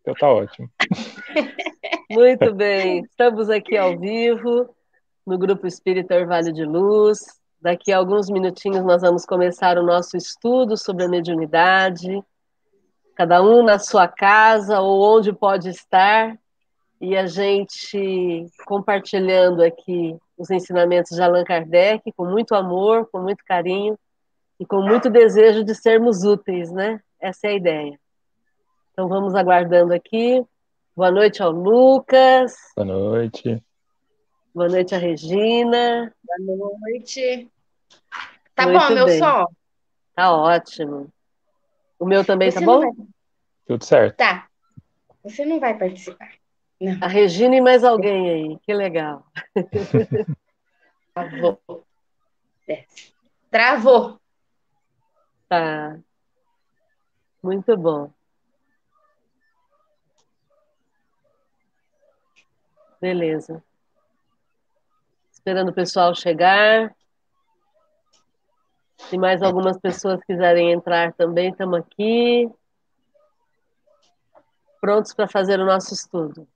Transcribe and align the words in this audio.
então 0.00 0.14
tá 0.14 0.28
ótimo. 0.28 0.70
Muito 2.10 2.54
bem, 2.54 3.02
estamos 3.02 3.50
aqui 3.50 3.76
ao 3.76 3.98
vivo 3.98 4.74
no 5.26 5.36
Grupo 5.36 5.66
Espírita 5.66 6.16
Orvalho 6.16 6.52
de 6.52 6.64
Luz. 6.64 7.18
Daqui 7.60 7.92
a 7.92 7.98
alguns 7.98 8.30
minutinhos 8.30 8.84
nós 8.84 9.02
vamos 9.02 9.26
começar 9.26 9.76
o 9.76 9.82
nosso 9.82 10.16
estudo 10.16 10.76
sobre 10.76 11.04
a 11.04 11.08
mediunidade, 11.08 12.22
cada 13.14 13.42
um 13.42 13.62
na 13.62 13.78
sua 13.78 14.06
casa 14.06 14.80
ou 14.80 15.16
onde 15.16 15.32
pode 15.32 15.68
estar, 15.68 16.38
e 17.00 17.16
a 17.16 17.26
gente 17.26 18.46
compartilhando 18.64 19.62
aqui 19.62 20.16
os 20.36 20.50
ensinamentos 20.50 21.16
de 21.16 21.22
Allan 21.22 21.44
Kardec 21.44 22.12
com 22.12 22.24
muito 22.24 22.54
amor, 22.54 23.08
com 23.10 23.20
muito 23.20 23.44
carinho 23.44 23.98
e 24.58 24.64
com 24.64 24.80
muito 24.80 25.10
desejo 25.10 25.64
de 25.64 25.74
sermos 25.74 26.24
úteis, 26.24 26.70
né? 26.72 27.00
Essa 27.20 27.48
é 27.48 27.50
a 27.50 27.54
ideia. 27.54 28.00
Então 28.98 29.08
vamos 29.08 29.36
aguardando 29.36 29.94
aqui. 29.94 30.44
Boa 30.96 31.12
noite 31.12 31.40
ao 31.40 31.52
Lucas. 31.52 32.56
Boa 32.74 32.84
noite. 32.84 33.62
Boa 34.52 34.68
noite 34.68 34.92
à 34.92 34.98
Regina. 34.98 36.12
Boa 36.20 36.76
noite. 36.80 37.48
Tá 38.56 38.66
Muito 38.66 38.80
bom, 38.80 38.94
meu 38.96 39.06
bem. 39.06 39.18
som? 39.20 39.46
Tá 40.16 40.34
ótimo. 40.34 41.12
O 41.96 42.04
meu 42.04 42.24
também 42.24 42.50
Você 42.50 42.58
tá 42.58 42.66
bom? 42.66 42.80
Vai... 42.80 42.90
Tudo 43.68 43.84
certo. 43.84 44.16
Tá. 44.16 44.48
Você 45.22 45.44
não 45.44 45.60
vai 45.60 45.78
participar. 45.78 46.32
Não. 46.80 46.98
A 47.00 47.06
Regina 47.06 47.54
e 47.54 47.60
mais 47.60 47.84
alguém 47.84 48.28
aí. 48.28 48.58
Que 48.66 48.74
legal. 48.74 49.24
Travou. 51.14 51.60
Travou. 53.48 54.20
Tá. 55.48 56.00
Muito 57.40 57.76
bom. 57.76 58.12
Beleza. 63.00 63.62
Esperando 65.30 65.70
o 65.70 65.74
pessoal 65.74 66.14
chegar. 66.14 66.94
Se 68.96 69.16
mais 69.16 69.42
algumas 69.42 69.78
pessoas 69.78 70.22
quiserem 70.24 70.72
entrar 70.72 71.12
também, 71.14 71.50
estamos 71.50 71.78
aqui. 71.78 72.50
Prontos 74.80 75.14
para 75.14 75.28
fazer 75.28 75.58
o 75.60 75.64
nosso 75.64 75.94
estudo. 75.94 76.46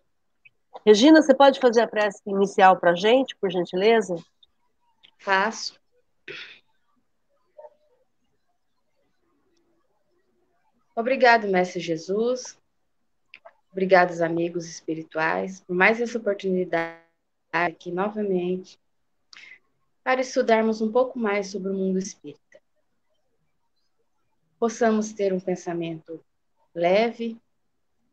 Regina, 0.84 1.22
você 1.22 1.34
pode 1.34 1.58
fazer 1.60 1.82
a 1.82 1.88
prece 1.88 2.22
inicial 2.26 2.76
para 2.78 2.92
a 2.92 2.94
gente, 2.94 3.36
por 3.36 3.50
gentileza? 3.50 4.16
Faço. 5.18 5.80
Obrigado, 10.94 11.48
Mestre 11.48 11.80
Jesus. 11.80 12.58
Obrigados, 13.70 14.20
amigos 14.20 14.66
espirituais, 14.66 15.60
por 15.60 15.74
mais 15.74 16.00
essa 16.00 16.16
oportunidade 16.16 16.98
aqui 17.52 17.90
novamente 17.90 18.78
para 20.02 20.20
estudarmos 20.20 20.80
um 20.80 20.90
pouco 20.90 21.18
mais 21.18 21.48
sobre 21.48 21.70
o 21.70 21.74
mundo 21.74 21.98
espírita. 21.98 22.40
Possamos 24.58 25.12
ter 25.12 25.32
um 25.32 25.40
pensamento 25.40 26.24
leve, 26.74 27.36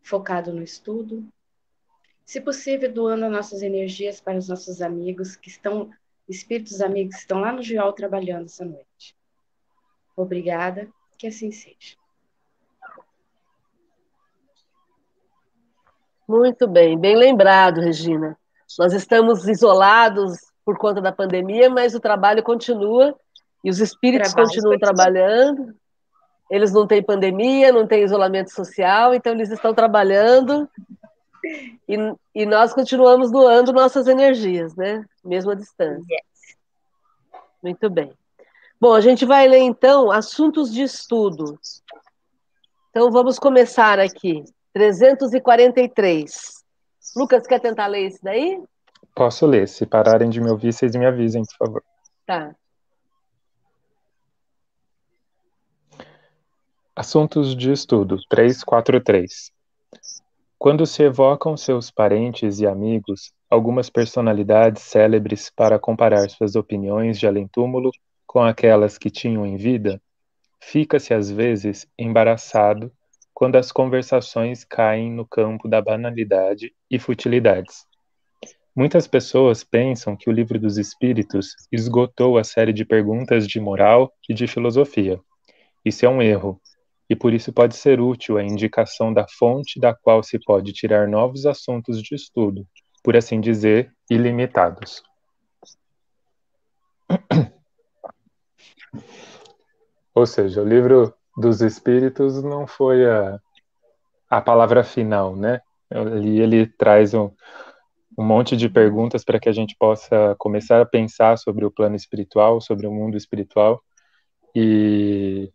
focado 0.03 0.53
no 0.53 0.61
estudo, 0.61 1.25
se 2.25 2.39
possível, 2.39 2.91
doando 2.91 3.29
nossas 3.29 3.61
energias 3.61 4.21
para 4.21 4.37
os 4.37 4.47
nossos 4.47 4.81
amigos 4.81 5.35
que 5.35 5.49
estão, 5.49 5.89
espíritos 6.27 6.81
amigos 6.81 7.15
que 7.15 7.21
estão 7.21 7.39
lá 7.39 7.51
no 7.51 7.61
Giol 7.61 7.93
trabalhando 7.93 8.45
essa 8.45 8.63
noite. 8.63 9.15
Obrigada, 10.15 10.87
que 11.17 11.27
assim 11.27 11.51
seja. 11.51 11.97
Muito 16.27 16.67
bem, 16.67 16.97
bem 16.97 17.15
lembrado, 17.15 17.81
Regina. 17.81 18.37
Nós 18.79 18.93
estamos 18.93 19.47
isolados 19.47 20.37
por 20.63 20.77
conta 20.77 21.01
da 21.01 21.11
pandemia, 21.11 21.69
mas 21.69 21.93
o 21.93 21.99
trabalho 21.99 22.41
continua 22.41 23.17
e 23.63 23.69
os 23.69 23.79
espíritos 23.79 24.31
trabalho 24.31 24.49
continuam 24.49 24.79
trabalhando 24.79 25.75
eles 26.49 26.71
não 26.71 26.85
têm 26.85 27.01
pandemia, 27.01 27.71
não 27.71 27.87
têm 27.87 28.03
isolamento 28.03 28.51
social, 28.51 29.13
então 29.13 29.33
eles 29.33 29.49
estão 29.49 29.73
trabalhando 29.73 30.69
e, 31.87 31.97
e 32.33 32.45
nós 32.45 32.73
continuamos 32.73 33.31
doando 33.31 33.73
nossas 33.73 34.07
energias, 34.07 34.75
né? 34.75 35.05
Mesmo 35.23 35.51
à 35.51 35.55
distância. 35.55 36.05
Yes. 36.09 36.57
Muito 37.61 37.89
bem. 37.89 38.11
Bom, 38.79 38.93
a 38.93 39.01
gente 39.01 39.25
vai 39.25 39.47
ler 39.47 39.59
então 39.59 40.11
assuntos 40.11 40.71
de 40.71 40.83
estudo. 40.83 41.57
Então 42.89 43.09
vamos 43.11 43.39
começar 43.39 43.99
aqui. 43.99 44.43
343. 44.73 46.63
Lucas, 47.15 47.45
quer 47.45 47.59
tentar 47.59 47.87
ler 47.87 48.07
isso 48.07 48.19
daí? 48.21 48.61
Posso 49.15 49.45
ler. 49.45 49.67
Se 49.67 49.85
pararem 49.85 50.29
de 50.29 50.41
me 50.41 50.49
ouvir, 50.49 50.73
vocês 50.73 50.95
me 50.95 51.05
avisem, 51.05 51.43
por 51.43 51.67
favor. 51.67 51.83
Tá. 52.25 52.55
Assuntos 56.95 57.55
de 57.55 57.71
estudo 57.71 58.19
343. 58.29 59.51
Quando 60.59 60.85
se 60.85 61.01
evocam 61.01 61.57
seus 61.57 61.89
parentes 61.89 62.59
e 62.59 62.67
amigos, 62.67 63.33
algumas 63.49 63.89
personalidades 63.89 64.83
célebres 64.83 65.49
para 65.49 65.79
comparar 65.79 66.29
suas 66.29 66.55
opiniões 66.55 67.17
de 67.17 67.25
além-túmulo 67.25 67.89
com 68.27 68.44
aquelas 68.44 69.00
que 69.00 69.09
tinham 69.09 69.44
em 69.44 69.57
vida, 69.57 70.00
fica-se 70.62 71.15
às 71.15 71.31
vezes 71.31 71.88
embaraçado 71.97 72.91
quando 73.33 73.56
as 73.56 73.71
conversações 73.71 74.63
caem 74.63 75.12
no 75.12 75.25
campo 75.25 75.68
da 75.68 75.81
banalidade 75.81 76.75
e 76.91 77.00
futilidades. 77.00 77.88
Muitas 78.75 79.07
pessoas 79.07 79.63
pensam 79.63 80.15
que 80.15 80.29
o 80.29 80.33
Livro 80.33 80.59
dos 80.59 80.77
Espíritos 80.77 81.56
esgotou 81.71 82.38
a 82.38 82.44
série 82.44 82.71
de 82.71 82.85
perguntas 82.85 83.47
de 83.47 83.59
moral 83.59 84.13
e 84.29 84.33
de 84.35 84.45
filosofia. 84.45 85.19
Isso 85.83 86.06
é 86.06 86.09
um 86.09 86.21
erro, 86.21 86.62
e 87.09 87.15
por 87.15 87.33
isso 87.33 87.51
pode 87.51 87.75
ser 87.75 88.00
útil 88.00 88.38
a 88.38 88.44
indicação 88.44 89.13
da 89.13 89.25
fonte 89.27 89.79
da 89.79 89.94
qual 89.94 90.23
se 90.23 90.39
pode 90.39 90.71
tirar 90.73 91.07
novos 91.07 91.45
assuntos 91.45 92.01
de 92.01 92.15
estudo, 92.15 92.65
por 93.03 93.15
assim 93.15 93.39
dizer, 93.41 93.91
ilimitados. 94.09 95.03
Ou 100.15 100.25
seja, 100.25 100.61
o 100.61 100.67
livro 100.67 101.13
dos 101.35 101.61
Espíritos 101.61 102.41
não 102.44 102.67
foi 102.67 103.09
a, 103.09 103.39
a 104.29 104.41
palavra 104.41 104.83
final, 104.83 105.35
né? 105.35 105.59
Ali 105.89 106.39
ele 106.39 106.67
traz 106.67 107.13
um, 107.13 107.31
um 108.17 108.23
monte 108.23 108.56
de 108.56 108.69
perguntas 108.69 109.23
para 109.23 109.39
que 109.39 109.49
a 109.49 109.51
gente 109.51 109.75
possa 109.77 110.35
começar 110.38 110.81
a 110.81 110.85
pensar 110.85 111.38
sobre 111.38 111.65
o 111.65 111.71
plano 111.71 111.95
espiritual, 111.95 112.61
sobre 112.61 112.88
o 112.88 112.91
mundo 112.91 113.17
espiritual 113.17 113.81
e, 114.56 115.51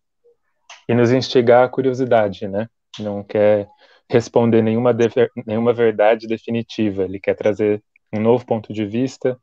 e 0.88 0.94
nos 0.94 1.12
instigar 1.12 1.64
a 1.64 1.68
curiosidade, 1.68 2.48
né? 2.48 2.68
Não 2.98 3.22
quer 3.22 3.68
responder 4.10 4.62
nenhuma, 4.62 4.96
nenhuma 5.46 5.72
verdade 5.72 6.26
definitiva, 6.26 7.04
ele 7.04 7.20
quer 7.20 7.34
trazer 7.34 7.82
um 8.12 8.20
novo 8.20 8.44
ponto 8.46 8.72
de 8.72 8.86
vista 8.86 9.38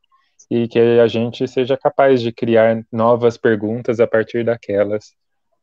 e 0.50 0.66
que 0.66 0.78
a 0.78 1.06
gente 1.06 1.46
seja 1.46 1.76
capaz 1.76 2.20
de 2.20 2.32
criar 2.32 2.84
novas 2.90 3.36
perguntas 3.36 4.00
a 4.00 4.06
partir 4.06 4.44
daquelas, 4.44 5.14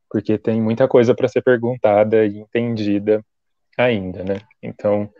porque 0.09 0.37
tem 0.37 0.61
muita 0.61 0.87
coisa 0.87 1.13
para 1.13 1.27
ser 1.27 1.41
perguntada 1.41 2.25
e 2.25 2.37
entendida 2.37 3.23
ainda, 3.77 4.23
né? 4.23 4.39
Então, 4.61 5.11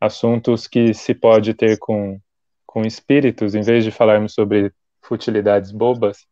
assuntos 0.00 0.66
que 0.66 0.92
se 0.92 1.14
pode 1.14 1.54
ter 1.54 1.78
com, 1.78 2.20
com 2.66 2.82
espíritos, 2.82 3.54
em 3.54 3.62
vez 3.62 3.84
de 3.84 3.90
falarmos 3.90 4.34
sobre 4.34 4.72
futilidades 5.02 5.70
bobas, 5.70 6.26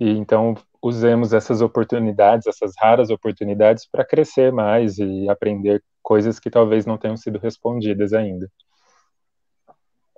e 0.00 0.10
então 0.10 0.56
usemos 0.82 1.32
essas 1.32 1.60
oportunidades, 1.60 2.46
essas 2.46 2.72
raras 2.76 3.08
oportunidades, 3.10 3.86
para 3.86 4.04
crescer 4.04 4.52
mais 4.52 4.98
e 4.98 5.28
aprender 5.28 5.82
coisas 6.02 6.40
que 6.40 6.50
talvez 6.50 6.84
não 6.84 6.98
tenham 6.98 7.16
sido 7.16 7.38
respondidas 7.38 8.12
ainda. 8.12 8.50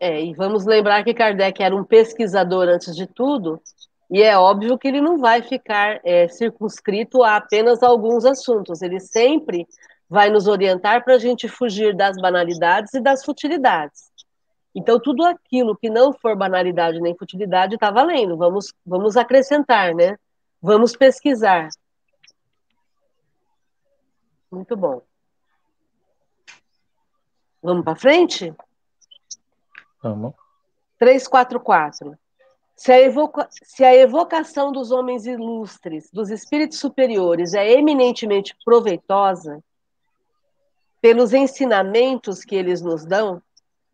É, 0.00 0.24
e 0.24 0.32
vamos 0.34 0.64
lembrar 0.64 1.04
que 1.04 1.14
Kardec 1.14 1.62
era 1.62 1.76
um 1.76 1.84
pesquisador 1.84 2.68
antes 2.68 2.96
de 2.96 3.06
tudo, 3.06 3.60
e 4.10 4.22
é 4.22 4.36
óbvio 4.36 4.78
que 4.78 4.88
ele 4.88 5.00
não 5.00 5.18
vai 5.18 5.42
ficar 5.42 6.00
é, 6.04 6.26
circunscrito 6.28 7.22
a 7.22 7.36
apenas 7.36 7.82
alguns 7.82 8.24
assuntos, 8.24 8.82
ele 8.82 9.00
sempre 9.00 9.66
vai 10.08 10.30
nos 10.30 10.46
orientar 10.46 11.04
para 11.04 11.14
a 11.14 11.18
gente 11.18 11.48
fugir 11.48 11.94
das 11.94 12.16
banalidades 12.16 12.92
e 12.94 13.00
das 13.00 13.24
futilidades. 13.24 14.12
Então, 14.74 14.98
tudo 15.00 15.24
aquilo 15.24 15.76
que 15.76 15.88
não 15.88 16.12
for 16.12 16.36
banalidade 16.36 17.00
nem 17.00 17.16
futilidade 17.16 17.76
está 17.76 17.90
valendo. 17.90 18.36
Vamos, 18.36 18.72
vamos 18.84 19.16
acrescentar, 19.16 19.94
né? 19.94 20.16
Vamos 20.66 20.96
pesquisar. 20.96 21.68
Muito 24.50 24.74
bom. 24.74 25.02
Vamos 27.62 27.84
para 27.84 27.94
frente? 27.94 28.50
Vamos. 30.02 30.32
344. 30.98 32.18
Se 32.74 32.92
a, 32.92 32.98
evoca... 32.98 33.46
Se 33.50 33.84
a 33.84 33.94
evocação 33.94 34.72
dos 34.72 34.90
homens 34.90 35.26
ilustres, 35.26 36.10
dos 36.10 36.30
espíritos 36.30 36.78
superiores, 36.78 37.52
é 37.52 37.70
eminentemente 37.72 38.56
proveitosa, 38.64 39.62
pelos 40.98 41.34
ensinamentos 41.34 42.42
que 42.42 42.56
eles 42.56 42.80
nos 42.80 43.04
dão, 43.04 43.42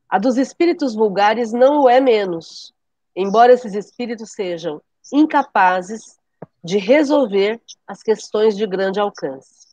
a 0.08 0.20
dos 0.20 0.36
espíritos 0.36 0.94
vulgares 0.94 1.52
não 1.52 1.82
o 1.82 1.88
é 1.88 2.00
menos, 2.00 2.72
embora 3.16 3.54
esses 3.54 3.74
espíritos 3.74 4.30
sejam 4.30 4.80
incapazes 5.12 6.19
de 6.62 6.78
resolver 6.78 7.60
as 7.86 8.02
questões 8.02 8.56
de 8.56 8.66
grande 8.66 9.00
alcance. 9.00 9.68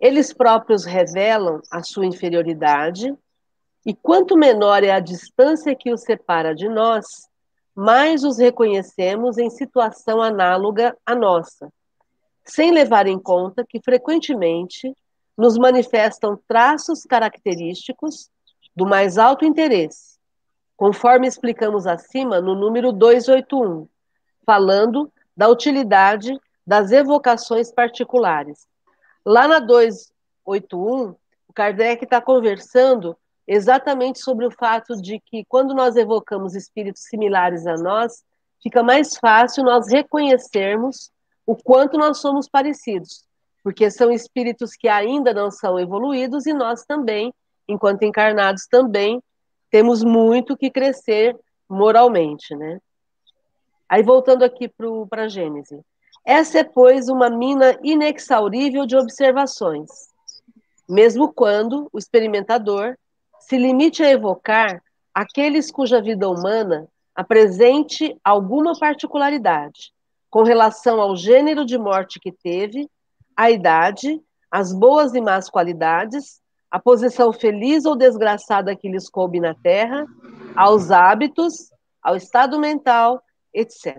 Eles 0.00 0.32
próprios 0.32 0.84
revelam 0.84 1.60
a 1.70 1.82
sua 1.82 2.06
inferioridade, 2.06 3.14
e 3.86 3.94
quanto 3.94 4.36
menor 4.36 4.82
é 4.82 4.90
a 4.90 5.00
distância 5.00 5.74
que 5.74 5.92
os 5.92 6.02
separa 6.02 6.54
de 6.54 6.68
nós, 6.68 7.04
mais 7.74 8.24
os 8.24 8.38
reconhecemos 8.38 9.36
em 9.36 9.50
situação 9.50 10.22
análoga 10.22 10.96
à 11.04 11.14
nossa, 11.14 11.70
sem 12.44 12.70
levar 12.70 13.06
em 13.06 13.18
conta 13.18 13.64
que 13.66 13.80
frequentemente 13.80 14.94
nos 15.36 15.58
manifestam 15.58 16.38
traços 16.46 17.02
característicos 17.04 18.30
do 18.74 18.86
mais 18.86 19.18
alto 19.18 19.44
interesse, 19.44 20.18
conforme 20.76 21.26
explicamos 21.26 21.86
acima 21.86 22.40
no 22.40 22.54
número 22.54 22.92
281, 22.92 23.88
falando 24.44 25.10
da 25.36 25.48
utilidade 25.48 26.38
das 26.66 26.92
evocações 26.92 27.72
particulares. 27.72 28.66
Lá 29.24 29.46
na 29.48 29.58
281, 29.58 31.14
o 31.48 31.52
Kardec 31.52 32.04
está 32.04 32.20
conversando 32.20 33.16
exatamente 33.46 34.18
sobre 34.20 34.46
o 34.46 34.50
fato 34.50 35.00
de 35.00 35.20
que 35.20 35.44
quando 35.44 35.74
nós 35.74 35.96
evocamos 35.96 36.54
espíritos 36.54 37.02
similares 37.02 37.66
a 37.66 37.74
nós, 37.74 38.22
fica 38.62 38.82
mais 38.82 39.16
fácil 39.16 39.64
nós 39.64 39.90
reconhecermos 39.90 41.10
o 41.46 41.54
quanto 41.54 41.98
nós 41.98 42.18
somos 42.18 42.48
parecidos 42.48 43.24
porque 43.64 43.90
são 43.90 44.12
espíritos 44.12 44.76
que 44.76 44.86
ainda 44.86 45.32
não 45.32 45.50
são 45.50 45.80
evoluídos 45.80 46.44
e 46.44 46.52
nós 46.52 46.84
também, 46.84 47.32
enquanto 47.66 48.02
encarnados, 48.02 48.66
também 48.66 49.22
temos 49.70 50.04
muito 50.04 50.54
que 50.54 50.70
crescer 50.70 51.34
moralmente, 51.66 52.54
né? 52.54 52.78
Aí 53.94 54.02
voltando 54.02 54.42
aqui 54.42 54.68
para 55.08 55.22
a 55.22 55.28
Gênese. 55.28 55.80
Essa 56.24 56.58
é, 56.58 56.64
pois, 56.64 57.08
uma 57.08 57.30
mina 57.30 57.78
inexaurível 57.80 58.86
de 58.86 58.96
observações, 58.96 59.88
mesmo 60.88 61.32
quando 61.32 61.88
o 61.92 61.96
experimentador 61.96 62.96
se 63.38 63.56
limite 63.56 64.02
a 64.02 64.10
evocar 64.10 64.82
aqueles 65.14 65.70
cuja 65.70 66.02
vida 66.02 66.28
humana 66.28 66.88
apresente 67.14 68.18
alguma 68.24 68.76
particularidade 68.76 69.92
com 70.28 70.42
relação 70.42 71.00
ao 71.00 71.14
gênero 71.14 71.64
de 71.64 71.78
morte 71.78 72.18
que 72.18 72.32
teve 72.32 72.90
a 73.36 73.48
idade, 73.48 74.20
as 74.50 74.72
boas 74.72 75.14
e 75.14 75.20
más 75.20 75.48
qualidades, 75.48 76.40
a 76.68 76.80
posição 76.80 77.32
feliz 77.32 77.84
ou 77.84 77.94
desgraçada 77.94 78.74
que 78.74 78.88
lhes 78.88 79.08
coube 79.08 79.38
na 79.38 79.54
terra, 79.54 80.04
aos 80.56 80.90
hábitos, 80.90 81.70
ao 82.02 82.16
estado 82.16 82.58
mental, 82.58 83.22
etc. 83.54 83.96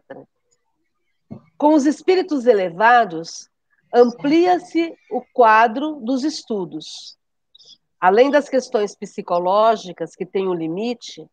Com 1.58 1.74
os 1.74 1.86
espíritos 1.86 2.46
elevados, 2.46 3.50
amplia-se 3.94 4.94
o 5.10 5.22
quadro 5.34 6.00
dos 6.02 6.24
estudos. 6.24 7.18
Além 8.00 8.30
das 8.30 8.50
questões 8.50 8.96
psicológicas, 8.96 10.16
que 10.16 10.26
têm 10.26 10.48
um 10.48 10.54
limite, 10.54 11.26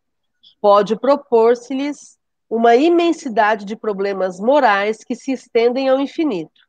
pode 0.61 0.95
propor-se-lhes 0.95 2.17
uma 2.49 2.75
imensidade 2.75 3.65
de 3.65 3.75
problemas 3.75 4.39
morais 4.39 5.03
que 5.03 5.15
se 5.15 5.31
estendem 5.31 5.89
ao 5.89 5.99
infinito 5.99 6.63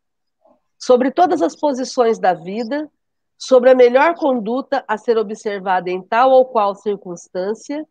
sobre 0.84 1.10
todas 1.10 1.40
as 1.40 1.56
posições 1.56 2.18
da 2.18 2.34
vida, 2.34 2.90
sobre 3.38 3.70
a 3.70 3.74
melhor 3.74 4.14
conduta 4.16 4.84
a 4.86 4.98
ser 4.98 5.16
observada 5.16 5.90
em 5.90 6.02
tal 6.02 6.30
ou 6.30 6.44
qual 6.44 6.74
circunstância, 6.74 7.86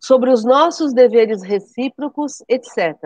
sobre 0.00 0.30
os 0.30 0.44
nossos 0.44 0.92
deveres 0.92 1.42
recíprocos, 1.42 2.42
etc. 2.48 2.96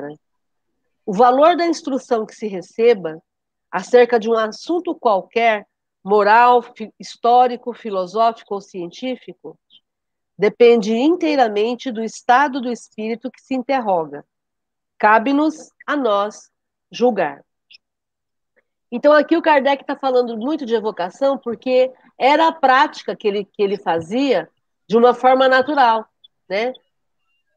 O 1.05 1.13
valor 1.13 1.57
da 1.57 1.67
instrução 1.67 2.27
que 2.27 2.35
se 2.35 2.47
receba 2.47 3.23
acerca 3.71 4.21
de 4.21 4.29
um 4.29 4.37
assunto 4.37 4.95
qualquer, 4.95 5.67
moral, 6.05 6.63
histórico, 6.99 7.73
filosófico 7.73 8.55
ou 8.55 8.61
científico, 8.61 9.59
depende 10.37 10.93
inteiramente 10.93 11.91
do 11.91 12.03
estado 12.03 12.61
do 12.61 12.71
espírito 12.71 13.31
que 13.31 13.41
se 13.41 13.55
interroga. 13.55 14.25
Cabe-nos 14.99 15.71
a 15.87 15.97
nós 15.97 16.51
julgar. 16.91 17.43
Então, 18.91 19.13
aqui 19.13 19.37
o 19.37 19.43
Kardec 19.43 19.83
está 19.83 19.97
falando 19.97 20.37
muito 20.37 20.67
de 20.67 20.75
evocação 20.75 21.39
porque 21.39 21.91
era 22.19 22.49
a 22.49 22.53
prática 22.53 23.17
que 23.17 23.27
ele, 23.27 23.45
que 23.45 23.63
ele 23.63 23.79
fazia 23.79 24.51
de 24.87 24.97
uma 24.97 25.15
forma 25.15 25.49
natural, 25.49 26.07
né? 26.47 26.75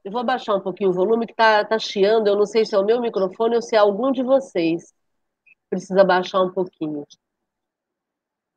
Eu 0.05 0.11
vou 0.11 0.21
abaixar 0.21 0.55
um 0.55 0.61
pouquinho 0.61 0.91
o 0.91 0.93
volume 0.93 1.25
que 1.25 1.33
está 1.33 1.65
tá 1.65 1.79
chiando, 1.79 2.27
eu 2.27 2.35
não 2.35 2.45
sei 2.45 2.63
se 2.63 2.75
é 2.75 2.77
o 2.77 2.85
meu 2.85 3.01
microfone 3.01 3.55
ou 3.55 3.61
se 3.61 3.75
é 3.75 3.79
algum 3.79 4.11
de 4.11 4.21
vocês. 4.21 4.93
Precisa 5.67 6.03
baixar 6.03 6.43
um 6.43 6.51
pouquinho. 6.51 7.03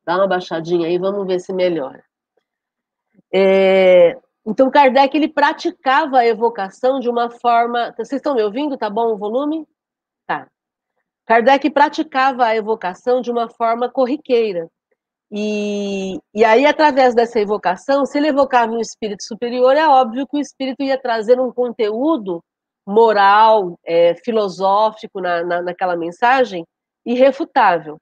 Dá 0.05 0.17
uma 0.17 0.29
baixadinha 0.29 0.87
aí, 0.87 0.99
vamos 0.99 1.27
ver 1.27 1.41
se 1.41 1.51
melhora. 1.55 2.05
É, 3.33 4.21
então, 4.45 4.71
Kardec 4.71 5.17
ele 5.17 5.29
praticava 5.29 6.19
a 6.19 6.27
evocação 6.27 7.01
de 7.01 7.09
uma 7.09 7.31
forma. 7.31 7.95
Vocês 7.97 8.13
estão 8.21 8.35
me 8.35 8.43
ouvindo? 8.43 8.77
Tá 8.77 8.91
bom 8.91 9.15
o 9.15 9.17
volume? 9.17 9.67
Tá. 10.27 10.51
Kardec 11.25 11.71
praticava 11.71 12.45
a 12.45 12.57
evocação 12.57 13.23
de 13.23 13.31
uma 13.31 13.49
forma 13.49 13.91
corriqueira. 13.91 14.71
E, 15.31 16.19
e 16.35 16.45
aí, 16.45 16.65
através 16.65 17.15
dessa 17.15 17.39
evocação, 17.39 18.07
se 18.07 18.17
ele 18.17 18.29
evocava 18.29 18.73
um 18.73 18.81
espírito 18.81 19.23
superior, 19.23 19.77
é 19.77 19.87
óbvio 19.87 20.27
que 20.27 20.37
o 20.39 20.41
espírito 20.41 20.83
ia 20.83 21.01
trazer 21.01 21.39
um 21.39 21.53
conteúdo 21.53 22.43
moral, 22.87 23.79
é, 23.85 24.15
filosófico 24.15 25.21
na, 25.21 25.45
na, 25.45 25.63
naquela 25.63 25.97
mensagem, 25.97 26.65
irrefutável. 27.05 27.99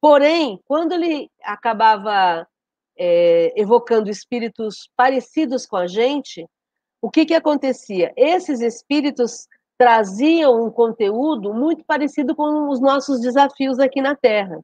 Porém, 0.00 0.60
quando 0.66 0.92
ele 0.92 1.28
acabava 1.42 2.46
é, 2.96 3.52
evocando 3.60 4.08
espíritos 4.08 4.88
parecidos 4.96 5.66
com 5.66 5.76
a 5.76 5.88
gente, 5.88 6.46
o 7.02 7.10
que, 7.10 7.26
que 7.26 7.34
acontecia? 7.34 8.12
Esses 8.16 8.60
espíritos 8.60 9.46
traziam 9.76 10.62
um 10.64 10.70
conteúdo 10.70 11.52
muito 11.52 11.84
parecido 11.84 12.36
com 12.36 12.68
os 12.68 12.80
nossos 12.80 13.20
desafios 13.20 13.78
aqui 13.78 14.00
na 14.00 14.14
Terra. 14.14 14.60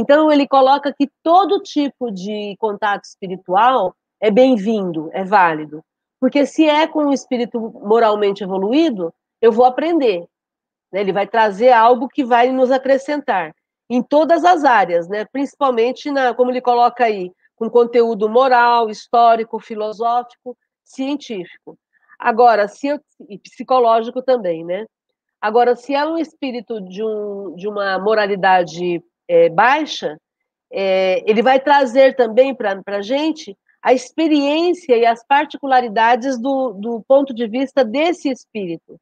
Então, 0.00 0.30
ele 0.30 0.46
coloca 0.46 0.94
que 0.96 1.10
todo 1.24 1.60
tipo 1.60 2.08
de 2.12 2.56
contato 2.60 3.02
espiritual 3.02 3.96
é 4.20 4.30
bem-vindo, 4.30 5.10
é 5.12 5.24
válido. 5.24 5.84
Porque 6.20 6.46
se 6.46 6.68
é 6.68 6.86
com 6.86 7.06
um 7.06 7.12
espírito 7.12 7.58
moralmente 7.60 8.44
evoluído, 8.44 9.12
eu 9.42 9.50
vou 9.50 9.64
aprender. 9.64 10.24
Né? 10.92 11.00
Ele 11.00 11.12
vai 11.12 11.26
trazer 11.26 11.72
algo 11.72 12.08
que 12.08 12.24
vai 12.24 12.52
nos 12.52 12.70
acrescentar 12.70 13.52
em 13.90 14.00
todas 14.00 14.44
as 14.44 14.62
áreas, 14.62 15.08
né? 15.08 15.24
principalmente, 15.24 16.12
na, 16.12 16.32
como 16.32 16.52
ele 16.52 16.60
coloca 16.60 17.04
aí, 17.04 17.32
com 17.56 17.68
conteúdo 17.68 18.28
moral, 18.28 18.88
histórico, 18.88 19.58
filosófico, 19.58 20.56
científico. 20.84 21.76
Agora, 22.16 22.68
se 22.68 22.86
eu, 22.86 23.00
e 23.28 23.36
psicológico 23.36 24.22
também, 24.22 24.64
né? 24.64 24.86
Agora, 25.40 25.74
se 25.74 25.92
é 25.92 26.06
um 26.06 26.16
espírito 26.16 26.80
de, 26.80 27.02
um, 27.02 27.56
de 27.56 27.66
uma 27.66 27.98
moralidade 27.98 29.02
é, 29.28 29.48
baixa, 29.48 30.18
é, 30.72 31.22
ele 31.30 31.42
vai 31.42 31.60
trazer 31.60 32.16
também 32.16 32.54
para 32.54 32.80
a 32.86 33.02
gente 33.02 33.56
a 33.82 33.92
experiência 33.92 34.96
e 34.96 35.06
as 35.06 35.24
particularidades 35.26 36.40
do, 36.40 36.72
do 36.72 37.02
ponto 37.06 37.32
de 37.32 37.46
vista 37.46 37.84
desse 37.84 38.28
espírito. 38.28 38.98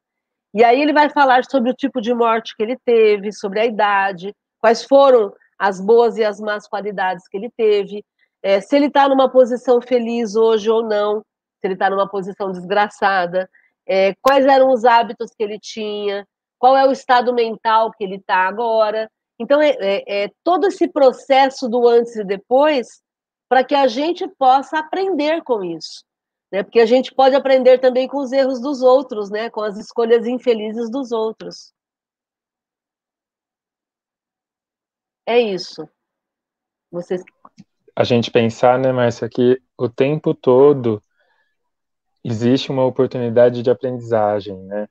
E 0.53 0.63
aí 0.63 0.81
ele 0.81 0.93
vai 0.93 1.09
falar 1.09 1.43
sobre 1.45 1.71
o 1.71 1.75
tipo 1.75 1.99
de 2.01 2.13
morte 2.13 2.55
que 2.55 2.63
ele 2.63 2.77
teve, 2.85 3.31
sobre 3.31 3.59
a 3.59 3.65
idade, 3.65 4.33
quais 4.59 4.83
foram 4.83 5.33
as 5.57 5.81
boas 5.81 6.17
e 6.17 6.23
as 6.23 6.39
más 6.39 6.67
qualidades 6.67 7.27
que 7.27 7.37
ele 7.37 7.51
teve, 7.55 8.03
é, 8.43 8.61
se 8.61 8.75
ele 8.75 8.85
está 8.85 9.09
numa 9.09 9.29
posição 9.29 9.81
feliz 9.81 10.35
hoje 10.35 10.69
ou 10.69 10.83
não, 10.83 11.21
se 11.59 11.67
ele 11.67 11.73
está 11.73 11.89
numa 11.89 12.07
posição 12.07 12.51
desgraçada, 12.51 13.49
é, 13.85 14.13
quais 14.21 14.45
eram 14.45 14.71
os 14.71 14.85
hábitos 14.85 15.31
que 15.35 15.43
ele 15.43 15.59
tinha, 15.59 16.25
qual 16.59 16.77
é 16.77 16.85
o 16.87 16.91
estado 16.91 17.33
mental 17.33 17.91
que 17.91 18.03
ele 18.03 18.15
está 18.15 18.47
agora. 18.47 19.09
Então, 19.39 19.61
é, 19.61 19.75
é, 19.79 20.23
é, 20.23 20.31
todo 20.43 20.67
esse 20.67 20.87
processo 20.87 21.69
do 21.69 21.87
antes 21.87 22.15
e 22.15 22.23
depois, 22.23 23.01
para 23.47 23.63
que 23.63 23.75
a 23.75 23.87
gente 23.87 24.27
possa 24.27 24.79
aprender 24.79 25.43
com 25.43 25.63
isso. 25.63 26.03
Né? 26.51 26.63
Porque 26.63 26.79
a 26.79 26.85
gente 26.85 27.13
pode 27.13 27.35
aprender 27.35 27.79
também 27.79 28.07
com 28.07 28.17
os 28.17 28.31
erros 28.31 28.59
dos 28.59 28.81
outros, 28.81 29.29
né? 29.29 29.49
com 29.49 29.61
as 29.61 29.77
escolhas 29.77 30.25
infelizes 30.25 30.89
dos 30.89 31.11
outros. 31.11 31.73
É 35.25 35.39
isso. 35.39 35.87
Vocês... 36.89 37.21
A 37.95 38.03
gente 38.03 38.31
pensar, 38.31 38.79
né, 38.79 38.91
Márcia, 38.91 39.27
que 39.27 39.61
o 39.77 39.89
tempo 39.89 40.33
todo 40.33 41.01
existe 42.23 42.71
uma 42.71 42.85
oportunidade 42.85 43.61
de 43.61 43.69
aprendizagem, 43.69 44.57
né? 44.63 44.87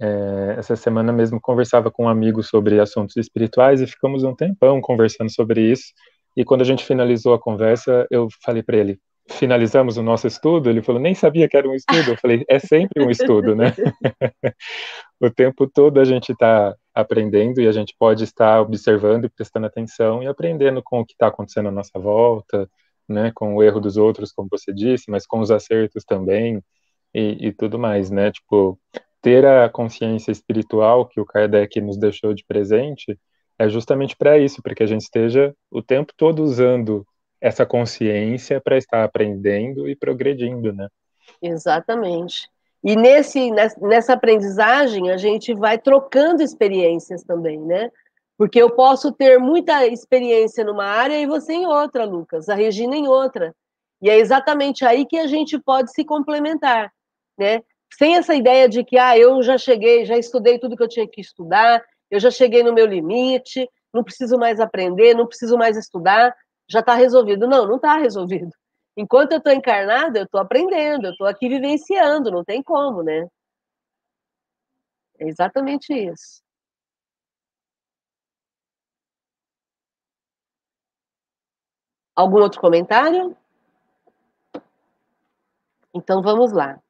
É, 0.00 0.54
essa 0.58 0.74
semana 0.76 1.12
mesmo 1.12 1.38
conversava 1.40 1.90
com 1.90 2.04
um 2.04 2.08
amigo 2.08 2.42
sobre 2.42 2.80
assuntos 2.80 3.16
espirituais 3.16 3.82
e 3.82 3.86
ficamos 3.86 4.24
um 4.24 4.34
tempão 4.34 4.80
conversando 4.80 5.30
sobre 5.30 5.60
isso. 5.70 5.92
E 6.36 6.44
quando 6.44 6.62
a 6.62 6.64
gente 6.64 6.84
finalizou 6.84 7.34
a 7.34 7.38
conversa, 7.38 8.06
eu 8.10 8.28
falei 8.42 8.62
para 8.62 8.78
ele: 8.78 8.98
finalizamos 9.28 9.98
o 9.98 10.02
nosso 10.02 10.26
estudo? 10.26 10.70
Ele 10.70 10.82
falou: 10.82 11.00
nem 11.00 11.14
sabia 11.14 11.48
que 11.48 11.56
era 11.56 11.68
um 11.68 11.74
estudo. 11.74 12.10
Eu 12.10 12.16
falei: 12.16 12.44
é 12.48 12.58
sempre 12.58 13.04
um 13.04 13.10
estudo, 13.10 13.54
né? 13.54 13.74
o 15.20 15.30
tempo 15.30 15.66
todo 15.66 16.00
a 16.00 16.04
gente 16.04 16.32
está 16.32 16.74
aprendendo 16.94 17.60
e 17.60 17.68
a 17.68 17.72
gente 17.72 17.94
pode 17.98 18.24
estar 18.24 18.60
observando 18.60 19.26
e 19.26 19.28
prestando 19.28 19.66
atenção 19.66 20.22
e 20.22 20.26
aprendendo 20.26 20.82
com 20.82 21.00
o 21.00 21.04
que 21.04 21.12
está 21.12 21.26
acontecendo 21.26 21.68
à 21.68 21.72
nossa 21.72 21.98
volta, 21.98 22.68
né? 23.08 23.32
Com 23.34 23.54
o 23.56 23.62
erro 23.62 23.80
dos 23.80 23.96
outros, 23.98 24.32
como 24.32 24.48
você 24.50 24.72
disse, 24.72 25.10
mas 25.10 25.26
com 25.26 25.40
os 25.40 25.50
acertos 25.50 26.04
também 26.04 26.62
e, 27.14 27.48
e 27.48 27.52
tudo 27.52 27.78
mais, 27.78 28.10
né? 28.10 28.30
Tipo, 28.32 28.78
ter 29.20 29.44
a 29.46 29.68
consciência 29.68 30.32
espiritual 30.32 31.06
que 31.06 31.20
o 31.20 31.26
Kardec 31.26 31.80
nos 31.80 31.98
deixou 31.98 32.34
de 32.34 32.44
presente 32.44 33.18
é 33.58 33.68
justamente 33.68 34.16
para 34.16 34.38
isso, 34.38 34.62
para 34.62 34.74
que 34.74 34.82
a 34.82 34.86
gente 34.86 35.02
esteja 35.02 35.54
o 35.70 35.82
tempo 35.82 36.12
todo 36.16 36.42
usando 36.42 37.06
essa 37.40 37.66
consciência 37.66 38.60
para 38.60 38.78
estar 38.78 39.04
aprendendo 39.04 39.88
e 39.88 39.94
progredindo, 39.94 40.72
né? 40.72 40.88
Exatamente. 41.42 42.48
E 42.82 42.96
nesse, 42.96 43.50
nessa 43.80 44.14
aprendizagem, 44.14 45.10
a 45.10 45.16
gente 45.16 45.52
vai 45.54 45.78
trocando 45.78 46.42
experiências 46.42 47.22
também, 47.22 47.60
né? 47.60 47.90
Porque 48.38 48.60
eu 48.60 48.70
posso 48.70 49.12
ter 49.12 49.38
muita 49.38 49.86
experiência 49.86 50.64
numa 50.64 50.86
área 50.86 51.20
e 51.20 51.26
você 51.26 51.52
em 51.52 51.66
outra, 51.66 52.04
Lucas, 52.04 52.48
a 52.48 52.54
Regina 52.54 52.96
em 52.96 53.06
outra. 53.06 53.54
E 54.00 54.08
é 54.08 54.16
exatamente 54.16 54.84
aí 54.84 55.04
que 55.04 55.18
a 55.18 55.26
gente 55.26 55.58
pode 55.58 55.92
se 55.92 56.04
complementar, 56.04 56.90
né? 57.38 57.60
Sem 57.92 58.16
essa 58.16 58.34
ideia 58.34 58.68
de 58.68 58.84
que 58.84 58.98
ah, 58.98 59.18
eu 59.18 59.42
já 59.42 59.58
cheguei, 59.58 60.04
já 60.04 60.16
estudei 60.16 60.58
tudo 60.58 60.76
que 60.76 60.82
eu 60.82 60.88
tinha 60.88 61.08
que 61.08 61.20
estudar, 61.20 61.82
eu 62.10 62.18
já 62.20 62.30
cheguei 62.30 62.62
no 62.62 62.72
meu 62.72 62.86
limite, 62.86 63.68
não 63.92 64.04
preciso 64.04 64.38
mais 64.38 64.60
aprender, 64.60 65.14
não 65.14 65.26
preciso 65.26 65.56
mais 65.56 65.76
estudar, 65.76 66.34
já 66.68 66.80
está 66.80 66.94
resolvido. 66.94 67.46
Não, 67.48 67.66
não 67.66 67.76
está 67.76 67.96
resolvido. 67.96 68.50
Enquanto 68.96 69.32
eu 69.32 69.38
estou 69.38 69.52
encarnada, 69.52 70.18
eu 70.20 70.24
estou 70.24 70.40
aprendendo, 70.40 71.06
eu 71.06 71.12
estou 71.12 71.26
aqui 71.26 71.48
vivenciando, 71.48 72.30
não 72.30 72.44
tem 72.44 72.62
como, 72.62 73.02
né? 73.02 73.26
É 75.18 75.28
exatamente 75.28 75.92
isso. 75.92 76.42
Algum 82.14 82.40
outro 82.40 82.60
comentário? 82.60 83.36
Então 85.94 86.22
vamos 86.22 86.52
lá. 86.52 86.80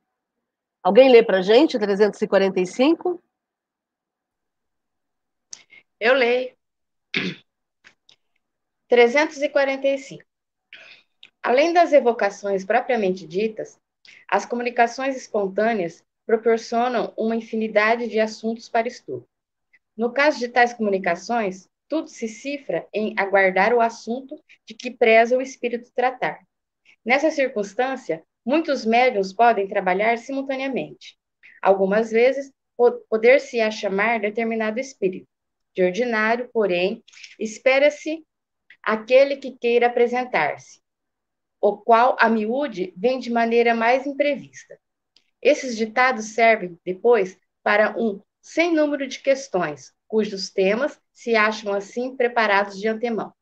Alguém 0.82 1.10
lê 1.10 1.22
para 1.22 1.38
a 1.38 1.42
gente 1.42 1.78
345? 1.78 3.22
Eu 5.98 6.14
leio. 6.14 6.56
345. 8.88 10.24
Além 11.42 11.72
das 11.72 11.92
evocações 11.92 12.64
propriamente 12.64 13.26
ditas, 13.26 13.78
as 14.26 14.46
comunicações 14.46 15.16
espontâneas 15.16 16.02
proporcionam 16.26 17.12
uma 17.16 17.36
infinidade 17.36 18.08
de 18.08 18.18
assuntos 18.18 18.68
para 18.68 18.88
estudo. 18.88 19.26
No 19.96 20.12
caso 20.12 20.38
de 20.38 20.48
tais 20.48 20.72
comunicações, 20.72 21.68
tudo 21.88 22.08
se 22.08 22.28
cifra 22.28 22.86
em 22.92 23.14
aguardar 23.18 23.74
o 23.74 23.80
assunto 23.80 24.42
de 24.64 24.74
que 24.74 24.90
preza 24.90 25.36
o 25.36 25.42
espírito 25.42 25.90
tratar. 25.94 26.40
Nessa 27.04 27.30
circunstância, 27.30 28.22
Muitos 28.44 28.86
médiums 28.86 29.32
podem 29.32 29.68
trabalhar 29.68 30.16
simultaneamente. 30.18 31.18
Algumas 31.60 32.10
vezes, 32.10 32.52
poder-se-á 33.08 33.70
chamar 33.70 34.20
determinado 34.20 34.80
espírito. 34.80 35.28
De 35.74 35.82
ordinário, 35.82 36.48
porém, 36.52 37.04
espera-se 37.38 38.24
aquele 38.82 39.36
que 39.36 39.56
queira 39.56 39.86
apresentar-se, 39.86 40.80
o 41.60 41.76
qual, 41.76 42.16
a 42.18 42.28
miúde, 42.28 42.92
vem 42.96 43.18
de 43.18 43.30
maneira 43.30 43.74
mais 43.74 44.06
imprevista. 44.06 44.78
Esses 45.40 45.76
ditados 45.76 46.34
servem, 46.34 46.78
depois, 46.84 47.38
para 47.62 47.94
um 47.96 48.20
sem 48.40 48.74
número 48.74 49.06
de 49.06 49.20
questões, 49.20 49.92
cujos 50.08 50.50
temas 50.50 50.98
se 51.12 51.36
acham 51.36 51.72
assim 51.74 52.16
preparados 52.16 52.78
de 52.80 52.88
antemão 52.88 53.32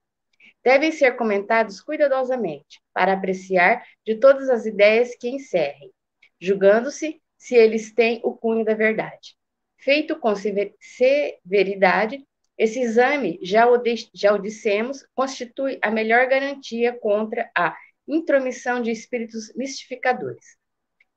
devem 0.68 0.92
ser 0.92 1.16
comentados 1.16 1.80
cuidadosamente, 1.80 2.78
para 2.92 3.14
apreciar 3.14 3.82
de 4.04 4.16
todas 4.16 4.50
as 4.50 4.66
ideias 4.66 5.14
que 5.14 5.26
encerrem, 5.26 5.90
julgando-se 6.38 7.22
se 7.38 7.54
eles 7.54 7.94
têm 7.94 8.20
o 8.22 8.36
cunho 8.36 8.66
da 8.66 8.74
verdade. 8.74 9.34
Feito 9.78 10.18
com 10.20 10.34
severidade, 10.36 12.22
esse 12.58 12.80
exame, 12.80 13.38
já 13.42 13.66
o, 13.66 13.82
já 14.12 14.34
o 14.34 14.38
dissemos, 14.38 15.06
constitui 15.14 15.78
a 15.80 15.90
melhor 15.90 16.28
garantia 16.28 16.92
contra 16.92 17.50
a 17.56 17.74
intromissão 18.06 18.82
de 18.82 18.90
espíritos 18.90 19.50
mistificadores. 19.56 20.58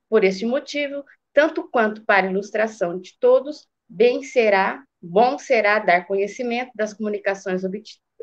Por 0.08 0.24
este 0.24 0.46
motivo, 0.46 1.04
tanto 1.34 1.70
quanto 1.70 2.06
para 2.06 2.28
ilustração 2.28 2.98
de 2.98 3.20
todos, 3.20 3.68
bem 3.90 4.24
será, 4.24 4.82
bom 5.02 5.38
será 5.38 5.78
dar 5.80 6.08
conhecimento 6.08 6.72
das 6.74 6.94
comunicações 6.94 7.64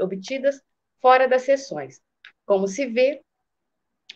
obtidas 0.00 0.62
fora 1.00 1.28
das 1.28 1.42
sessões. 1.42 2.00
Como 2.44 2.66
se 2.66 2.86
vê, 2.86 3.22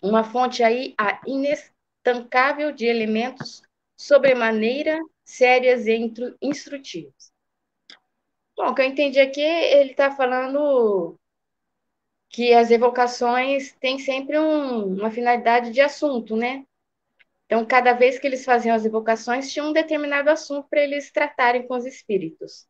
uma 0.02 0.24
fonte 0.24 0.62
aí 0.62 0.94
inestancável 1.26 2.72
de 2.72 2.86
elementos 2.86 3.62
sobremaneira 3.96 4.98
sérias 5.24 5.86
e 5.86 6.12
instrutivos. 6.40 7.32
Bom, 8.56 8.68
o 8.68 8.74
que 8.74 8.82
eu 8.82 8.86
entendi 8.86 9.20
aqui, 9.20 9.40
ele 9.40 9.92
está 9.92 10.10
falando 10.10 11.18
que 12.28 12.52
as 12.52 12.70
evocações 12.70 13.72
têm 13.74 13.98
sempre 13.98 14.38
um, 14.38 14.94
uma 14.94 15.10
finalidade 15.10 15.70
de 15.70 15.80
assunto, 15.80 16.36
né? 16.36 16.64
Então, 17.46 17.64
cada 17.66 17.92
vez 17.92 18.18
que 18.18 18.26
eles 18.26 18.44
faziam 18.44 18.74
as 18.74 18.84
evocações, 18.84 19.52
tinha 19.52 19.64
um 19.64 19.72
determinado 19.72 20.30
assunto 20.30 20.66
para 20.68 20.82
eles 20.82 21.12
tratarem 21.12 21.66
com 21.66 21.76
os 21.76 21.84
espíritos 21.84 22.66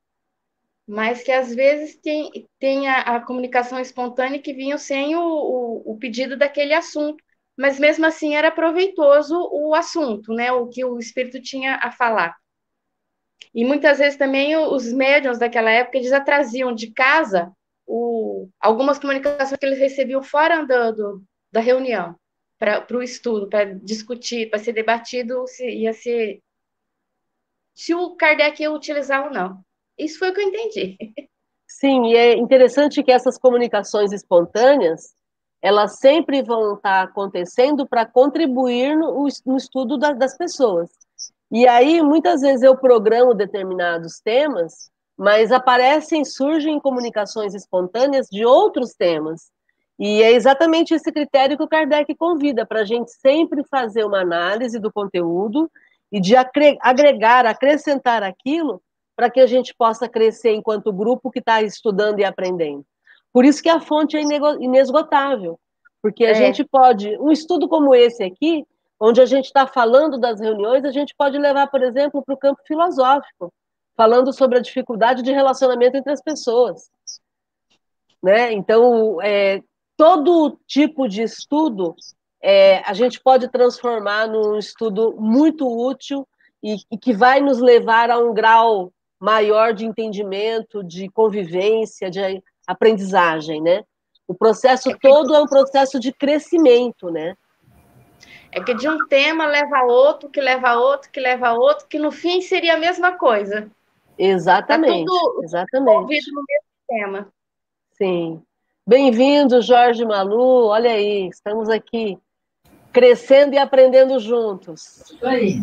mas 0.87 1.23
que 1.23 1.31
às 1.31 1.55
vezes 1.55 1.97
tem, 1.97 2.31
tem 2.59 2.89
a, 2.89 3.01
a 3.17 3.21
comunicação 3.21 3.79
espontânea 3.79 4.41
que 4.41 4.53
vinha 4.53 4.77
sem 4.79 5.15
o, 5.15 5.21
o, 5.21 5.93
o, 5.93 5.99
pedido 5.99 6.37
daquele 6.37 6.75
assunto, 6.75 7.23
mas 7.57 7.79
mesmo 7.79 8.05
assim 8.07 8.35
era 8.35 8.51
proveitoso 8.51 9.37
o 9.53 9.75
assunto, 9.75 10.33
né, 10.35 10.51
o 10.53 10.69
que 10.69 10.85
o 10.85 10.99
espírito 10.99 11.41
tinha 11.41 11.77
a 11.77 11.91
falar. 11.91 12.37
E 13.55 13.65
muitas 13.65 13.99
vezes 13.99 14.19
também 14.19 14.57
os 14.57 14.93
médiums 14.93 15.39
daquela 15.39 15.71
época 15.71 15.99
eles 15.99 16.11
traziam 16.25 16.75
de 16.75 16.91
casa 16.93 17.53
o, 17.87 18.49
algumas 18.61 18.99
comunicações 18.99 19.59
que 19.59 19.67
eles 19.67 19.79
recebiam 19.79 20.23
fora 20.23 20.65
do, 20.65 20.93
do, 20.93 21.25
da 21.51 21.61
reunião. 21.61 22.17
para 22.59 22.87
o 22.97 23.03
estudo, 23.03 23.49
para 23.49 23.75
discutir, 23.75 24.49
para 24.49 24.59
ser 24.59 24.73
debatido 24.73 25.47
se 25.47 25.69
ia 25.69 25.93
ser 25.93 26.41
se 27.75 27.95
o 27.95 28.15
Kardec 28.17 28.63
ia 28.63 28.71
utilizar 28.71 29.25
ou 29.27 29.31
não. 29.33 29.65
Isso 29.99 30.19
foi 30.19 30.31
o 30.31 30.35
que 30.35 30.41
eu 30.41 30.49
entendi. 30.49 30.97
Sim, 31.67 32.07
e 32.07 32.17
é 32.17 32.37
interessante 32.37 33.03
que 33.03 33.11
essas 33.11 33.39
comunicações 33.39 34.13
espontâneas, 34.13 35.15
elas 35.61 35.99
sempre 35.99 36.43
vão 36.43 36.75
estar 36.75 37.03
acontecendo 37.03 37.87
para 37.87 38.05
contribuir 38.05 38.97
no, 38.97 39.27
no 39.47 39.57
estudo 39.57 39.97
da, 39.97 40.13
das 40.13 40.37
pessoas. 40.37 40.91
E 41.51 41.67
aí, 41.67 42.03
muitas 42.03 42.41
vezes 42.41 42.63
eu 42.63 42.77
programo 42.77 43.35
determinados 43.35 44.21
temas, 44.21 44.91
mas 45.17 45.53
aparecem, 45.53 46.25
surgem 46.25 46.81
comunicações 46.81 47.55
espontâneas 47.55 48.27
de 48.31 48.45
outros 48.45 48.95
temas. 48.95 49.51
E 49.99 50.23
é 50.23 50.33
exatamente 50.33 50.95
esse 50.95 51.13
critério 51.13 51.57
que 51.57 51.63
o 51.63 51.69
Kardec 51.69 52.15
convida, 52.17 52.67
para 52.67 52.81
a 52.81 52.85
gente 52.85 53.11
sempre 53.13 53.63
fazer 53.71 54.05
uma 54.05 54.21
análise 54.21 54.79
do 54.79 54.93
conteúdo 54.93 55.71
e 56.11 56.21
de 56.21 56.35
agregar, 56.37 57.47
acrescentar 57.47 58.23
aquilo 58.23 58.83
para 59.17 59.31
que 59.31 59.41
a 59.41 59.47
gente 59.47 59.75
possa 59.75 60.09
crescer 60.09 60.53
enquanto 60.53 60.93
grupo 60.93 61.31
que 61.31 61.39
está 61.39 61.63
estudando 61.63 62.19
e 62.19 62.25
aprendendo. 62.25 62.85
Por 63.33 63.45
isso 63.45 63.63
que 63.63 63.69
a 63.69 63.81
fonte 63.81 64.17
é 64.17 64.21
inesgotável, 64.61 65.59
porque 66.03 66.25
a 66.25 66.31
é. 66.31 66.35
gente 66.35 66.65
pode, 66.65 67.17
um 67.19 67.31
estudo 67.31 67.69
como 67.69 67.95
esse 67.95 68.23
aqui, 68.23 68.67
onde 69.01 69.21
a 69.21 69.27
gente 69.27 69.47
está 69.47 69.67
falando 69.67 70.19
das 70.19 70.41
reuniões, 70.41 70.85
a 70.85 70.91
gente 70.91 71.15
pode 71.17 71.39
levar, 71.39 71.67
por 71.69 71.83
exemplo, 71.83 72.23
para 72.23 72.35
o 72.35 72.39
campo 72.39 72.61
filosófico, 72.67 73.53
falando 73.97 74.33
sobre 74.33 74.59
a 74.59 74.63
dificuldade 74.63 75.23
de 75.23 75.33
relacionamento 75.33 75.97
entre 75.97 76.13
as 76.13 76.23
pessoas. 76.23 76.91
Né? 78.23 78.53
Então, 78.53 79.21
é, 79.21 79.61
todo 79.97 80.59
tipo 80.67 81.09
de 81.09 81.23
estudo 81.23 81.97
é, 82.43 82.79
a 82.89 82.93
gente 82.93 83.21
pode 83.21 83.49
transformar 83.49 84.27
num 84.27 84.59
estudo 84.59 85.15
muito 85.19 85.67
útil 85.67 86.27
e, 86.63 86.77
e, 86.91 86.99
que 86.99 87.13
vai 87.13 87.41
nos 87.41 87.59
levar 87.59 88.11
a 88.11 88.19
um 88.19 88.35
grau 88.35 88.93
maior 89.23 89.73
de 89.73 89.87
entendimento, 89.87 90.83
de 90.83 91.09
convivência, 91.09 92.11
de 92.11 92.43
aprendizagem, 92.67 93.63
né? 93.63 93.85
O 94.27 94.35
processo 94.35 94.91
é 94.91 94.95
que... 94.95 94.99
todo 94.99 95.33
é 95.33 95.41
um 95.41 95.47
processo 95.47 96.01
de 96.01 96.13
crescimento, 96.13 97.09
né? 97.09 97.37
É 98.51 98.61
que 98.61 98.75
de 98.75 98.89
um 98.89 99.07
tema 99.07 99.47
leva 99.47 99.79
a 99.79 99.85
outro, 99.85 100.29
que 100.29 100.41
leva 100.41 100.71
a 100.71 100.79
outro, 100.79 101.09
que 101.09 101.21
leva 101.21 101.49
a 101.49 101.55
outro, 101.55 101.87
que 101.87 102.01
no 102.01 102.11
fim 102.11 102.41
seria 102.41 102.75
a 102.75 102.79
mesma 102.79 103.13
coisa. 103.13 103.71
Exatamente. 104.19 105.07
Tá 105.07 105.19
tudo 105.21 105.45
exatamente. 105.45 105.91
envolvido 105.91 106.27
no 106.33 106.43
mesmo 106.49 106.67
tema. 106.89 107.29
Sim. 107.93 108.43
Bem-vindo, 108.85 109.63
Jorge 109.63 110.05
Malu. 110.05 110.67
Olha 110.67 110.91
aí, 110.91 111.29
estamos 111.29 111.69
aqui 111.69 112.19
crescendo 112.93 113.55
e 113.55 113.59
aprendendo 113.59 114.19
juntos. 114.19 115.15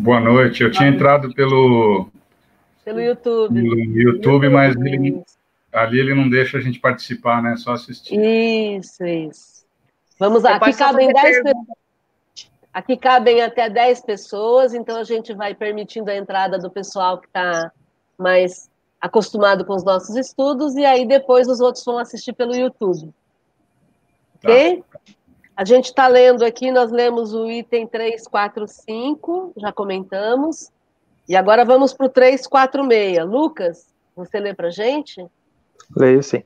Boa 0.02 0.18
noite. 0.18 0.62
Eu 0.62 0.70
tinha 0.70 0.88
entrado 0.88 1.32
pelo 1.34 2.10
pelo 2.84 3.00
YouTube. 3.00 3.54
Pelo 3.54 3.78
YouTube, 3.78 4.00
YouTube 4.00 4.48
mas 4.48 4.76
ele, 4.76 5.22
ali 5.72 5.98
ele 5.98 6.14
não 6.14 6.28
deixa 6.28 6.58
a 6.58 6.60
gente 6.60 6.80
participar, 6.80 7.42
né? 7.42 7.56
Só 7.56 7.72
assistir. 7.72 8.18
Isso, 8.18 9.04
isso. 9.04 9.64
Vamos 10.18 10.42
lá. 10.42 10.56
Aqui 10.56 10.72
cabem 10.74 11.12
10 11.12 11.42
Aqui 12.72 12.96
cabem 12.96 13.42
até 13.42 13.68
10 13.68 14.02
pessoas, 14.02 14.74
então 14.74 14.96
a 14.96 15.04
gente 15.04 15.34
vai 15.34 15.54
permitindo 15.54 16.08
a 16.08 16.16
entrada 16.16 16.56
do 16.56 16.70
pessoal 16.70 17.18
que 17.18 17.26
está 17.26 17.72
mais 18.16 18.70
acostumado 19.00 19.64
com 19.64 19.74
os 19.74 19.82
nossos 19.82 20.14
estudos, 20.14 20.76
e 20.76 20.84
aí 20.84 21.06
depois 21.06 21.48
os 21.48 21.60
outros 21.60 21.84
vão 21.84 21.98
assistir 21.98 22.32
pelo 22.32 22.54
YouTube. 22.54 23.12
Tá. 24.40 24.50
Ok? 24.50 24.84
A 25.56 25.64
gente 25.64 25.86
está 25.86 26.06
lendo 26.06 26.44
aqui, 26.44 26.70
nós 26.70 26.92
lemos 26.92 27.34
o 27.34 27.50
item 27.50 27.86
345, 27.86 29.52
já 29.56 29.72
comentamos. 29.72 30.70
E 31.30 31.36
agora 31.36 31.64
vamos 31.64 31.92
para 31.92 32.06
o 32.06 32.08
346. 32.08 33.24
Lucas, 33.24 33.94
você 34.16 34.40
lê 34.40 34.52
para 34.52 34.66
a 34.66 34.70
gente? 34.72 35.24
Leio 35.96 36.24
sim. 36.24 36.42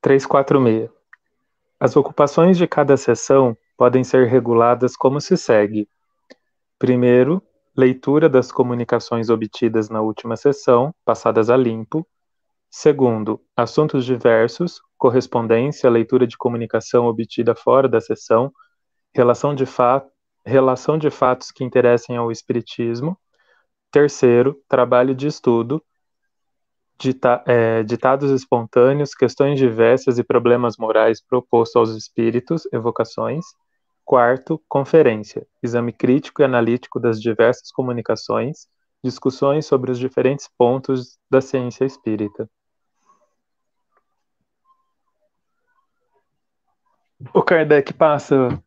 346. 0.00 0.88
As 1.78 1.94
ocupações 1.94 2.56
de 2.56 2.66
cada 2.66 2.96
sessão 2.96 3.54
podem 3.76 4.02
ser 4.02 4.26
reguladas 4.26 4.96
como 4.96 5.20
se 5.20 5.36
segue. 5.36 5.86
Primeiro, 6.78 7.42
leitura 7.76 8.26
das 8.26 8.50
comunicações 8.50 9.28
obtidas 9.28 9.90
na 9.90 10.00
última 10.00 10.34
sessão, 10.34 10.94
passadas 11.04 11.50
a 11.50 11.58
limpo. 11.58 12.08
Segundo, 12.70 13.38
assuntos 13.54 14.06
diversos, 14.06 14.80
correspondência, 14.96 15.90
leitura 15.90 16.26
de 16.26 16.38
comunicação 16.38 17.04
obtida 17.04 17.54
fora 17.54 17.86
da 17.86 18.00
sessão, 18.00 18.50
relação 19.14 19.54
de 19.54 19.66
fato, 19.66 20.10
relação 20.44 20.98
de 20.98 21.10
fatos 21.10 21.50
que 21.50 21.64
interessem 21.64 22.16
ao 22.16 22.30
Espiritismo. 22.30 23.16
Terceiro, 23.90 24.60
trabalho 24.68 25.14
de 25.14 25.26
estudo, 25.26 25.82
dita, 26.98 27.42
é, 27.46 27.82
ditados 27.82 28.30
espontâneos, 28.30 29.14
questões 29.14 29.58
diversas 29.58 30.18
e 30.18 30.24
problemas 30.24 30.76
morais 30.76 31.20
propostos 31.20 31.76
aos 31.76 31.90
espíritos, 31.90 32.62
evocações. 32.72 33.44
Quarto, 34.04 34.60
conferência, 34.68 35.46
exame 35.62 35.92
crítico 35.92 36.42
e 36.42 36.44
analítico 36.44 36.98
das 36.98 37.20
diversas 37.20 37.70
comunicações, 37.70 38.66
discussões 39.02 39.66
sobre 39.66 39.90
os 39.90 39.98
diferentes 39.98 40.48
pontos 40.58 41.18
da 41.30 41.40
ciência 41.40 41.84
espírita. 41.84 42.48
O 47.32 47.42
Kardec 47.42 47.94
passa 47.94 48.60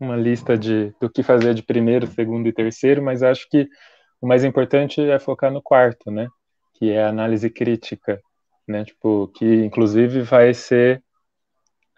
uma 0.00 0.16
lista 0.16 0.56
de 0.56 0.92
do 1.00 1.10
que 1.10 1.22
fazer 1.22 1.54
de 1.54 1.62
primeiro, 1.62 2.06
segundo 2.06 2.48
e 2.48 2.52
terceiro, 2.52 3.02
mas 3.02 3.22
acho 3.22 3.46
que 3.50 3.68
o 4.20 4.26
mais 4.26 4.44
importante 4.44 5.00
é 5.00 5.18
focar 5.18 5.52
no 5.52 5.62
quarto, 5.62 6.10
né? 6.10 6.28
Que 6.74 6.90
é 6.90 7.04
a 7.04 7.08
análise 7.08 7.50
crítica, 7.50 8.20
né? 8.66 8.84
Tipo, 8.84 9.28
que 9.28 9.44
inclusive 9.64 10.22
vai 10.22 10.54
ser 10.54 11.02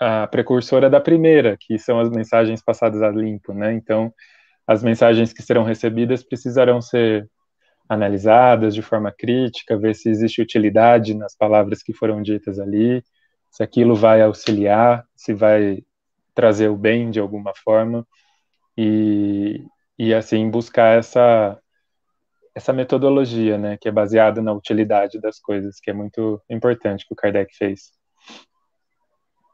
a 0.00 0.26
precursora 0.26 0.90
da 0.90 1.00
primeira, 1.00 1.56
que 1.58 1.78
são 1.78 2.00
as 2.00 2.10
mensagens 2.10 2.62
passadas 2.62 3.02
a 3.02 3.08
limpo, 3.08 3.54
né? 3.54 3.72
Então, 3.72 4.12
as 4.66 4.82
mensagens 4.82 5.32
que 5.32 5.42
serão 5.42 5.64
recebidas 5.64 6.24
precisarão 6.24 6.80
ser 6.80 7.28
analisadas 7.88 8.74
de 8.74 8.82
forma 8.82 9.12
crítica, 9.12 9.78
ver 9.78 9.94
se 9.94 10.08
existe 10.08 10.40
utilidade 10.42 11.14
nas 11.14 11.36
palavras 11.36 11.82
que 11.82 11.92
foram 11.92 12.22
ditas 12.22 12.58
ali, 12.58 13.02
se 13.50 13.62
aquilo 13.62 13.94
vai 13.94 14.22
auxiliar, 14.22 15.04
se 15.14 15.34
vai 15.34 15.84
trazer 16.34 16.68
o 16.68 16.76
bem 16.76 17.10
de 17.10 17.20
alguma 17.20 17.52
forma 17.62 18.06
e, 18.76 19.64
e 19.98 20.14
assim 20.14 20.48
buscar 20.50 20.98
essa 20.98 21.58
essa 22.54 22.70
metodologia, 22.70 23.56
né, 23.56 23.78
que 23.80 23.88
é 23.88 23.90
baseada 23.90 24.42
na 24.42 24.52
utilidade 24.52 25.18
das 25.18 25.40
coisas, 25.40 25.80
que 25.80 25.90
é 25.90 25.94
muito 25.94 26.38
importante 26.50 27.06
que 27.06 27.14
o 27.14 27.16
Kardec 27.16 27.56
fez. 27.56 27.90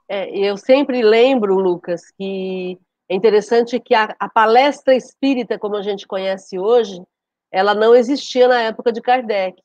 É, 0.09 0.29
eu 0.37 0.57
sempre 0.57 1.01
lembro, 1.03 1.61
Lucas, 1.61 2.11
que 2.11 2.77
é 3.09 3.15
interessante 3.15 3.79
que 3.79 3.95
a, 3.95 4.17
a, 4.19 4.29
palestra 4.29 4.95
espírita, 4.95 5.59
como 5.59 5.77
a 5.77 5.83
gente 5.83 6.07
conhece 6.07 6.59
hoje, 6.59 7.01
ela 7.53 7.75
não 7.75 7.95
existia 7.95 8.49
na 8.49 8.63
época 8.63 8.91
de 8.91 9.01
Kardec. 9.01 9.63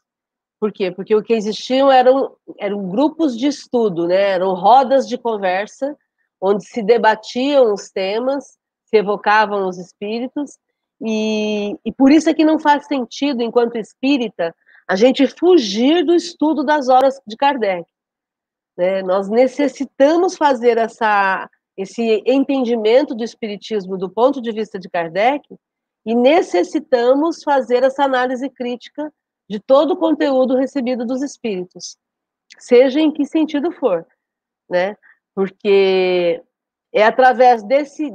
Por 0.59 0.71
quê? 0.71 0.91
Porque 0.91 1.15
o 1.15 1.23
que 1.23 1.33
existiam 1.33 1.91
eram, 1.91 2.35
eram 2.59 2.87
grupos 2.87 3.37
de 3.37 3.47
estudo, 3.47 4.07
né? 4.07 4.29
eram 4.31 4.53
rodas 4.53 5.07
de 5.07 5.17
conversa 5.17 5.97
onde 6.43 6.65
se 6.67 6.83
debatiam 6.83 7.73
os 7.73 7.89
temas, 7.89 8.57
se 8.83 8.97
evocavam 8.97 9.65
os 9.65 9.77
espíritos, 9.77 10.57
e, 11.01 11.73
e 11.85 11.91
por 11.93 12.11
isso 12.11 12.29
é 12.29 12.33
que 12.33 12.43
não 12.43 12.59
faz 12.59 12.85
sentido, 12.85 13.41
enquanto 13.41 13.77
espírita, 13.77 14.53
a 14.85 14.97
gente 14.97 15.25
fugir 15.25 16.03
do 16.03 16.13
estudo 16.13 16.61
das 16.61 16.89
obras 16.89 17.17
de 17.25 17.37
Kardec. 17.37 17.85
Né? 18.77 19.01
Nós 19.03 19.29
necessitamos 19.29 20.35
fazer 20.35 20.77
essa, 20.77 21.49
esse 21.77 22.21
entendimento 22.25 23.15
do 23.15 23.23
espiritismo 23.23 23.97
do 23.97 24.09
ponto 24.09 24.41
de 24.41 24.51
vista 24.51 24.77
de 24.77 24.89
Kardec 24.89 25.47
e 26.05 26.13
necessitamos 26.13 27.41
fazer 27.41 27.83
essa 27.83 28.03
análise 28.03 28.49
crítica 28.49 29.09
de 29.49 29.61
todo 29.61 29.91
o 29.91 29.97
conteúdo 29.97 30.57
recebido 30.57 31.05
dos 31.05 31.21
espíritos, 31.21 31.97
seja 32.59 32.99
em 32.99 33.11
que 33.11 33.25
sentido 33.25 33.71
for, 33.71 34.05
né? 34.69 34.97
Porque 35.35 36.41
é 36.93 37.03
através 37.03 37.63
desse 37.63 38.11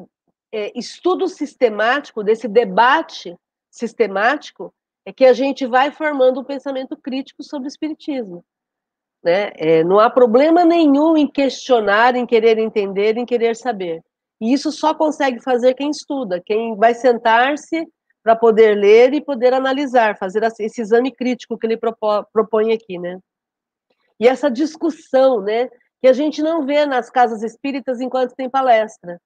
é, 0.52 0.72
estudo 0.78 1.28
sistemático, 1.28 2.22
desse 2.22 2.48
debate 2.48 3.36
sistemático, 3.70 4.72
é 5.04 5.12
que 5.12 5.24
a 5.24 5.32
gente 5.32 5.66
vai 5.66 5.90
formando 5.90 6.40
um 6.40 6.44
pensamento 6.44 6.96
crítico 6.96 7.42
sobre 7.42 7.66
o 7.66 7.70
Espiritismo. 7.70 8.44
Né? 9.22 9.50
É, 9.56 9.84
não 9.84 9.98
há 9.98 10.08
problema 10.08 10.64
nenhum 10.64 11.16
em 11.16 11.26
questionar, 11.26 12.14
em 12.14 12.26
querer 12.26 12.58
entender, 12.58 13.16
em 13.16 13.26
querer 13.26 13.56
saber. 13.56 14.02
E 14.40 14.52
isso 14.52 14.70
só 14.70 14.94
consegue 14.94 15.40
fazer 15.40 15.74
quem 15.74 15.90
estuda, 15.90 16.40
quem 16.44 16.76
vai 16.76 16.94
sentar-se 16.94 17.86
para 18.22 18.36
poder 18.36 18.76
ler 18.76 19.12
e 19.14 19.20
poder 19.20 19.52
analisar, 19.52 20.16
fazer 20.18 20.42
esse 20.44 20.80
exame 20.80 21.10
crítico 21.10 21.58
que 21.58 21.66
ele 21.66 21.78
propõe 22.32 22.72
aqui, 22.72 22.98
né? 22.98 23.18
E 24.20 24.28
essa 24.28 24.50
discussão, 24.50 25.40
né? 25.40 25.68
Que 26.00 26.08
a 26.08 26.12
gente 26.12 26.42
não 26.42 26.64
vê 26.64 26.86
nas 26.86 27.10
casas 27.10 27.42
espíritas 27.42 28.00
enquanto 28.00 28.34
tem 28.34 28.48
palestra. 28.48 29.20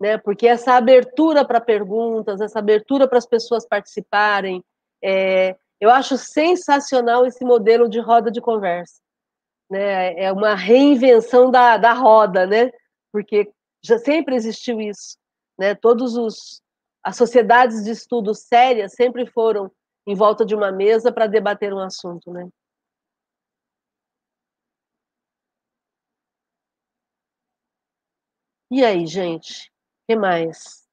Né? 0.00 0.18
Porque 0.18 0.46
essa 0.46 0.74
abertura 0.74 1.44
para 1.44 1.60
perguntas, 1.60 2.40
essa 2.40 2.58
abertura 2.58 3.08
para 3.08 3.18
as 3.18 3.26
pessoas 3.26 3.66
participarem, 3.66 4.62
é, 5.02 5.56
eu 5.80 5.90
acho 5.90 6.16
sensacional 6.16 7.26
esse 7.26 7.44
modelo 7.44 7.88
de 7.88 8.00
roda 8.00 8.30
de 8.30 8.40
conversa. 8.40 9.00
Né? 9.70 10.14
É 10.22 10.32
uma 10.32 10.54
reinvenção 10.54 11.50
da, 11.50 11.76
da 11.76 11.92
roda, 11.92 12.46
né? 12.46 12.70
porque 13.12 13.50
já 13.82 13.98
sempre 13.98 14.34
existiu 14.34 14.80
isso. 14.80 15.16
Né? 15.58 15.74
Todos 15.74 16.16
os 16.16 16.62
as 17.04 17.16
sociedades 17.18 17.84
de 17.84 17.90
estudo 17.90 18.34
sérias 18.34 18.94
sempre 18.94 19.26
foram 19.26 19.70
em 20.06 20.14
volta 20.14 20.44
de 20.44 20.54
uma 20.54 20.72
mesa 20.72 21.12
para 21.12 21.26
debater 21.26 21.72
um 21.72 21.78
assunto, 21.78 22.32
né? 22.32 22.48
E 28.76 28.84
aí, 28.84 29.06
gente? 29.06 29.68
O 29.68 30.06
que 30.08 30.16
mais? 30.16 30.84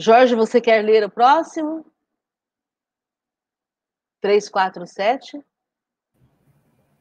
Jorge, 0.00 0.34
você 0.34 0.62
quer 0.62 0.82
ler 0.82 1.04
o 1.04 1.10
próximo? 1.10 1.84
347? 4.22 5.44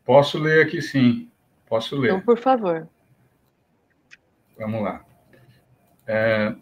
Posso 0.04 0.38
ler 0.38 0.66
aqui 0.66 0.82
sim. 0.82 1.32
Posso 1.66 1.96
ler. 1.96 2.10
Então, 2.10 2.20
por 2.20 2.38
favor. 2.38 2.90
Vamos 4.58 4.84
lá. 4.84 5.06
É, 6.06 6.54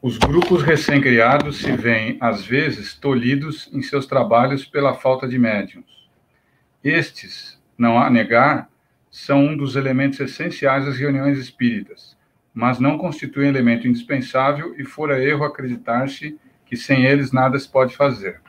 os 0.00 0.18
grupos 0.18 0.62
recém-criados 0.62 1.58
se 1.58 1.76
veem, 1.76 2.16
às 2.20 2.46
vezes, 2.46 2.94
tolhidos 2.94 3.68
em 3.72 3.82
seus 3.82 4.06
trabalhos 4.06 4.64
pela 4.64 4.94
falta 4.94 5.26
de 5.26 5.36
médiums. 5.36 6.08
Estes, 6.80 7.60
não 7.76 7.98
há 7.98 8.08
negar, 8.08 8.72
são 9.14 9.44
um 9.44 9.56
dos 9.56 9.76
elementos 9.76 10.18
essenciais 10.18 10.86
das 10.86 10.98
reuniões 10.98 11.38
espíritas, 11.38 12.18
mas 12.52 12.80
não 12.80 12.98
constituem 12.98 13.48
elemento 13.48 13.86
indispensável 13.86 14.74
e 14.76 14.84
fora 14.84 15.22
erro 15.22 15.44
acreditar-se 15.44 16.36
que 16.66 16.76
sem 16.76 17.06
eles 17.06 17.30
nada 17.30 17.56
se 17.56 17.68
pode 17.68 17.94
fazer. 17.94 18.40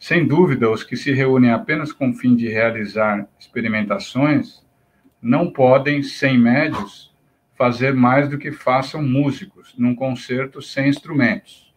Sem 0.00 0.26
dúvida, 0.26 0.70
os 0.70 0.82
que 0.82 0.96
se 0.96 1.12
reúnem 1.12 1.50
apenas 1.50 1.92
com 1.92 2.08
o 2.08 2.14
fim 2.14 2.34
de 2.34 2.48
realizar 2.48 3.28
experimentações 3.38 4.64
não 5.20 5.52
podem, 5.52 6.02
sem 6.02 6.38
médios, 6.38 7.14
fazer 7.54 7.92
mais 7.92 8.30
do 8.30 8.38
que 8.38 8.50
façam 8.50 9.02
músicos 9.02 9.74
num 9.76 9.94
concerto 9.94 10.62
sem 10.62 10.88
instrumentos. 10.88 11.70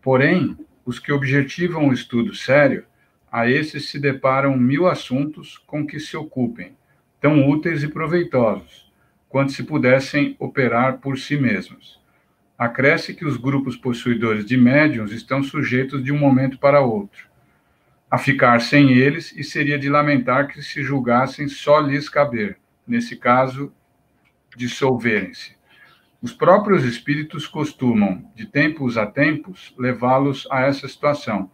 Porém, 0.00 0.56
os 0.86 1.00
que 1.00 1.10
objetivam 1.10 1.88
o 1.88 1.92
estudo 1.92 2.32
sério, 2.32 2.86
a 3.30 3.50
esses 3.50 3.90
se 3.90 3.98
deparam 3.98 4.56
mil 4.56 4.86
assuntos 4.86 5.58
com 5.58 5.84
que 5.84 5.98
se 5.98 6.16
ocupem, 6.16 6.76
tão 7.24 7.48
úteis 7.48 7.82
e 7.82 7.88
proveitosos, 7.88 8.92
quanto 9.30 9.52
se 9.52 9.62
pudessem 9.62 10.36
operar 10.38 10.98
por 10.98 11.18
si 11.18 11.38
mesmos. 11.38 11.98
Acresce 12.58 13.14
que 13.14 13.24
os 13.24 13.38
grupos 13.38 13.78
possuidores 13.78 14.44
de 14.44 14.58
médiums 14.58 15.10
estão 15.10 15.42
sujeitos 15.42 16.04
de 16.04 16.12
um 16.12 16.18
momento 16.18 16.58
para 16.58 16.82
outro 16.82 17.26
a 18.10 18.18
ficar 18.18 18.60
sem 18.60 18.90
eles 18.90 19.32
e 19.34 19.42
seria 19.42 19.78
de 19.78 19.88
lamentar 19.88 20.48
que 20.48 20.62
se 20.62 20.82
julgassem 20.82 21.48
só 21.48 21.80
lhes 21.80 22.10
caber, 22.10 22.58
nesse 22.86 23.16
caso, 23.16 23.72
dissolverem-se. 24.54 25.56
Os 26.20 26.34
próprios 26.34 26.84
espíritos 26.84 27.46
costumam, 27.46 28.30
de 28.34 28.44
tempos 28.44 28.98
a 28.98 29.06
tempos, 29.06 29.74
levá-los 29.78 30.46
a 30.50 30.60
essa 30.60 30.86
situação, 30.86 31.50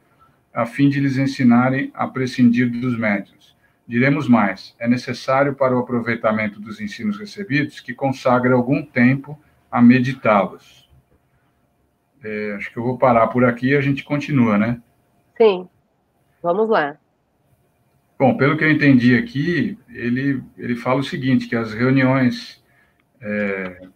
a 0.52 0.66
fim 0.66 0.88
de 0.88 0.98
lhes 0.98 1.16
ensinarem 1.16 1.92
a 1.94 2.08
prescindir 2.08 2.68
dos 2.68 2.98
médios. 2.98 3.56
Diremos 3.90 4.28
mais: 4.28 4.72
é 4.78 4.86
necessário 4.86 5.52
para 5.52 5.76
o 5.76 5.80
aproveitamento 5.80 6.60
dos 6.60 6.80
ensinos 6.80 7.18
recebidos 7.18 7.80
que 7.80 7.92
consagre 7.92 8.52
algum 8.52 8.84
tempo 8.84 9.36
a 9.68 9.82
meditá-los. 9.82 10.88
É, 12.22 12.54
acho 12.54 12.70
que 12.70 12.76
eu 12.76 12.84
vou 12.84 12.96
parar 12.96 13.26
por 13.26 13.44
aqui 13.44 13.70
e 13.70 13.76
a 13.76 13.80
gente 13.80 14.04
continua, 14.04 14.56
né? 14.56 14.80
Sim. 15.36 15.68
Vamos 16.40 16.70
lá. 16.70 16.96
Bom, 18.16 18.36
pelo 18.36 18.56
que 18.56 18.62
eu 18.62 18.70
entendi 18.70 19.16
aqui, 19.16 19.76
ele, 19.88 20.40
ele 20.56 20.76
fala 20.76 21.00
o 21.00 21.04
seguinte, 21.04 21.48
que 21.48 21.56
as 21.56 21.74
reuniões 21.74 22.62
é, 23.20 23.88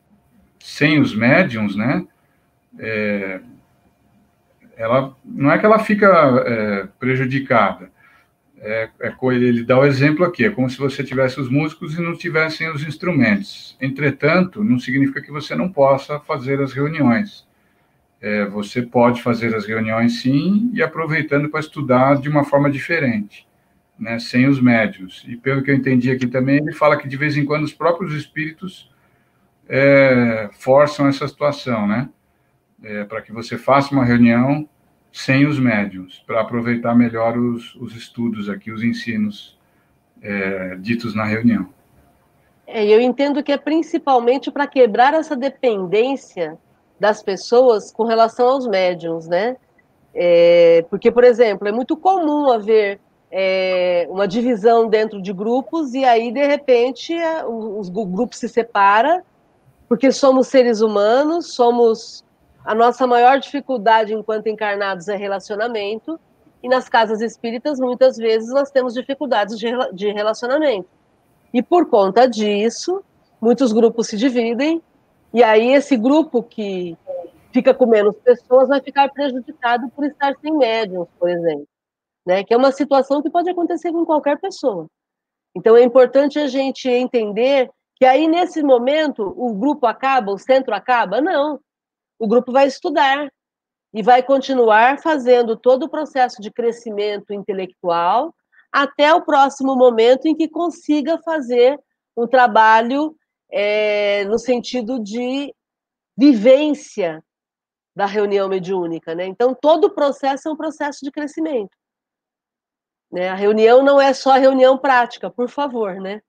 sem 0.59 1.01
os 1.01 1.15
médiums, 1.15 1.77
né, 1.77 2.05
é, 2.81 3.41
ela, 4.77 5.17
não 5.25 5.53
é 5.53 5.59
que 5.59 5.65
ela 5.65 5.79
fica 5.79 6.09
é, 6.49 6.89
prejudicada, 6.99 7.94
é, 8.65 8.89
é, 8.99 9.15
ele 9.35 9.63
dá 9.63 9.79
o 9.79 9.85
exemplo 9.85 10.25
aqui, 10.25 10.47
é 10.47 10.51
como 10.51 10.71
se 10.71 10.79
você 10.79 11.05
tivesse 11.05 11.39
os 11.39 11.51
músicos 11.51 11.95
e 11.99 12.01
não 12.01 12.17
tivessem 12.17 12.71
os 12.71 12.83
instrumentos. 12.83 13.77
Entretanto, 13.79 14.65
não 14.65 14.79
significa 14.79 15.21
que 15.21 15.31
você 15.31 15.55
não 15.55 15.71
possa 15.71 16.19
fazer 16.19 16.63
as 16.63 16.73
reuniões. 16.73 17.47
É, 18.23 18.47
você 18.47 18.81
pode 18.81 19.21
fazer 19.21 19.55
as 19.55 19.67
reuniões 19.67 20.23
sim 20.23 20.71
e 20.73 20.83
aproveitando 20.83 21.51
para 21.51 21.61
estudar 21.61 22.19
de 22.19 22.27
uma 22.31 22.43
forma 22.43 22.71
diferente, 22.71 23.47
né, 23.99 24.19
sem 24.19 24.49
os 24.49 24.59
médios. 24.59 25.23
E 25.29 25.37
pelo 25.37 25.63
que 25.63 25.71
eu 25.71 25.75
entendi 25.75 26.11
aqui 26.11 26.27
também, 26.27 26.57
ele 26.57 26.73
fala 26.73 26.97
que 26.97 27.07
de 27.07 27.19
vez 27.19 27.37
em 27.37 27.45
quando 27.45 27.65
os 27.65 27.73
próprios 27.75 28.15
espíritos 28.15 28.91
é, 29.69 30.49
forçam 30.55 31.07
essa 31.07 31.29
situação, 31.29 31.87
né, 31.87 32.09
é, 32.83 33.05
para 33.05 33.21
que 33.21 33.31
você 33.31 33.59
faça 33.59 33.95
uma 33.95 34.07
reunião 34.07 34.67
sem 35.15 35.47
os 35.47 35.61
médios, 35.61 36.25
para 36.27 36.41
aproveitar 36.41 36.93
melhor 36.93 37.39
os, 37.39 37.77
os, 37.77 37.95
estudos 37.95 38.49
aqui, 38.49 38.73
os 38.73 38.83
ensinos 38.83 39.57
é, 40.21 40.75
ditos 40.75 41.15
na 41.15 41.25
reunião. 41.25 41.69
É, 42.67 42.85
eu 42.85 43.01
entendo 43.01 43.41
que 43.41 43.53
é 43.53 43.57
principalmente 43.57 44.51
para 44.51 44.67
quebrar 44.67 45.15
essa 45.15 45.37
dependência 45.37 46.59
das 46.99 47.23
pessoas 47.23 47.93
com 47.93 48.03
relação 48.03 48.49
aos 48.49 48.67
médiums, 48.67 49.29
né? 49.29 49.57
É, 50.13 50.85
porque, 50.91 51.13
por 51.13 51.23
exemplo, 51.23 51.69
é 51.69 51.73
muito 51.73 51.97
comum 51.97 52.51
haver 52.51 52.99
é, 53.31 54.09
uma 54.11 54.27
divisão 54.27 54.89
dentro 54.89 55.23
de 55.23 55.33
grupos 55.33 55.95
e 55.95 56.05
aí, 56.05 56.33
de 56.33 56.45
repente, 56.45 57.15
os, 57.47 57.89
o 57.89 58.05
grupo 58.05 58.35
se 58.35 58.49
separa 58.49 59.23
porque 59.89 60.11
somos 60.11 60.49
seres 60.49 60.81
humanos, 60.81 61.55
somos 61.55 62.24
a 62.65 62.75
nossa 62.75 63.07
maior 63.07 63.39
dificuldade 63.39 64.15
enquanto 64.15 64.47
encarnados 64.47 65.09
é 65.09 65.17
relacionamento, 65.17 66.19
e 66.63 66.69
nas 66.69 66.89
casas 66.89 67.21
espíritas, 67.21 67.79
muitas 67.79 68.17
vezes, 68.17 68.49
nós 68.49 68.71
temos 68.71 68.95
dificuldades 68.95 69.59
de, 69.59 70.13
relacionamento. 70.13 70.89
E 71.53 71.63
por 71.63 71.91
conta 71.91 72.27
disso, 72.27 73.05
muitos 73.39 73.71
grupos 73.71 74.07
se 74.07 74.17
dividem, 74.17 74.83
e 75.33 75.43
aí 75.43 75.75
esse 75.75 75.95
grupo 75.95 76.43
que 76.43 76.97
fica 77.53 77.75
com 77.75 77.85
menos 77.85 78.17
pessoas 78.17 78.69
vai 78.69 78.81
ficar 78.81 79.11
prejudicado 79.11 79.91
por 79.91 80.07
estar 80.07 80.35
sem 80.41 80.57
médiums, 80.57 81.09
por 81.19 81.29
exemplo. 81.29 81.69
Né? 82.27 82.43
Que 82.43 82.55
é 82.55 82.57
uma 82.57 82.73
situação 82.73 83.21
que 83.21 83.29
pode 83.29 83.51
acontecer 83.51 83.93
com 83.93 84.07
qualquer 84.07 84.41
pessoa. 84.41 84.87
Então 85.55 85.77
é 85.77 85.83
importante 85.83 86.39
a 86.39 86.47
gente 86.47 86.89
entender 86.89 87.71
que 87.97 88.07
aí, 88.07 88.27
nesse 88.27 88.63
momento, 88.63 89.35
o 89.37 89.53
grupo 89.53 89.87
acaba, 89.87 90.33
o 90.33 90.39
centro 90.39 90.75
acaba? 90.75 91.21
Não 91.21 91.61
o 92.19 92.27
grupo 92.27 92.53
vai 92.53 92.67
estudar 92.67 93.31
e 93.93 94.03
vai 94.03 94.23
continuar 94.23 95.01
fazendo 95.01 95.57
todo 95.57 95.85
o 95.85 95.89
processo 95.89 96.41
de 96.41 96.51
crescimento 96.51 97.33
intelectual 97.33 98.35
até 98.73 99.15
o 99.15 99.23
próximo 99.23 99.77
momento 99.77 100.27
em 100.27 100.35
que 100.35 100.49
consiga 100.49 101.19
fazer 101.19 101.79
um 102.17 102.27
trabalho 102.27 103.17
é, 103.51 104.25
no 104.25 104.39
sentido 104.39 104.99
de 104.99 105.55
vivência 106.17 107.23
da 107.95 108.07
reunião 108.07 108.49
mediúnica, 108.49 109.15
né? 109.15 109.27
Então 109.27 109.55
todo 109.55 109.85
o 109.85 109.95
processo 109.95 110.49
é 110.49 110.51
um 110.51 110.57
processo 110.57 111.05
de 111.05 111.13
crescimento. 111.13 111.77
Né? 113.13 113.29
A 113.29 113.35
reunião 113.35 113.85
não 113.85 114.01
é 114.01 114.13
só 114.13 114.33
reunião 114.33 114.77
prática, 114.77 115.31
por 115.31 115.49
favor, 115.49 116.01
né? 116.01 116.21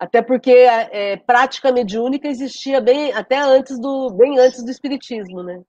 Até 0.00 0.22
porque 0.22 0.50
é, 0.50 1.18
prática 1.18 1.70
mediúnica 1.70 2.26
existia 2.26 2.80
bem 2.80 3.12
até 3.12 3.38
antes 3.38 3.78
do 3.78 4.10
bem 4.10 4.38
antes 4.38 4.64
do 4.64 4.70
espiritismo, 4.70 5.42
né? 5.42 5.60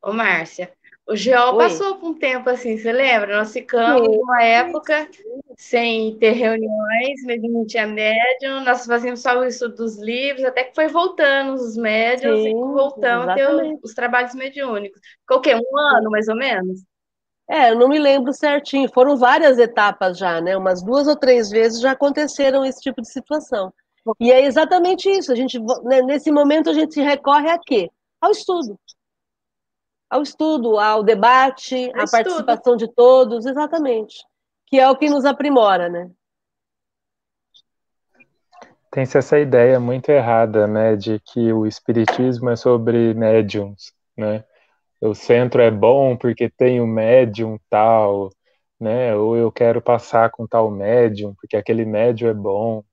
Ô, 0.00 0.14
Márcia, 0.14 0.72
o 1.06 1.14
Geol 1.14 1.58
passou 1.58 1.96
por 1.96 2.08
um 2.08 2.14
tempo 2.18 2.48
assim, 2.48 2.78
você 2.78 2.90
lembra? 2.90 3.36
Nós 3.36 3.52
ficamos 3.52 4.14
Sim. 4.14 4.18
uma 4.22 4.42
época 4.42 5.10
sem 5.58 6.16
ter 6.16 6.32
reuniões, 6.32 7.20
não 7.42 7.66
tinha 7.66 7.86
médium, 7.86 8.64
nós 8.64 8.86
fazíamos 8.86 9.20
só 9.20 9.38
o 9.38 9.44
estudo 9.44 9.76
dos 9.76 9.98
livros, 9.98 10.46
até 10.46 10.64
que 10.64 10.74
foi 10.74 10.88
voltando 10.88 11.52
os 11.52 11.76
médiums 11.76 12.40
Sim, 12.40 12.48
e 12.48 12.54
voltamos 12.54 13.28
a 13.28 13.34
ter 13.34 13.46
os, 13.46 13.78
os 13.82 13.94
trabalhos 13.94 14.34
mediúnicos. 14.34 15.02
Ficou 15.20 15.36
o 15.36 15.40
quê? 15.42 15.54
Um 15.54 15.78
ano, 15.78 16.10
mais 16.10 16.28
ou 16.28 16.34
menos? 16.34 16.82
É, 17.48 17.70
eu 17.70 17.78
não 17.78 17.88
me 17.88 17.98
lembro 17.98 18.32
certinho. 18.32 18.88
Foram 18.92 19.16
várias 19.16 19.58
etapas 19.58 20.16
já, 20.18 20.40
né? 20.40 20.56
Umas 20.56 20.82
duas 20.82 21.06
ou 21.06 21.16
três 21.16 21.50
vezes 21.50 21.80
já 21.80 21.92
aconteceram 21.92 22.64
esse 22.64 22.80
tipo 22.80 23.02
de 23.02 23.10
situação. 23.10 23.72
E 24.18 24.32
é 24.32 24.44
exatamente 24.44 25.08
isso. 25.10 25.30
A 25.32 25.34
gente, 25.34 25.58
né, 25.84 26.02
nesse 26.02 26.30
momento, 26.30 26.70
a 26.70 26.72
gente 26.72 27.00
recorre 27.00 27.50
a 27.50 27.58
quê? 27.58 27.90
Ao 28.20 28.30
estudo. 28.30 28.78
ao 30.10 30.20
estudo, 30.22 30.78
ao 30.78 31.02
debate, 31.02 31.90
à 31.94 32.04
participação 32.06 32.76
de 32.76 32.86
todos, 32.86 33.46
exatamente. 33.46 34.22
Que 34.66 34.78
é 34.78 34.88
o 34.90 34.96
que 34.96 35.08
nos 35.08 35.24
aprimora, 35.24 35.88
né? 35.88 36.10
Tem-se 38.90 39.16
essa 39.16 39.38
ideia 39.38 39.80
muito 39.80 40.10
errada, 40.10 40.66
né, 40.66 40.96
de 40.96 41.18
que 41.20 41.50
o 41.50 41.66
espiritismo 41.66 42.50
é 42.50 42.56
sobre 42.56 43.14
médiums, 43.14 43.94
né? 44.14 44.44
O 45.02 45.14
centro 45.14 45.60
é 45.60 45.70
bom 45.70 46.16
porque 46.16 46.48
tem 46.48 46.80
o 46.80 46.86
médium 46.86 47.58
tal, 47.68 48.30
né? 48.78 49.14
Ou 49.16 49.36
eu 49.36 49.50
quero 49.50 49.82
passar 49.82 50.30
com 50.30 50.46
tal 50.46 50.70
médium 50.70 51.34
porque 51.34 51.56
aquele 51.56 51.84
médium 51.84 52.28
é 52.28 52.34
bom, 52.34 52.84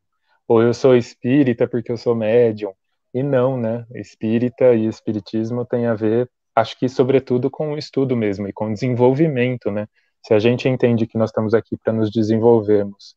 ou 0.47 0.61
eu 0.61 0.73
sou 0.73 0.95
espírita 0.95 1.67
porque 1.67 1.91
eu 1.91 1.97
sou 1.97 2.15
médium. 2.15 2.73
E 3.13 3.21
não, 3.21 3.57
né? 3.57 3.85
Espírita 3.93 4.73
e 4.73 4.87
espiritismo 4.87 5.63
tem 5.65 5.85
a 5.85 5.93
ver, 5.93 6.29
acho 6.55 6.77
que 6.79 6.89
sobretudo 6.89 7.49
com 7.49 7.73
o 7.73 7.77
estudo 7.77 8.15
mesmo 8.17 8.47
e 8.47 8.53
com 8.53 8.73
desenvolvimento, 8.73 9.69
né? 9.69 9.87
Se 10.25 10.33
a 10.33 10.39
gente 10.39 10.67
entende 10.67 11.05
que 11.05 11.17
nós 11.17 11.29
estamos 11.29 11.53
aqui 11.53 11.77
para 11.77 11.93
nos 11.93 12.11
desenvolvermos 12.11 13.15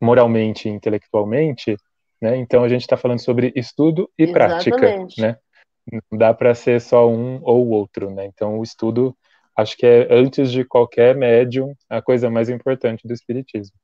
moralmente 0.00 0.68
e 0.68 0.72
intelectualmente, 0.72 1.76
né? 2.20 2.36
Então 2.36 2.62
a 2.62 2.68
gente 2.68 2.82
está 2.82 2.96
falando 2.96 3.20
sobre 3.20 3.52
estudo 3.56 4.08
e 4.16 4.24
Exatamente. 4.24 4.70
prática, 4.70 5.22
né? 5.22 5.36
Não 5.90 6.18
dá 6.18 6.32
para 6.32 6.54
ser 6.54 6.80
só 6.80 7.08
um 7.08 7.40
ou 7.42 7.68
outro, 7.68 8.10
né? 8.10 8.26
Então 8.26 8.58
o 8.58 8.62
estudo, 8.62 9.16
acho 9.56 9.76
que 9.76 9.86
é 9.86 10.08
antes 10.12 10.50
de 10.50 10.64
qualquer 10.64 11.14
médium 11.14 11.74
a 11.88 12.00
coisa 12.00 12.30
mais 12.30 12.48
importante 12.48 13.06
do 13.06 13.12
espiritismo. 13.12 13.76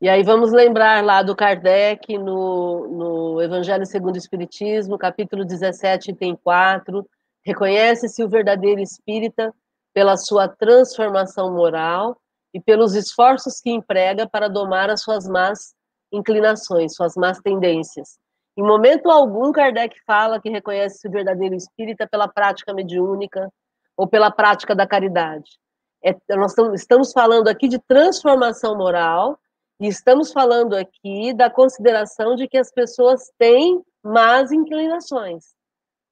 E 0.00 0.08
aí 0.08 0.24
vamos 0.24 0.50
lembrar 0.50 1.04
lá 1.04 1.22
do 1.22 1.36
Kardec 1.36 2.18
no, 2.18 2.88
no 2.88 3.40
Evangelho 3.40 3.86
segundo 3.86 4.16
o 4.16 4.18
Espiritismo, 4.18 4.98
capítulo 4.98 5.44
17, 5.44 6.10
item 6.10 6.36
4, 6.42 7.08
reconhece-se 7.44 8.24
o 8.24 8.28
verdadeiro 8.28 8.80
espírita 8.80 9.54
pela 9.94 10.16
sua 10.16 10.48
transformação 10.48 11.54
moral 11.54 12.16
e 12.52 12.60
pelos 12.60 12.96
esforços 12.96 13.60
que 13.60 13.70
emprega 13.70 14.28
para 14.28 14.48
domar 14.48 14.90
as 14.90 15.02
suas 15.02 15.26
más 15.28 15.72
inclinações, 16.12 16.94
suas 16.94 17.14
más 17.14 17.38
tendências. 17.40 18.18
Em 18.56 18.62
momento 18.62 19.10
algum, 19.10 19.50
Kardec 19.50 19.98
fala 20.04 20.40
que 20.40 20.50
reconhece 20.50 21.08
o 21.08 21.10
verdadeiro 21.10 21.54
espírita 21.54 22.06
pela 22.06 22.28
prática 22.28 22.74
mediúnica 22.74 23.50
ou 23.96 24.06
pela 24.06 24.30
prática 24.30 24.74
da 24.74 24.86
caridade. 24.86 25.58
É, 26.04 26.14
nós 26.36 26.54
estamos 26.74 27.12
falando 27.12 27.48
aqui 27.48 27.68
de 27.68 27.78
transformação 27.78 28.76
moral 28.76 29.38
e 29.80 29.86
estamos 29.86 30.32
falando 30.32 30.74
aqui 30.74 31.32
da 31.32 31.48
consideração 31.48 32.34
de 32.34 32.46
que 32.46 32.58
as 32.58 32.70
pessoas 32.70 33.32
têm 33.38 33.82
más 34.02 34.52
inclinações. 34.52 35.54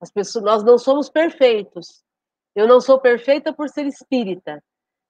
As 0.01 0.11
pessoas, 0.11 0.45
nós 0.45 0.65
não 0.65 0.79
somos 0.79 1.11
perfeitos. 1.11 2.03
Eu 2.55 2.67
não 2.67 2.81
sou 2.81 2.99
perfeita 2.99 3.53
por 3.53 3.69
ser 3.69 3.87
espírita. 3.87 4.63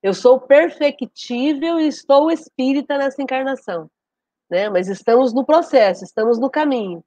Eu 0.03 0.15
sou 0.15 0.41
perfectível 0.41 1.79
e 1.79 1.87
estou 1.87 2.31
espírita 2.31 2.99
nessa 2.99 3.23
encarnação 3.23 3.89
né? 4.51 4.69
Mas 4.69 4.89
estamos 4.89 5.33
no 5.33 5.47
processo, 5.47 6.05
estamos 6.05 6.39
no 6.39 6.51
caminho. 6.51 7.03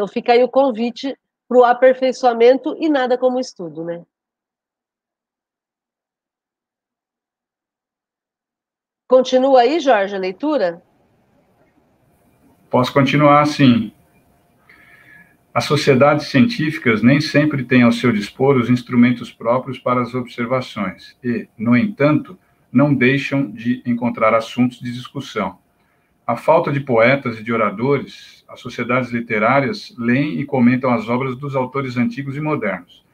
Então 0.00 0.08
fica 0.08 0.32
aí 0.32 0.42
o 0.42 0.48
convite 0.48 1.14
para 1.46 1.58
o 1.58 1.62
aperfeiçoamento 1.62 2.74
e 2.80 2.88
nada 2.88 3.18
como 3.18 3.38
estudo, 3.38 3.84
né? 3.84 4.02
Continua 9.06 9.60
aí, 9.60 9.78
Jorge, 9.78 10.16
a 10.16 10.18
leitura? 10.18 10.82
Posso 12.70 12.90
continuar 12.94 13.44
sim. 13.44 13.92
As 15.52 15.64
sociedades 15.64 16.28
científicas 16.28 17.02
nem 17.02 17.20
sempre 17.20 17.62
têm 17.62 17.82
ao 17.82 17.92
seu 17.92 18.10
dispor 18.10 18.56
os 18.56 18.70
instrumentos 18.70 19.30
próprios 19.30 19.78
para 19.78 20.00
as 20.00 20.14
observações 20.14 21.14
e, 21.22 21.46
no 21.58 21.76
entanto, 21.76 22.38
não 22.72 22.94
deixam 22.94 23.50
de 23.50 23.82
encontrar 23.84 24.32
assuntos 24.32 24.80
de 24.80 24.90
discussão 24.90 25.58
a 26.30 26.36
falta 26.36 26.70
de 26.70 26.78
poetas 26.78 27.40
e 27.40 27.42
de 27.42 27.52
oradores, 27.52 28.44
as 28.48 28.60
sociedades 28.60 29.10
literárias 29.10 29.92
leem 29.98 30.38
e 30.38 30.44
comentam 30.44 30.92
as 30.92 31.08
obras 31.08 31.34
dos 31.34 31.56
autores 31.56 31.96
antigos 31.96 32.36
e 32.36 32.40
modernos. 32.40 33.04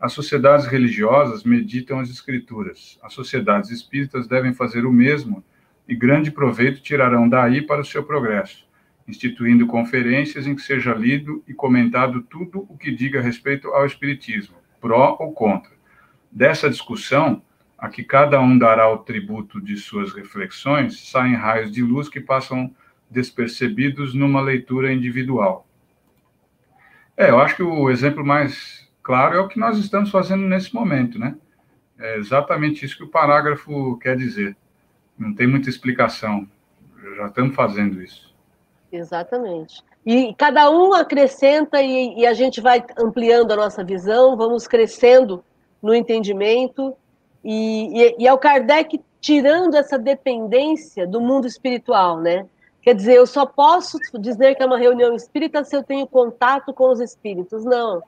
As 0.00 0.14
sociedades 0.14 0.64
religiosas 0.64 1.44
meditam 1.44 2.00
as 2.00 2.08
escrituras. 2.08 2.98
As 3.02 3.12
sociedades 3.12 3.68
espíritas 3.68 4.26
devem 4.26 4.54
fazer 4.54 4.86
o 4.86 4.92
mesmo 4.92 5.44
e 5.86 5.94
grande 5.94 6.30
proveito 6.30 6.80
tirarão 6.80 7.28
daí 7.28 7.60
para 7.60 7.82
o 7.82 7.84
seu 7.84 8.04
progresso, 8.04 8.66
instituindo 9.06 9.66
conferências 9.66 10.46
em 10.46 10.56
que 10.56 10.62
seja 10.62 10.94
lido 10.94 11.44
e 11.46 11.52
comentado 11.52 12.22
tudo 12.22 12.64
o 12.70 12.78
que 12.78 12.90
diga 12.90 13.20
respeito 13.20 13.68
ao 13.68 13.84
espiritismo, 13.84 14.56
pró 14.80 15.18
ou 15.20 15.34
contra. 15.34 15.72
Dessa 16.30 16.70
discussão, 16.70 17.42
a 17.82 17.88
que 17.88 18.04
cada 18.04 18.40
um 18.40 18.56
dará 18.56 18.88
o 18.88 18.98
tributo 18.98 19.60
de 19.60 19.76
suas 19.76 20.12
reflexões, 20.12 21.10
saem 21.10 21.34
raios 21.34 21.72
de 21.72 21.82
luz 21.82 22.08
que 22.08 22.20
passam 22.20 22.72
despercebidos 23.10 24.14
numa 24.14 24.40
leitura 24.40 24.92
individual. 24.92 25.66
É, 27.16 27.30
eu 27.30 27.40
acho 27.40 27.56
que 27.56 27.62
o 27.64 27.90
exemplo 27.90 28.24
mais 28.24 28.88
claro 29.02 29.36
é 29.36 29.40
o 29.40 29.48
que 29.48 29.58
nós 29.58 29.78
estamos 29.78 30.12
fazendo 30.12 30.44
nesse 30.44 30.72
momento, 30.72 31.18
né? 31.18 31.34
É 31.98 32.18
exatamente 32.18 32.84
isso 32.84 32.96
que 32.96 33.02
o 33.02 33.08
parágrafo 33.08 33.98
quer 33.98 34.16
dizer. 34.16 34.56
Não 35.18 35.34
tem 35.34 35.48
muita 35.48 35.68
explicação. 35.68 36.48
Já 37.16 37.26
estamos 37.26 37.52
fazendo 37.52 38.00
isso. 38.00 38.32
Exatamente. 38.92 39.82
E 40.06 40.32
cada 40.38 40.70
um 40.70 40.94
acrescenta 40.94 41.82
e, 41.82 42.16
e 42.16 42.26
a 42.26 42.32
gente 42.32 42.60
vai 42.60 42.84
ampliando 42.96 43.50
a 43.50 43.56
nossa 43.56 43.82
visão, 43.82 44.36
vamos 44.36 44.68
crescendo 44.68 45.44
no 45.82 45.92
entendimento 45.92 46.96
e, 47.44 48.02
e, 48.02 48.16
e 48.20 48.26
é 48.26 48.32
o 48.32 48.38
Kardec 48.38 49.00
tirando 49.20 49.74
essa 49.74 49.98
dependência 49.98 51.06
do 51.06 51.20
mundo 51.20 51.46
espiritual, 51.46 52.20
né? 52.20 52.46
Quer 52.82 52.94
dizer, 52.94 53.14
eu 53.14 53.26
só 53.26 53.46
posso 53.46 53.98
dizer 54.18 54.56
que 54.56 54.62
é 54.62 54.66
uma 54.66 54.78
reunião 54.78 55.14
espírita 55.14 55.62
se 55.62 55.76
eu 55.76 55.84
tenho 55.84 56.06
contato 56.06 56.74
com 56.74 56.90
os 56.90 57.00
espíritos. 57.00 57.64
Não. 57.64 58.02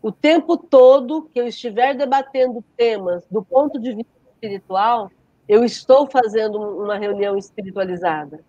O 0.00 0.10
tempo 0.10 0.56
todo 0.56 1.28
que 1.32 1.38
eu 1.38 1.46
estiver 1.46 1.94
debatendo 1.94 2.64
temas 2.76 3.26
do 3.30 3.42
ponto 3.42 3.78
de 3.78 3.94
vista 3.94 4.12
espiritual, 4.32 5.10
eu 5.46 5.62
estou 5.64 6.08
fazendo 6.10 6.58
uma 6.58 6.96
reunião 6.96 7.36
espiritualizada, 7.36 8.40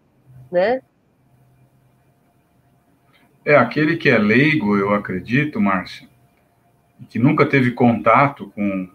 né? 0.49 0.81
É 3.43 3.55
aquele 3.55 3.97
que 3.97 4.09
é 4.09 4.17
leigo, 4.17 4.77
eu 4.77 4.93
acredito, 4.93 5.61
Márcio, 5.61 6.09
que 7.09 7.19
nunca 7.19 7.45
teve 7.45 7.71
contato 7.71 8.51
com 8.55 8.89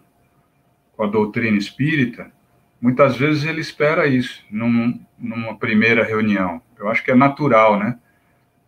com 1.01 1.05
a 1.05 1.09
doutrina 1.09 1.57
espírita, 1.57 2.31
muitas 2.79 3.17
vezes 3.17 3.43
ele 3.43 3.59
espera 3.59 4.05
isso 4.05 4.45
num, 4.51 5.03
numa 5.17 5.57
primeira 5.57 6.03
reunião. 6.03 6.61
Eu 6.77 6.89
acho 6.89 7.03
que 7.03 7.09
é 7.09 7.15
natural, 7.15 7.79
né? 7.79 7.97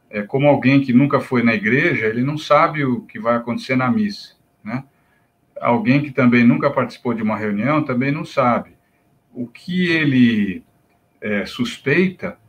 É 0.09 0.23
como 0.23 0.47
alguém 0.47 0.81
que 0.81 0.91
nunca 0.91 1.19
foi 1.19 1.43
na 1.43 1.53
igreja, 1.53 2.07
ele 2.07 2.23
não 2.23 2.35
sabe 2.35 2.83
o 2.83 3.01
que 3.01 3.19
vai 3.19 3.35
acontecer 3.35 3.75
na 3.75 3.87
missa, 3.87 4.35
né? 4.63 4.83
Alguém 5.61 6.01
que 6.01 6.09
também 6.09 6.43
nunca 6.43 6.71
participou 6.71 7.13
de 7.13 7.21
uma 7.21 7.37
reunião 7.37 7.83
também 7.83 8.11
não 8.11 8.25
sabe. 8.25 8.71
O 9.31 9.45
que 9.45 9.91
ele 9.91 10.63
é, 11.21 11.45
suspeita 11.45 12.39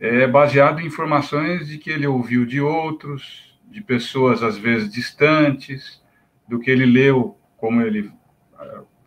é 0.00 0.26
baseado 0.26 0.80
em 0.80 0.86
informações 0.86 1.68
de 1.68 1.76
que 1.76 1.90
ele 1.90 2.06
ouviu 2.06 2.46
de 2.46 2.62
outros, 2.62 3.60
de 3.70 3.82
pessoas 3.82 4.42
às 4.42 4.56
vezes 4.56 4.90
distantes, 4.90 6.02
do 6.48 6.58
que 6.58 6.70
ele 6.70 6.86
leu, 6.86 7.36
como 7.58 7.82
ele 7.82 8.10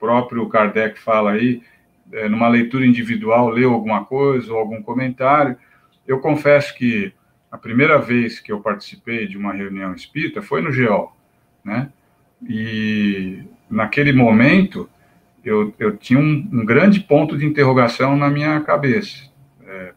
próprio 0.06 0.48
Kardec 0.48 1.00
fala 1.00 1.32
aí, 1.32 1.63
é, 2.12 2.30
numa 2.30 2.48
leitura 2.48 2.86
individual, 2.86 3.50
leu 3.50 3.74
alguma 3.74 4.06
coisa 4.06 4.54
ou 4.54 4.60
algum 4.60 4.82
comentário. 4.84 5.58
Eu 6.08 6.20
confesso 6.20 6.76
que 6.76 7.12
a 7.52 7.58
primeira 7.58 7.98
vez 7.98 8.39
que 8.39 8.52
eu 8.52 8.60
participei 8.60 9.28
de 9.28 9.36
uma 9.36 9.52
reunião 9.52 9.96
espírita 9.96 10.44
foi 10.44 10.62
no 10.62 10.72
GEO, 10.72 11.12
né? 11.63 11.89
E 12.48 13.39
naquele 13.68 14.13
momento 14.13 14.88
eu, 15.44 15.74
eu 15.80 15.98
tinha 15.98 16.20
um, 16.20 16.48
um 16.54 16.65
grande 16.65 17.00
ponto 17.00 17.36
de 17.36 17.46
interrogação 17.46 18.15
na 18.15 18.30
minha 18.30 18.62
cabeça. 18.62 19.28
É, 19.65 19.94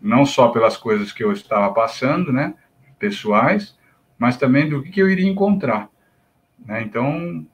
não 0.00 0.24
só 0.24 0.48
pelas 0.48 0.76
coisas 0.76 1.10
que 1.10 1.24
eu 1.24 1.32
estava 1.32 1.72
passando, 1.74 2.32
né, 2.32 2.54
pessoais, 2.96 3.76
mas 4.16 4.36
também 4.36 4.68
do 4.68 4.82
que, 4.82 4.90
que 4.90 5.02
eu 5.02 5.10
iria 5.10 5.28
encontrar. 5.28 5.88
Né? 6.64 6.82
Então, 6.82 7.44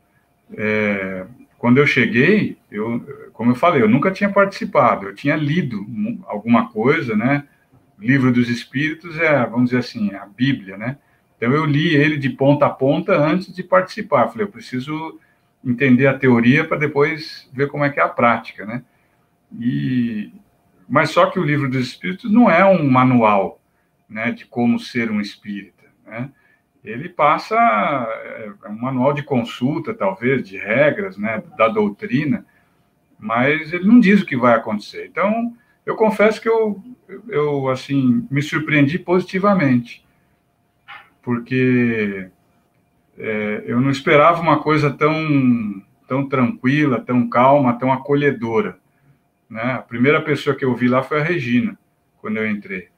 é, 0.54 1.26
quando 1.62 1.78
eu 1.78 1.86
cheguei, 1.86 2.58
eu, 2.72 3.30
como 3.32 3.52
eu 3.52 3.54
falei, 3.54 3.80
eu 3.80 3.88
nunca 3.88 4.10
tinha 4.10 4.28
participado, 4.28 5.06
eu 5.06 5.14
tinha 5.14 5.36
lido 5.36 5.86
alguma 6.26 6.68
coisa, 6.68 7.14
né? 7.14 7.44
Livro 7.96 8.32
dos 8.32 8.48
Espíritos 8.48 9.16
é, 9.16 9.46
vamos 9.46 9.66
dizer 9.66 9.78
assim, 9.78 10.12
a 10.12 10.26
Bíblia, 10.26 10.76
né? 10.76 10.98
Então 11.36 11.52
eu 11.52 11.64
li 11.64 11.94
ele 11.94 12.16
de 12.16 12.30
ponta 12.30 12.66
a 12.66 12.68
ponta 12.68 13.16
antes 13.16 13.54
de 13.54 13.62
participar. 13.62 14.26
Falei, 14.26 14.44
eu 14.44 14.50
preciso 14.50 15.20
entender 15.64 16.08
a 16.08 16.18
teoria 16.18 16.64
para 16.64 16.78
depois 16.78 17.48
ver 17.52 17.68
como 17.68 17.84
é 17.84 17.90
que 17.90 18.00
é 18.00 18.02
a 18.02 18.08
prática, 18.08 18.66
né? 18.66 18.82
E 19.56 20.32
mas 20.88 21.10
só 21.10 21.26
que 21.26 21.38
o 21.38 21.44
livro 21.44 21.70
dos 21.70 21.86
Espíritos 21.86 22.28
não 22.28 22.50
é 22.50 22.64
um 22.64 22.90
manual, 22.90 23.62
né, 24.08 24.32
de 24.32 24.46
como 24.46 24.80
ser 24.80 25.12
um 25.12 25.20
espírita, 25.20 25.84
né? 26.04 26.28
Ele 26.84 27.08
passa 27.08 27.54
é, 27.56 28.52
é, 28.64 28.68
um 28.68 28.78
manual 28.78 29.12
de 29.12 29.22
consulta, 29.22 29.94
talvez, 29.94 30.46
de 30.46 30.58
regras, 30.58 31.16
né, 31.16 31.42
da 31.56 31.68
doutrina, 31.68 32.44
mas 33.18 33.72
ele 33.72 33.86
não 33.86 34.00
diz 34.00 34.22
o 34.22 34.26
que 34.26 34.36
vai 34.36 34.54
acontecer. 34.54 35.06
Então, 35.06 35.56
eu 35.86 35.94
confesso 35.94 36.40
que 36.40 36.48
eu, 36.48 36.82
eu 37.28 37.68
assim, 37.68 38.26
me 38.30 38.42
surpreendi 38.42 38.98
positivamente, 38.98 40.04
porque 41.22 42.28
é, 43.16 43.62
eu 43.66 43.80
não 43.80 43.90
esperava 43.90 44.40
uma 44.40 44.60
coisa 44.60 44.90
tão, 44.90 45.82
tão 46.08 46.28
tranquila, 46.28 47.00
tão 47.00 47.28
calma, 47.28 47.78
tão 47.78 47.92
acolhedora. 47.92 48.78
Né? 49.48 49.62
A 49.62 49.82
primeira 49.82 50.20
pessoa 50.20 50.56
que 50.56 50.64
eu 50.64 50.74
vi 50.74 50.88
lá 50.88 51.02
foi 51.02 51.20
a 51.20 51.24
Regina, 51.24 51.78
quando 52.18 52.38
eu 52.38 52.50
entrei. 52.50 52.91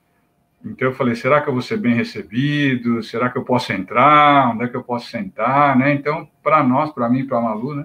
Então 0.64 0.88
eu 0.88 0.94
falei, 0.94 1.14
será 1.14 1.42
que 1.42 1.48
eu 1.48 1.52
vou 1.52 1.60
ser 1.60 1.76
bem 1.76 1.94
recebido? 1.94 3.02
Será 3.02 3.28
que 3.28 3.36
eu 3.36 3.44
posso 3.44 3.72
entrar? 3.72 4.50
Onde 4.50 4.64
é 4.64 4.68
que 4.68 4.76
eu 4.76 4.82
posso 4.82 5.10
sentar? 5.10 5.76
Né? 5.76 5.92
Então, 5.92 6.26
para 6.42 6.62
nós, 6.64 6.90
para 6.90 7.08
mim, 7.08 7.26
para 7.26 7.36
a 7.36 7.42
Malu, 7.42 7.74
né, 7.74 7.84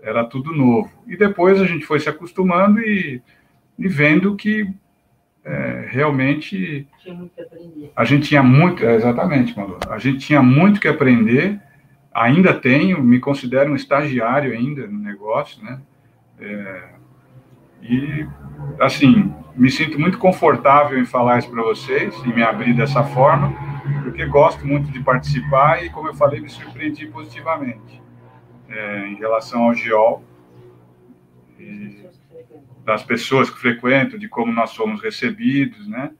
era 0.00 0.24
tudo 0.24 0.52
novo. 0.52 0.90
E 1.06 1.16
depois 1.16 1.60
a 1.60 1.66
gente 1.66 1.84
foi 1.84 2.00
se 2.00 2.08
acostumando 2.08 2.80
e, 2.80 3.22
e 3.78 3.86
vendo 3.86 4.34
que 4.34 4.66
é, 5.44 5.86
realmente 5.90 6.88
a 7.94 8.04
gente 8.04 8.28
tinha 8.28 8.42
muito, 8.42 8.82
é, 8.82 8.94
exatamente, 8.94 9.54
Malu, 9.54 9.78
a 9.90 9.98
gente 9.98 10.18
tinha 10.18 10.42
muito 10.42 10.80
que 10.80 10.88
aprender. 10.88 11.60
Ainda 12.14 12.54
tenho, 12.54 13.02
me 13.02 13.18
considero 13.18 13.72
um 13.72 13.76
estagiário 13.76 14.52
ainda 14.52 14.86
no 14.86 14.98
negócio, 14.98 15.62
né? 15.62 15.80
É, 16.40 16.88
e 17.82 18.26
assim, 18.80 19.34
me 19.54 19.70
sinto 19.70 19.98
muito 19.98 20.18
confortável 20.18 20.98
em 20.98 21.04
falar 21.04 21.38
isso 21.38 21.50
para 21.50 21.62
vocês 21.62 22.14
e 22.24 22.28
me 22.28 22.42
abrir 22.42 22.74
dessa 22.74 23.04
forma, 23.04 23.52
porque 24.02 24.26
gosto 24.26 24.66
muito 24.66 24.90
de 24.90 25.00
participar 25.00 25.84
e, 25.84 25.90
como 25.90 26.08
eu 26.08 26.14
falei, 26.14 26.40
me 26.40 26.48
surpreendi 26.48 27.06
positivamente 27.06 28.02
é, 28.68 29.06
em 29.08 29.14
relação 29.14 29.64
ao 29.64 29.74
GEOL, 29.74 30.24
das 32.84 33.02
pessoas 33.02 33.48
que 33.48 33.58
frequentam, 33.58 34.18
de 34.18 34.28
como 34.28 34.52
nós 34.52 34.70
somos 34.70 35.00
recebidos, 35.00 35.86
né? 35.88 36.10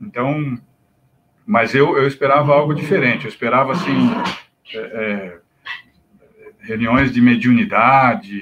Então, 0.00 0.58
mas 1.46 1.74
eu, 1.74 1.96
eu 1.96 2.06
esperava 2.06 2.52
algo 2.52 2.74
diferente, 2.74 3.24
eu 3.24 3.30
esperava, 3.30 3.72
assim, 3.72 4.10
é, 4.74 4.78
é, 4.78 5.38
reuniões 6.60 7.12
de 7.12 7.20
mediunidade, 7.20 8.38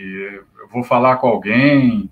eu 0.58 0.68
vou 0.68 0.82
falar 0.82 1.16
com 1.18 1.28
alguém, 1.28 2.10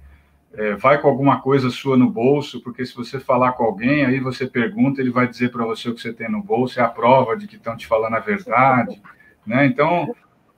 é, 0.54 0.74
vai 0.74 1.00
com 1.00 1.08
alguma 1.08 1.40
coisa 1.40 1.70
sua 1.70 1.96
no 1.96 2.10
bolso, 2.10 2.60
porque 2.60 2.84
se 2.84 2.94
você 2.94 3.18
falar 3.18 3.52
com 3.52 3.64
alguém, 3.64 4.04
aí 4.04 4.20
você 4.20 4.46
pergunta, 4.46 5.00
ele 5.00 5.10
vai 5.10 5.26
dizer 5.26 5.50
para 5.50 5.64
você 5.64 5.88
o 5.88 5.94
que 5.94 6.00
você 6.00 6.12
tem 6.12 6.30
no 6.30 6.42
bolso, 6.42 6.78
é 6.78 6.82
a 6.82 6.88
prova 6.88 7.36
de 7.36 7.46
que 7.46 7.56
estão 7.56 7.76
te 7.76 7.86
falando 7.86 8.14
a 8.14 8.20
verdade, 8.20 9.00
né? 9.46 9.64
Então, 9.66 10.14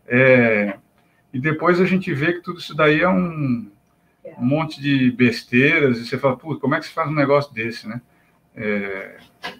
é, 0.06 0.76
e 1.32 1.38
depois 1.38 1.80
a 1.80 1.86
gente 1.86 2.12
vê 2.12 2.32
que 2.32 2.40
tudo 2.40 2.58
isso 2.58 2.74
daí 2.74 3.00
é 3.00 3.08
um, 3.08 3.70
um 4.38 4.44
monte 4.44 4.80
de 4.80 5.12
besteiras, 5.12 5.98
e 5.98 6.06
você 6.06 6.18
fala, 6.18 6.36
pô, 6.36 6.56
como 6.56 6.74
é 6.74 6.80
que 6.80 6.86
se 6.86 6.92
faz 6.92 7.08
um 7.08 7.14
negócio 7.14 7.54
desse, 7.54 7.88
né? 7.88 8.00
É, 8.56 9.18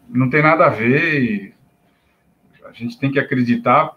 não 0.08 0.28
tem 0.28 0.42
nada 0.42 0.66
a 0.66 0.70
ver, 0.70 1.22
e 1.22 1.54
a 2.64 2.72
gente 2.72 2.98
tem 2.98 3.10
que 3.10 3.20
acreditar 3.20 3.94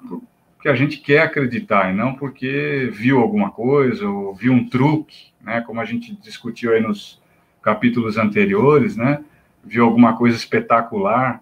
porque 0.67 0.69
a 0.69 0.75
gente 0.75 0.97
quer 0.97 1.21
acreditar, 1.21 1.93
e 1.93 1.95
não 1.95 2.13
porque 2.13 2.89
viu 2.91 3.19
alguma 3.19 3.49
coisa, 3.49 4.05
ou 4.05 4.35
viu 4.35 4.51
um 4.51 4.67
truque, 4.67 5.27
né, 5.41 5.61
como 5.61 5.79
a 5.79 5.85
gente 5.85 6.13
discutiu 6.13 6.73
aí 6.73 6.81
nos 6.81 7.21
capítulos 7.61 8.17
anteriores, 8.17 8.97
né, 8.97 9.23
viu 9.63 9.85
alguma 9.85 10.17
coisa 10.17 10.35
espetacular, 10.35 11.41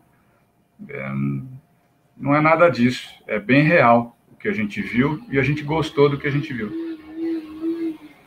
é, 0.88 1.12
não 2.16 2.36
é 2.36 2.42
nada 2.42 2.70
disso, 2.70 3.10
é 3.26 3.40
bem 3.40 3.64
real 3.64 4.16
o 4.32 4.36
que 4.36 4.48
a 4.48 4.54
gente 4.54 4.80
viu 4.80 5.20
e 5.32 5.40
a 5.40 5.44
gente 5.44 5.64
gostou 5.64 6.08
do 6.08 6.20
que 6.20 6.28
a 6.28 6.32
gente 6.32 6.54
viu. 6.54 6.85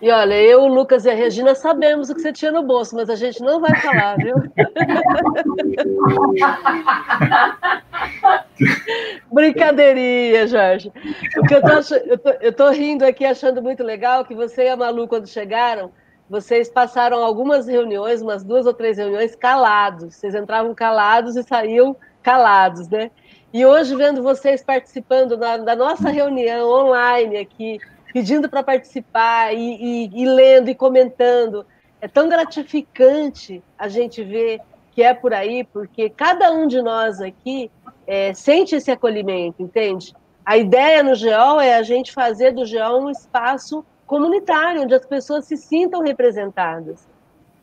E 0.01 0.13
olha, 0.13 0.41
eu, 0.41 0.63
o 0.63 0.69
Lucas 0.69 1.05
e 1.05 1.11
a 1.11 1.15
Regina 1.15 1.57
sabemos 1.57 2.09
o 2.09 2.15
que 2.15 2.21
você 2.21 2.33
tinha 2.33 2.53
no 2.53 2.63
bolso, 2.63 2.95
mas 2.95 3.11
a 3.11 3.17
gente 3.17 3.43
não 3.43 3.61
vai 3.61 3.75
falar, 3.81 4.17
viu? 4.17 4.37
Brincadeirinha, 9.33 10.47
Jorge. 10.47 10.93
Porque 11.35 11.55
eu 11.55 11.63
tô, 11.63 11.97
eu, 11.97 12.19
tô, 12.19 12.31
eu 12.41 12.53
tô 12.53 12.71
rindo 12.71 13.05
aqui 13.05 13.25
achando 13.25 13.61
muito 13.61 13.83
legal 13.83 14.25
que 14.25 14.37
você 14.37 14.67
e 14.67 14.69
a 14.69 14.77
Malu, 14.77 15.09
quando 15.09 15.27
chegaram, 15.27 15.91
vocês 16.31 16.69
passaram 16.69 17.25
algumas 17.25 17.67
reuniões, 17.67 18.23
umas 18.23 18.45
duas 18.45 18.67
ou 18.67 18.75
três 18.75 18.99
reuniões, 18.99 19.35
calados. 19.35 20.15
Vocês 20.15 20.33
entravam 20.35 20.73
calados 20.75 21.35
e 21.35 21.43
saíam 21.43 21.97
calados, 22.23 22.89
né? 22.89 23.11
E 23.53 23.67
hoje, 23.67 23.97
vendo 23.97 24.23
vocês 24.23 24.63
participando 24.63 25.37
da, 25.37 25.57
da 25.57 25.75
nossa 25.75 26.09
reunião 26.11 26.69
online 26.69 27.39
aqui, 27.39 27.81
pedindo 28.13 28.49
para 28.49 28.63
participar 28.63 29.55
e, 29.55 29.59
e, 29.59 30.23
e, 30.23 30.27
lendo 30.27 30.69
e 30.71 30.75
comentando. 30.75 31.65
É 32.01 32.09
tão 32.09 32.29
gratificante 32.29 33.63
a 33.79 33.89
gente 33.89 34.23
ver 34.23 34.61
que 34.93 35.03
é 35.03 35.15
por 35.15 35.33
aí, 35.33 35.65
porque 35.65 36.11
cada 36.11 36.51
um 36.51 36.67
de 36.67 36.83
nós 36.83 37.21
aqui 37.21 37.71
é, 38.07 38.33
sente 38.35 38.75
esse 38.75 38.91
acolhimento, 38.91 39.63
entende? 39.63 40.15
A 40.45 40.57
ideia 40.57 41.03
no 41.03 41.15
GEOL 41.15 41.61
é 41.61 41.77
a 41.77 41.83
gente 41.83 42.13
fazer 42.13 42.53
do 42.53 42.65
GEOL 42.65 43.05
um 43.05 43.11
espaço 43.11 43.85
comunitário, 44.07 44.83
onde 44.83 44.95
as 44.95 45.05
pessoas 45.05 45.45
se 45.45 45.57
sintam 45.57 46.03
representadas. 46.03 47.07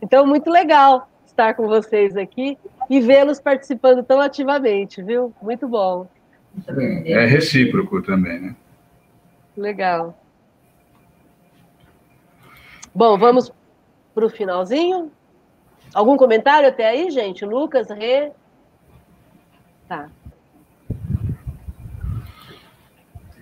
Então, 0.02 0.26
muito 0.26 0.50
legal 0.50 1.10
estar 1.26 1.56
com 1.56 1.68
vocês 1.68 2.16
aqui 2.16 2.58
e 2.90 3.02
vê-los 3.02 3.40
participando 3.40 4.04
tão 4.04 4.22
ativamente, 4.22 5.02
viu? 5.02 5.34
Muito 5.42 5.68
bom. 5.68 6.08
É, 6.68 7.12
é 7.12 7.26
recíproco 7.26 8.02
também, 8.02 8.40
né? 8.40 8.56
Legal. 9.58 10.16
Bom, 12.96 13.18
vamos 13.18 13.52
para 14.14 14.26
o 14.26 14.30
finalzinho. 14.30 15.12
Algum 15.94 16.16
comentário 16.16 16.70
até 16.70 16.88
aí, 16.88 17.12
gente? 17.12 17.44
Lucas, 17.44 17.90
Rê? 17.90 18.32
Tá. 19.86 20.10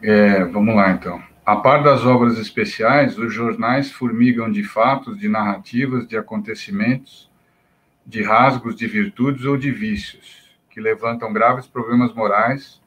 É, 0.01 0.43
vamos 0.45 0.75
lá, 0.75 0.89
então. 0.89 1.21
A 1.45 1.55
par 1.57 1.83
das 1.83 2.03
obras 2.03 2.39
especiais, 2.39 3.15
os 3.15 3.31
jornais 3.31 3.91
formigam 3.91 4.51
de 4.51 4.63
fatos, 4.63 5.19
de 5.19 5.29
narrativas, 5.29 6.07
de 6.07 6.17
acontecimentos, 6.17 7.29
de 8.03 8.23
rasgos, 8.23 8.75
de 8.75 8.87
virtudes 8.87 9.45
ou 9.45 9.55
de 9.55 9.69
vícios, 9.69 10.57
que 10.71 10.81
levantam 10.81 11.31
graves 11.31 11.67
problemas 11.67 12.11
morais, 12.11 12.81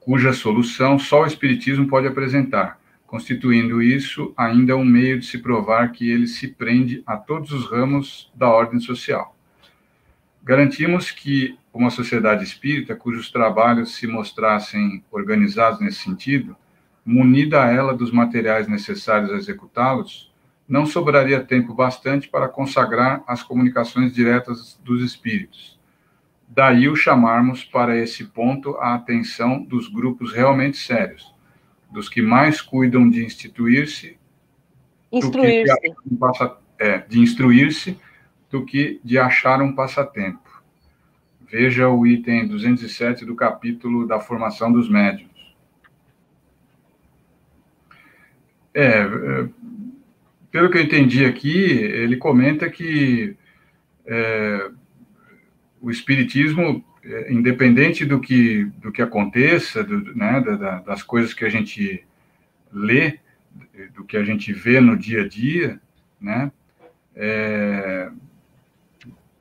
cuja 0.00 0.32
solução 0.32 0.98
só 0.98 1.22
o 1.22 1.26
Espiritismo 1.26 1.86
pode 1.86 2.08
apresentar 2.08 2.76
constituindo 3.06 3.82
isso 3.82 4.34
ainda 4.36 4.76
um 4.76 4.84
meio 4.84 5.18
de 5.18 5.26
se 5.26 5.38
provar 5.38 5.92
que 5.92 6.10
ele 6.10 6.26
se 6.26 6.48
prende 6.48 7.02
a 7.06 7.16
todos 7.16 7.52
os 7.52 7.70
ramos 7.70 8.30
da 8.34 8.48
ordem 8.48 8.80
social. 8.80 9.36
Garantimos 10.42 11.10
que 11.10 11.56
uma 11.72 11.90
sociedade 11.90 12.44
espírita 12.44 12.96
cujos 12.96 13.30
trabalhos 13.30 13.94
se 13.94 14.06
mostrassem 14.06 15.04
organizados 15.10 15.80
nesse 15.80 15.98
sentido, 15.98 16.56
munida 17.04 17.64
ela 17.66 17.94
dos 17.94 18.10
materiais 18.10 18.66
necessários 18.66 19.30
a 19.30 19.36
executá-los, 19.36 20.32
não 20.68 20.84
sobraria 20.84 21.40
tempo 21.40 21.72
bastante 21.72 22.28
para 22.28 22.48
consagrar 22.48 23.22
as 23.26 23.42
comunicações 23.42 24.12
diretas 24.12 24.80
dos 24.82 25.02
espíritos. 25.02 25.78
Daí 26.48 26.88
o 26.88 26.96
chamarmos 26.96 27.64
para 27.64 27.96
esse 27.96 28.24
ponto 28.24 28.76
a 28.78 28.94
atenção 28.94 29.62
dos 29.62 29.88
grupos 29.88 30.32
realmente 30.32 30.76
sérios, 30.78 31.34
dos 31.90 32.08
que 32.08 32.20
mais 32.20 32.60
cuidam 32.60 33.08
de 33.08 33.24
instituir-se, 33.24 34.18
instruir-se, 35.12 35.94
é, 36.78 36.98
de 36.98 37.20
instruir-se, 37.20 37.98
do 38.50 38.64
que 38.64 39.00
de 39.04 39.18
achar 39.18 39.60
um 39.62 39.74
passatempo. 39.74 40.46
Veja 41.50 41.88
o 41.88 42.06
item 42.06 42.48
207 42.48 43.24
do 43.24 43.34
capítulo 43.34 44.06
da 44.06 44.18
formação 44.18 44.72
dos 44.72 44.88
médiuns. 44.88 45.54
É, 48.74 49.00
é, 49.00 49.48
pelo 50.50 50.70
que 50.70 50.78
eu 50.78 50.82
entendi 50.82 51.24
aqui, 51.24 51.56
ele 51.56 52.16
comenta 52.16 52.68
que 52.68 53.36
é, 54.04 54.70
o 55.80 55.90
Espiritismo 55.90 56.84
independente 57.28 58.04
do 58.04 58.20
que, 58.20 58.64
do 58.78 58.90
que 58.90 59.00
aconteça, 59.00 59.84
do, 59.84 60.14
né, 60.14 60.40
da, 60.40 60.80
das 60.80 61.02
coisas 61.02 61.32
que 61.32 61.44
a 61.44 61.48
gente 61.48 62.04
lê, 62.72 63.18
do 63.94 64.04
que 64.04 64.16
a 64.16 64.24
gente 64.24 64.52
vê 64.52 64.80
no 64.80 64.96
dia 64.96 65.22
a 65.22 65.28
dia, 65.28 65.80
né, 66.20 66.50
é, 67.14 68.10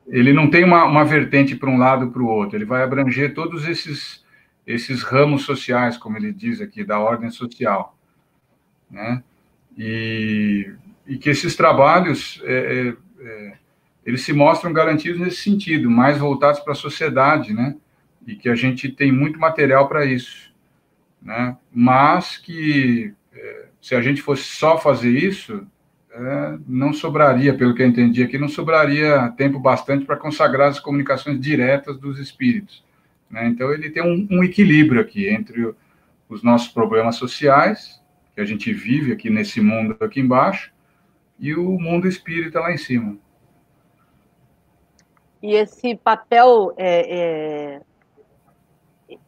ele 0.08 0.32
não 0.32 0.50
tem 0.50 0.64
uma, 0.64 0.86
uma 0.86 1.04
vertente 1.04 1.56
para 1.56 1.70
um 1.70 1.78
lado 1.78 2.12
para 2.12 2.22
o 2.22 2.28
outro, 2.28 2.58
ele 2.58 2.66
vai 2.66 2.84
abranger 2.84 3.34
todos 3.34 3.68
esses, 3.68 4.24
esses 4.66 5.02
ramos 5.02 5.44
sociais, 5.44 5.98
como 5.98 6.18
ele 6.18 6.32
diz 6.32 6.62
aqui, 6.62 6.84
da 6.84 7.00
ordem 7.00 7.30
social, 7.32 7.98
né, 8.90 9.24
e, 9.78 10.72
e 11.08 11.18
que 11.18 11.30
esses 11.30 11.56
trabalhos 11.56 12.42
é, 12.46 12.94
é, 13.20 13.26
é 13.26 13.58
eles 14.06 14.22
se 14.22 14.34
mostram 14.34 14.72
garantidos 14.72 15.20
nesse 15.20 15.38
sentido, 15.38 15.90
mais 15.90 16.18
voltados 16.18 16.60
para 16.60 16.74
a 16.74 16.76
sociedade, 16.76 17.54
né? 17.54 17.76
e 18.26 18.36
que 18.36 18.50
a 18.50 18.56
gente 18.56 18.90
tem 18.90 19.12
muito 19.12 19.40
material 19.40 19.88
para 19.88 20.06
isso, 20.06 20.52
né? 21.22 21.56
Mas 21.72 22.38
que 22.38 23.14
é, 23.34 23.66
se 23.82 23.96
a 23.96 24.02
gente 24.02 24.22
fosse 24.22 24.44
só 24.44 24.78
fazer 24.78 25.12
isso, 25.12 25.66
é, 26.12 26.58
não 26.68 26.92
sobraria, 26.92 27.54
pelo 27.54 27.76
que 27.76 27.84
eu 27.84 27.88
entendi 27.88 28.24
aqui, 28.24 28.38
não 28.38 28.50
sobraria 28.50 29.32
tempo 29.38 29.60
bastante 29.60 30.06
para 30.06 30.18
consagrar 30.18 30.70
as 30.70 30.80
comunicações 30.80 31.40
diretas 31.40 31.98
dos 32.00 32.20
espíritos. 32.20 32.84
Né? 33.30 33.48
Então, 33.48 33.72
ele 33.72 33.90
tem 33.90 34.02
um, 34.02 34.28
um 34.32 34.44
equilíbrio 34.44 35.02
aqui 35.02 35.28
entre 35.28 35.74
os 36.28 36.42
nossos 36.42 36.70
problemas 36.70 37.18
sociais, 37.18 38.02
que 38.34 38.42
a 38.42 38.46
gente 38.46 38.74
vive 38.74 39.12
aqui 39.12 39.30
nesse 39.30 39.62
mundo 39.62 39.96
aqui 40.00 40.20
embaixo, 40.20 40.72
e 41.40 41.54
o 41.54 41.78
mundo 41.80 42.08
espírita 42.08 42.60
lá 42.60 42.74
em 42.74 42.78
cima. 42.78 43.18
E 45.46 45.54
esse 45.54 45.96
papel, 45.96 46.74
é, 46.76 47.78
é, 47.78 47.82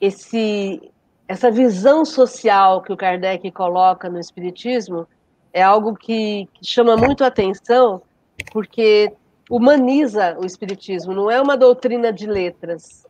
esse, 0.01 0.91
essa 1.28 1.51
visão 1.51 2.03
social 2.03 2.82
que 2.82 2.91
o 2.91 2.97
Kardec 2.97 3.51
coloca 3.51 4.09
no 4.09 4.20
Espiritismo 4.20 5.07
é 5.53 5.61
algo 5.61 5.95
que, 5.95 6.49
que 6.55 6.65
chama 6.65 6.97
muito 6.97 7.24
a 7.24 7.28
atenção, 7.28 8.01
porque 8.51 9.13
humaniza 9.47 10.36
o 10.39 10.43
Espiritismo, 10.43 11.13
não 11.13 11.30
é 11.30 11.39
uma 11.39 11.55
doutrina 11.55 12.11
de 12.11 12.26
letras, 12.26 13.05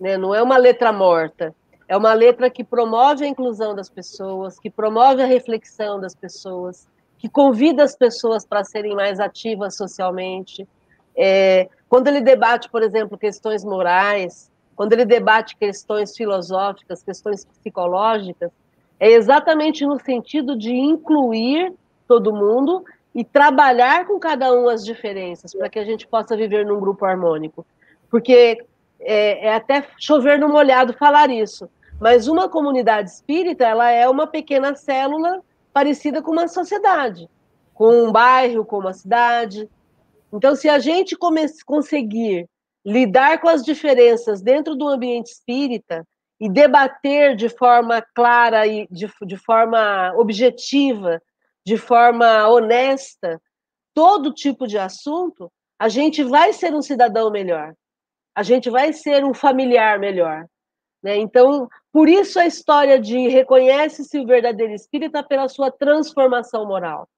né? 0.00 0.16
não 0.16 0.32
é 0.32 0.40
uma 0.40 0.56
letra 0.56 0.92
morta, 0.92 1.52
é 1.88 1.96
uma 1.96 2.12
letra 2.12 2.48
que 2.48 2.62
promove 2.62 3.24
a 3.24 3.28
inclusão 3.28 3.74
das 3.74 3.90
pessoas, 3.90 4.56
que 4.60 4.70
promove 4.70 5.20
a 5.20 5.26
reflexão 5.26 6.00
das 6.00 6.14
pessoas, 6.14 6.86
que 7.18 7.28
convida 7.28 7.82
as 7.82 7.96
pessoas 7.96 8.46
para 8.46 8.62
serem 8.62 8.94
mais 8.94 9.18
ativas 9.18 9.76
socialmente. 9.76 10.64
É, 11.16 11.68
quando 11.88 12.08
ele 12.08 12.20
debate, 12.20 12.70
por 12.70 12.82
exemplo, 12.82 13.18
questões 13.18 13.64
morais, 13.64 14.50
quando 14.74 14.92
ele 14.92 15.04
debate 15.04 15.56
questões 15.56 16.16
filosóficas, 16.16 17.02
questões 17.02 17.44
psicológicas, 17.44 18.50
é 18.98 19.10
exatamente 19.10 19.84
no 19.84 20.00
sentido 20.00 20.56
de 20.56 20.72
incluir 20.72 21.72
todo 22.08 22.34
mundo 22.34 22.84
e 23.14 23.24
trabalhar 23.24 24.06
com 24.06 24.18
cada 24.18 24.54
um 24.54 24.68
as 24.68 24.84
diferenças, 24.84 25.52
para 25.52 25.68
que 25.68 25.78
a 25.78 25.84
gente 25.84 26.06
possa 26.06 26.36
viver 26.36 26.64
num 26.64 26.80
grupo 26.80 27.04
harmônico. 27.04 27.66
Porque 28.10 28.64
é, 29.00 29.48
é, 29.48 29.54
até 29.54 29.84
chover 29.98 30.38
no 30.38 30.48
molhado 30.48 30.92
falar 30.94 31.30
isso, 31.30 31.68
mas 32.00 32.26
uma 32.26 32.48
comunidade 32.48 33.10
espírita, 33.10 33.64
ela 33.64 33.90
é 33.90 34.08
uma 34.08 34.26
pequena 34.26 34.74
célula 34.74 35.40
parecida 35.72 36.22
com 36.22 36.30
uma 36.30 36.48
sociedade, 36.48 37.28
com 37.74 38.04
um 38.04 38.12
bairro, 38.12 38.64
com 38.64 38.78
uma 38.78 38.92
cidade. 38.92 39.68
Então, 40.32 40.56
se 40.56 40.68
a 40.68 40.78
gente 40.78 41.16
conseguir 41.66 42.48
lidar 42.84 43.40
com 43.40 43.48
as 43.48 43.62
diferenças 43.62 44.40
dentro 44.40 44.74
do 44.74 44.88
ambiente 44.88 45.30
espírita 45.30 46.06
e 46.40 46.48
debater 46.48 47.36
de 47.36 47.48
forma 47.48 48.02
clara 48.14 48.66
e 48.66 48.88
de, 48.90 49.08
de 49.24 49.36
forma 49.36 50.12
objetiva, 50.16 51.20
de 51.64 51.76
forma 51.76 52.48
honesta, 52.48 53.40
todo 53.94 54.32
tipo 54.32 54.66
de 54.66 54.78
assunto, 54.78 55.52
a 55.78 55.88
gente 55.88 56.22
vai 56.24 56.52
ser 56.52 56.74
um 56.74 56.82
cidadão 56.82 57.30
melhor, 57.30 57.74
a 58.34 58.42
gente 58.42 58.70
vai 58.70 58.92
ser 58.92 59.24
um 59.24 59.34
familiar 59.34 59.98
melhor. 59.98 60.46
Né? 61.02 61.16
Então, 61.16 61.68
por 61.92 62.08
isso 62.08 62.38
a 62.38 62.46
história 62.46 62.98
de 62.98 63.28
reconhece-se 63.28 64.18
o 64.18 64.26
verdadeiro 64.26 64.72
espírita 64.72 65.22
pela 65.22 65.48
sua 65.48 65.70
transformação 65.70 66.66
moral. 66.66 67.08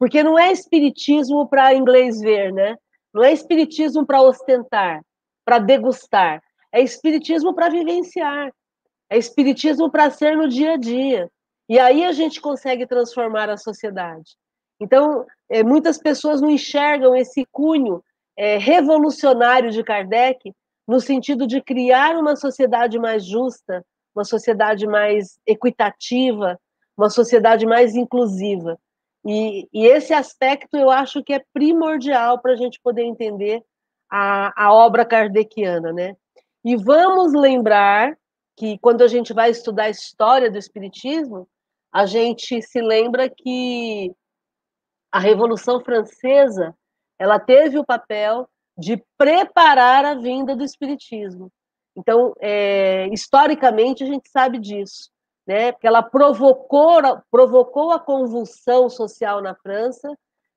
Porque 0.00 0.22
não 0.22 0.38
é 0.38 0.50
espiritismo 0.50 1.46
para 1.46 1.74
inglês 1.74 2.20
ver, 2.20 2.54
né? 2.54 2.74
Não 3.12 3.22
é 3.22 3.34
espiritismo 3.34 4.06
para 4.06 4.22
ostentar, 4.22 5.02
para 5.44 5.58
degustar. 5.58 6.42
É 6.72 6.80
espiritismo 6.80 7.54
para 7.54 7.68
vivenciar. 7.68 8.50
É 9.10 9.18
espiritismo 9.18 9.90
para 9.90 10.10
ser 10.10 10.38
no 10.38 10.48
dia 10.48 10.72
a 10.72 10.76
dia. 10.78 11.30
E 11.68 11.78
aí 11.78 12.02
a 12.02 12.12
gente 12.12 12.40
consegue 12.40 12.86
transformar 12.86 13.50
a 13.50 13.58
sociedade. 13.58 14.36
Então, 14.80 15.26
é, 15.50 15.62
muitas 15.62 15.98
pessoas 15.98 16.40
não 16.40 16.48
enxergam 16.48 17.14
esse 17.14 17.44
cunho 17.52 18.02
é, 18.38 18.56
revolucionário 18.56 19.70
de 19.70 19.84
Kardec 19.84 20.54
no 20.88 20.98
sentido 20.98 21.46
de 21.46 21.60
criar 21.60 22.16
uma 22.16 22.36
sociedade 22.36 22.98
mais 22.98 23.26
justa, 23.26 23.84
uma 24.14 24.24
sociedade 24.24 24.86
mais 24.86 25.38
equitativa, 25.46 26.58
uma 26.96 27.10
sociedade 27.10 27.66
mais 27.66 27.94
inclusiva. 27.94 28.78
E, 29.24 29.68
e 29.72 29.86
esse 29.86 30.14
aspecto 30.14 30.76
eu 30.76 30.90
acho 30.90 31.22
que 31.22 31.32
é 31.32 31.44
primordial 31.52 32.40
para 32.40 32.52
a 32.52 32.56
gente 32.56 32.80
poder 32.82 33.02
entender 33.02 33.62
a, 34.10 34.64
a 34.64 34.72
obra 34.72 35.04
kardeciana, 35.04 35.92
né? 35.92 36.16
E 36.64 36.76
vamos 36.76 37.32
lembrar 37.32 38.16
que 38.56 38.78
quando 38.78 39.02
a 39.02 39.08
gente 39.08 39.32
vai 39.32 39.50
estudar 39.50 39.84
a 39.84 39.90
história 39.90 40.50
do 40.50 40.58
Espiritismo, 40.58 41.48
a 41.92 42.06
gente 42.06 42.60
se 42.62 42.80
lembra 42.80 43.28
que 43.28 44.14
a 45.10 45.18
Revolução 45.18 45.80
Francesa 45.80 46.74
ela 47.18 47.38
teve 47.38 47.78
o 47.78 47.84
papel 47.84 48.48
de 48.76 49.02
preparar 49.16 50.04
a 50.04 50.14
vinda 50.14 50.56
do 50.56 50.64
Espiritismo. 50.64 51.50
Então, 51.96 52.32
é, 52.40 53.08
historicamente, 53.08 54.04
a 54.04 54.06
gente 54.06 54.30
sabe 54.30 54.58
disso, 54.58 55.10
né? 55.50 55.72
Porque 55.72 55.88
ela 55.88 56.00
provocou, 56.00 57.02
provocou 57.28 57.90
a 57.90 57.98
convulsão 57.98 58.88
social 58.88 59.42
na 59.42 59.52
França, 59.52 60.08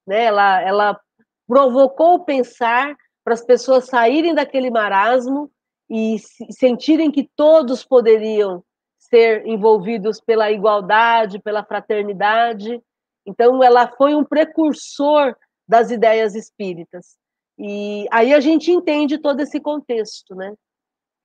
né? 0.05 0.25
ela, 0.25 0.61
ela 0.61 1.01
provocou 1.47 2.13
o 2.13 2.23
pensar 2.23 2.95
para 3.23 3.33
as 3.33 3.43
pessoas 3.43 3.85
saírem 3.85 4.35
daquele 4.35 4.69
marasmo 4.69 5.49
e 5.89 6.17
sentirem 6.51 7.09
que 7.09 7.27
todos 7.35 7.83
poderiam 7.83 8.63
ser 8.99 9.47
envolvidos 9.47 10.21
pela 10.21 10.51
igualdade, 10.51 11.41
pela 11.41 11.63
fraternidade. 11.63 12.79
Então, 13.25 13.63
ela 13.63 13.87
foi 13.87 14.13
um 14.13 14.23
precursor 14.23 15.35
das 15.67 15.89
ideias 15.89 16.35
espíritas. 16.35 17.17
E 17.57 18.05
aí 18.11 18.31
a 18.31 18.39
gente 18.39 18.71
entende 18.71 19.17
todo 19.17 19.39
esse 19.39 19.59
contexto, 19.59 20.35
né? 20.35 20.53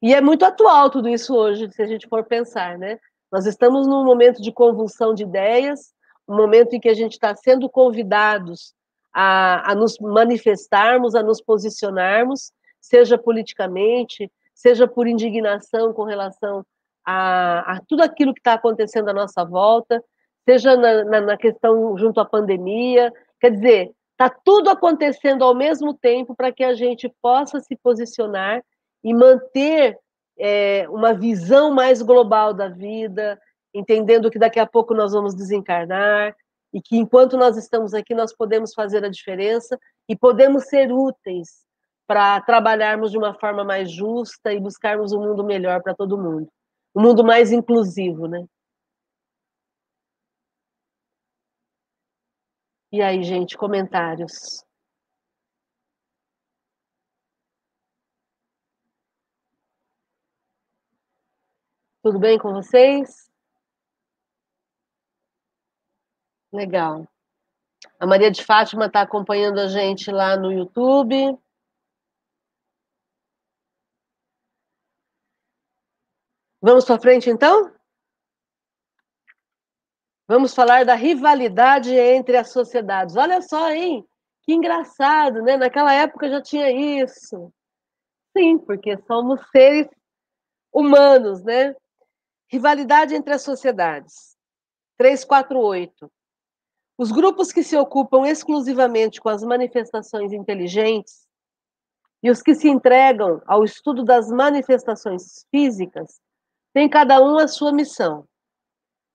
E 0.00 0.14
é 0.14 0.22
muito 0.22 0.46
atual 0.46 0.88
tudo 0.88 1.06
isso 1.06 1.34
hoje, 1.34 1.70
se 1.70 1.82
a 1.82 1.86
gente 1.86 2.08
for 2.08 2.24
pensar, 2.24 2.78
né? 2.78 2.98
Nós 3.30 3.46
estamos 3.46 3.86
num 3.86 4.04
momento 4.04 4.40
de 4.40 4.50
convulsão 4.50 5.14
de 5.14 5.22
ideias, 5.22 5.92
um 6.26 6.36
momento 6.36 6.74
em 6.74 6.80
que 6.80 6.88
a 6.88 6.94
gente 6.94 7.12
está 7.12 7.34
sendo 7.34 7.68
convidados 7.68 8.74
a, 9.12 9.72
a 9.72 9.74
nos 9.74 9.98
manifestarmos, 9.98 11.14
a 11.14 11.22
nos 11.22 11.40
posicionarmos, 11.40 12.52
seja 12.80 13.18
politicamente, 13.18 14.30
seja 14.54 14.86
por 14.88 15.06
indignação 15.06 15.92
com 15.92 16.04
relação 16.04 16.64
a, 17.04 17.74
a 17.76 17.80
tudo 17.86 18.02
aquilo 18.02 18.34
que 18.34 18.40
está 18.40 18.54
acontecendo 18.54 19.08
à 19.08 19.12
nossa 19.12 19.44
volta, 19.44 20.02
seja 20.44 20.76
na, 20.76 21.04
na, 21.04 21.20
na 21.20 21.36
questão 21.36 21.96
junto 21.96 22.20
à 22.20 22.24
pandemia. 22.24 23.12
Quer 23.40 23.52
dizer, 23.52 23.92
está 24.12 24.28
tudo 24.28 24.70
acontecendo 24.70 25.44
ao 25.44 25.54
mesmo 25.54 25.94
tempo 25.94 26.34
para 26.34 26.52
que 26.52 26.64
a 26.64 26.74
gente 26.74 27.12
possa 27.22 27.60
se 27.60 27.76
posicionar 27.76 28.62
e 29.04 29.14
manter 29.14 29.98
é, 30.38 30.88
uma 30.88 31.12
visão 31.12 31.72
mais 31.72 32.02
global 32.02 32.54
da 32.54 32.68
vida, 32.68 33.40
entendendo 33.74 34.30
que 34.30 34.38
daqui 34.38 34.60
a 34.60 34.66
pouco 34.66 34.94
nós 34.94 35.12
vamos 35.12 35.34
desencarnar 35.34 36.34
e 36.72 36.80
que 36.80 36.96
enquanto 36.96 37.36
nós 37.36 37.56
estamos 37.56 37.94
aqui 37.94 38.14
nós 38.14 38.34
podemos 38.34 38.74
fazer 38.74 39.04
a 39.04 39.08
diferença 39.08 39.78
e 40.08 40.16
podemos 40.16 40.64
ser 40.64 40.92
úteis 40.92 41.66
para 42.06 42.40
trabalharmos 42.40 43.10
de 43.10 43.18
uma 43.18 43.34
forma 43.34 43.64
mais 43.64 43.90
justa 43.90 44.52
e 44.52 44.60
buscarmos 44.60 45.12
um 45.12 45.20
mundo 45.20 45.44
melhor 45.44 45.82
para 45.82 45.94
todo 45.94 46.18
mundo 46.18 46.48
um 46.94 47.02
mundo 47.02 47.24
mais 47.24 47.52
inclusivo, 47.52 48.26
né? 48.26 48.44
E 52.90 53.02
aí, 53.02 53.22
gente, 53.22 53.56
comentários. 53.56 54.64
Tudo 62.02 62.18
bem 62.18 62.38
com 62.38 62.52
vocês? 62.52 63.28
Legal. 66.52 67.08
A 67.98 68.06
Maria 68.06 68.30
de 68.30 68.44
Fátima 68.44 68.86
está 68.86 69.02
acompanhando 69.02 69.58
a 69.58 69.66
gente 69.66 70.10
lá 70.10 70.36
no 70.36 70.52
YouTube. 70.52 71.36
Vamos 76.60 76.84
para 76.84 77.00
frente, 77.00 77.28
então? 77.28 77.72
Vamos 80.28 80.54
falar 80.54 80.84
da 80.84 80.94
rivalidade 80.94 81.92
entre 81.94 82.36
as 82.36 82.52
sociedades. 82.52 83.16
Olha 83.16 83.42
só, 83.42 83.70
hein? 83.70 84.06
Que 84.42 84.54
engraçado, 84.54 85.42
né? 85.42 85.56
Naquela 85.56 85.92
época 85.92 86.28
já 86.28 86.40
tinha 86.40 86.70
isso. 87.02 87.52
Sim, 88.36 88.58
porque 88.58 88.96
somos 89.06 89.40
seres 89.50 89.88
humanos, 90.72 91.42
né? 91.42 91.74
Rivalidade 92.50 93.14
entre 93.14 93.34
as 93.34 93.42
sociedades. 93.42 94.36
348. 94.96 96.10
Os 96.96 97.12
grupos 97.12 97.52
que 97.52 97.62
se 97.62 97.76
ocupam 97.76 98.26
exclusivamente 98.26 99.20
com 99.20 99.28
as 99.28 99.42
manifestações 99.42 100.32
inteligentes 100.32 101.28
e 102.22 102.30
os 102.30 102.42
que 102.42 102.54
se 102.54 102.68
entregam 102.68 103.40
ao 103.46 103.62
estudo 103.62 104.02
das 104.02 104.28
manifestações 104.28 105.46
físicas 105.50 106.20
têm 106.72 106.88
cada 106.88 107.20
um 107.20 107.38
a 107.38 107.46
sua 107.46 107.72
missão. 107.72 108.26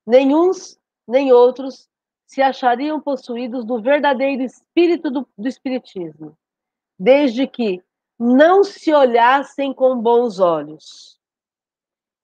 Nenhuns 0.06 0.80
nem 1.08 1.34
outros 1.34 1.90
se 2.26 2.42
achariam 2.42 3.00
possuídos 3.02 3.66
do 3.66 3.82
verdadeiro 3.82 4.42
espírito 4.42 5.12
do, 5.12 5.28
do 5.38 5.48
Espiritismo, 5.48 6.38
desde 6.98 7.46
que 7.46 7.84
não 8.18 8.64
se 8.64 8.94
olhassem 8.94 9.74
com 9.74 10.00
bons 10.00 10.40
olhos. 10.40 11.13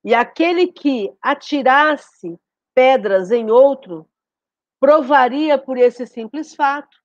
E 0.04 0.14
aquele 0.14 0.68
que 0.68 1.14
atirasse 1.22 2.40
pedras 2.74 3.32
em 3.32 3.52
outro 3.52 4.10
provaria 4.80 5.58
por 5.58 5.78
esse 5.78 6.08
simples 6.08 6.56
fato 6.56 6.98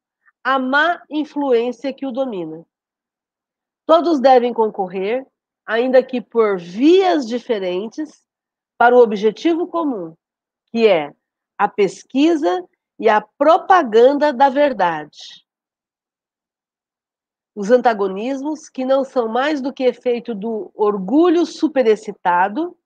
a 0.45 0.59
má 0.59 1.03
influência 1.11 1.93
que 1.93 2.07
o 2.07 2.13
domina. 2.13 2.65
Todos 3.87 4.21
devem 4.21 4.53
concorrer, 4.53 5.27
ainda 5.67 6.03
que 6.03 6.21
por 6.21 6.59
vias 6.59 7.27
diferentes, 7.27 8.25
para 8.77 8.95
o 8.95 9.01
objetivo 9.01 9.67
comum, 9.67 10.15
que 10.67 10.87
é 10.87 11.13
a 11.57 11.69
pesquisa 11.69 12.63
e 12.99 13.09
a 13.09 13.21
propaganda 13.21 14.33
da 14.33 14.49
verdade. 14.49 15.45
Os 17.55 17.71
antagonismos, 17.71 18.69
que 18.69 18.85
não 18.85 19.05
são 19.05 19.29
mais 19.29 19.61
do 19.61 19.73
que 19.73 19.85
efeito 19.85 20.35
do 20.35 20.73
orgulho 20.75 21.47
superexcitado, 21.47 22.77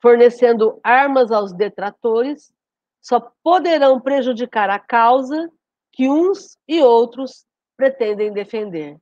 fornecendo 0.00 0.80
armas 0.82 1.30
aos 1.30 1.52
detratores, 1.52 2.52
só 3.00 3.20
poderão 3.42 4.00
prejudicar 4.00 4.70
a 4.70 4.78
causa 4.78 5.50
que 5.92 6.08
uns 6.08 6.58
e 6.66 6.80
outros 6.82 7.44
pretendem 7.76 8.32
defender. 8.32 8.96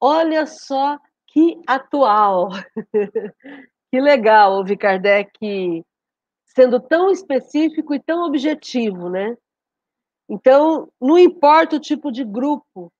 Olha 0.00 0.46
só 0.46 0.98
que 1.26 1.60
atual. 1.66 2.48
que 3.90 4.00
legal 4.00 4.54
ouvir 4.54 4.76
Kardec 4.76 5.84
sendo 6.44 6.80
tão 6.80 7.10
específico 7.10 7.94
e 7.94 8.00
tão 8.00 8.26
objetivo, 8.26 9.08
né? 9.08 9.36
Então, 10.28 10.90
não 11.00 11.18
importa 11.18 11.76
o 11.76 11.80
tipo 11.80 12.10
de 12.10 12.24
grupo 12.24 12.92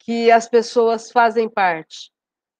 que 0.00 0.30
as 0.30 0.48
pessoas 0.48 1.10
fazem 1.10 1.48
parte, 1.48 2.12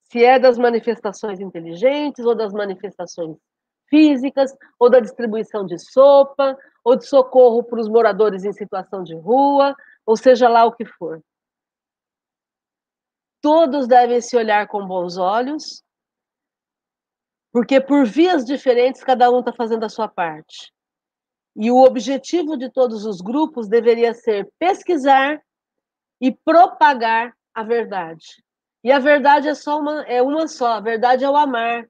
se 0.05 0.25
é 0.25 0.39
das 0.39 0.57
manifestações 0.57 1.41
inteligentes 1.41 2.25
ou 2.25 2.35
das 2.35 2.53
manifestações 2.53 3.37
físicas, 3.95 4.53
ou 4.77 4.91
da 4.91 4.99
distribuição 4.99 5.65
de 5.65 5.79
sopa, 5.79 6.59
ou 6.83 6.97
de 6.97 7.07
socorro 7.07 7.63
para 7.63 7.81
os 7.81 7.89
moradores 7.89 8.45
em 8.45 8.53
situação 8.53 9.05
de 9.05 9.15
rua, 9.15 9.77
ou 10.05 10.17
seja 10.17 10.49
lá 10.49 10.65
o 10.65 10.73
que 10.73 10.85
for. 10.85 11.23
Todos 13.41 13.87
devem 13.87 14.21
se 14.21 14.37
olhar 14.37 14.67
com 14.67 14.85
bons 14.85 15.17
olhos, 15.17 15.85
porque 17.53 17.81
por 17.81 18.05
vias 18.05 18.45
diferentes 18.45 19.05
cada 19.05 19.31
um 19.31 19.39
está 19.39 19.53
fazendo 19.53 19.85
a 19.85 19.89
sua 19.89 20.09
parte. 20.09 20.73
E 21.55 21.71
o 21.71 21.77
objetivo 21.77 22.57
de 22.57 22.69
todos 22.69 23.07
os 23.07 23.21
grupos 23.21 23.69
deveria 23.69 24.13
ser 24.13 24.51
pesquisar 24.59 25.41
e 26.21 26.33
propagar 26.33 27.33
a 27.55 27.63
verdade. 27.63 28.43
E 28.83 28.91
a 28.91 28.99
verdade 28.99 29.47
é 29.47 29.55
só 29.55 29.79
uma, 29.79 30.03
é 30.03 30.21
uma 30.21 30.49
só, 30.49 30.73
a 30.73 30.81
verdade 30.81 31.23
é 31.23 31.31
o 31.31 31.37
amar. 31.37 31.89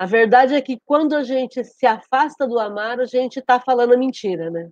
A 0.00 0.06
verdade 0.06 0.54
é 0.54 0.62
que 0.62 0.80
quando 0.86 1.14
a 1.14 1.22
gente 1.22 1.62
se 1.62 1.84
afasta 1.84 2.48
do 2.48 2.58
amar, 2.58 2.98
a 3.00 3.04
gente 3.04 3.38
está 3.38 3.60
falando 3.60 3.98
mentira, 3.98 4.48
né? 4.48 4.70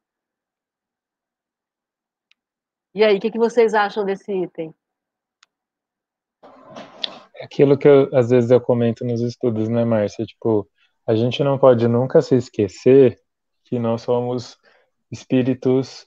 E 2.95 3.05
aí, 3.05 3.18
o 3.18 3.20
que, 3.20 3.31
que 3.31 3.39
vocês 3.39 3.74
acham 3.74 4.07
desse 4.07 4.33
item? 4.33 4.74
É 7.37 7.45
aquilo 7.45 7.76
que 7.76 7.87
eu, 7.87 8.09
às 8.16 8.31
vezes 8.31 8.51
eu 8.51 8.59
comento 8.59 9.05
nos 9.05 9.20
estudos, 9.20 9.68
né, 9.68 9.85
Márcia? 9.85 10.24
Tipo, 10.24 10.66
a 11.07 11.14
gente 11.14 11.45
não 11.45 11.59
pode 11.59 11.87
nunca 11.87 12.22
se 12.22 12.35
esquecer 12.35 13.20
que 13.64 13.79
nós 13.79 14.01
somos 14.01 14.57
espíritos 15.11 16.07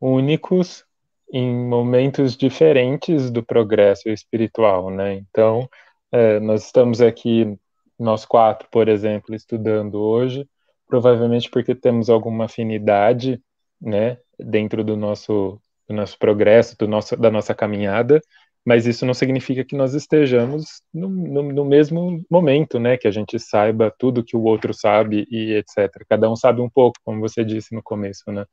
únicos 0.00 0.86
em 1.30 1.54
momentos 1.54 2.34
diferentes 2.34 3.30
do 3.30 3.44
progresso 3.44 4.08
espiritual, 4.08 4.88
né? 4.88 5.16
Então, 5.16 5.68
é, 6.10 6.40
nós 6.40 6.64
estamos 6.64 7.02
aqui, 7.02 7.58
nós 7.98 8.24
quatro, 8.24 8.68
por 8.70 8.88
exemplo, 8.88 9.34
estudando 9.34 9.96
hoje, 10.00 10.48
provavelmente 10.86 11.50
porque 11.50 11.74
temos 11.74 12.08
alguma 12.08 12.44
afinidade, 12.46 13.42
né, 13.80 14.18
dentro 14.38 14.84
do 14.84 14.96
nosso, 14.96 15.60
do 15.88 15.94
nosso 15.94 16.18
progresso, 16.18 16.76
do 16.78 16.88
nosso, 16.88 17.16
da 17.16 17.30
nossa 17.30 17.54
caminhada, 17.54 18.20
mas 18.64 18.86
isso 18.86 19.06
não 19.06 19.14
significa 19.14 19.64
que 19.64 19.76
nós 19.76 19.94
estejamos 19.94 20.82
no, 20.92 21.08
no, 21.08 21.42
no, 21.42 21.64
mesmo 21.64 22.22
momento, 22.30 22.78
né? 22.78 22.98
Que 22.98 23.08
a 23.08 23.10
gente 23.10 23.38
saiba 23.38 23.90
tudo 23.98 24.22
que 24.22 24.36
o 24.36 24.42
outro 24.42 24.74
sabe 24.74 25.26
e 25.30 25.54
etc. 25.54 26.04
Cada 26.08 26.30
um 26.30 26.36
sabe 26.36 26.60
um 26.60 26.68
pouco, 26.68 26.98
como 27.02 27.20
você 27.20 27.44
disse 27.44 27.74
no 27.74 27.82
começo, 27.82 28.30
né? 28.30 28.44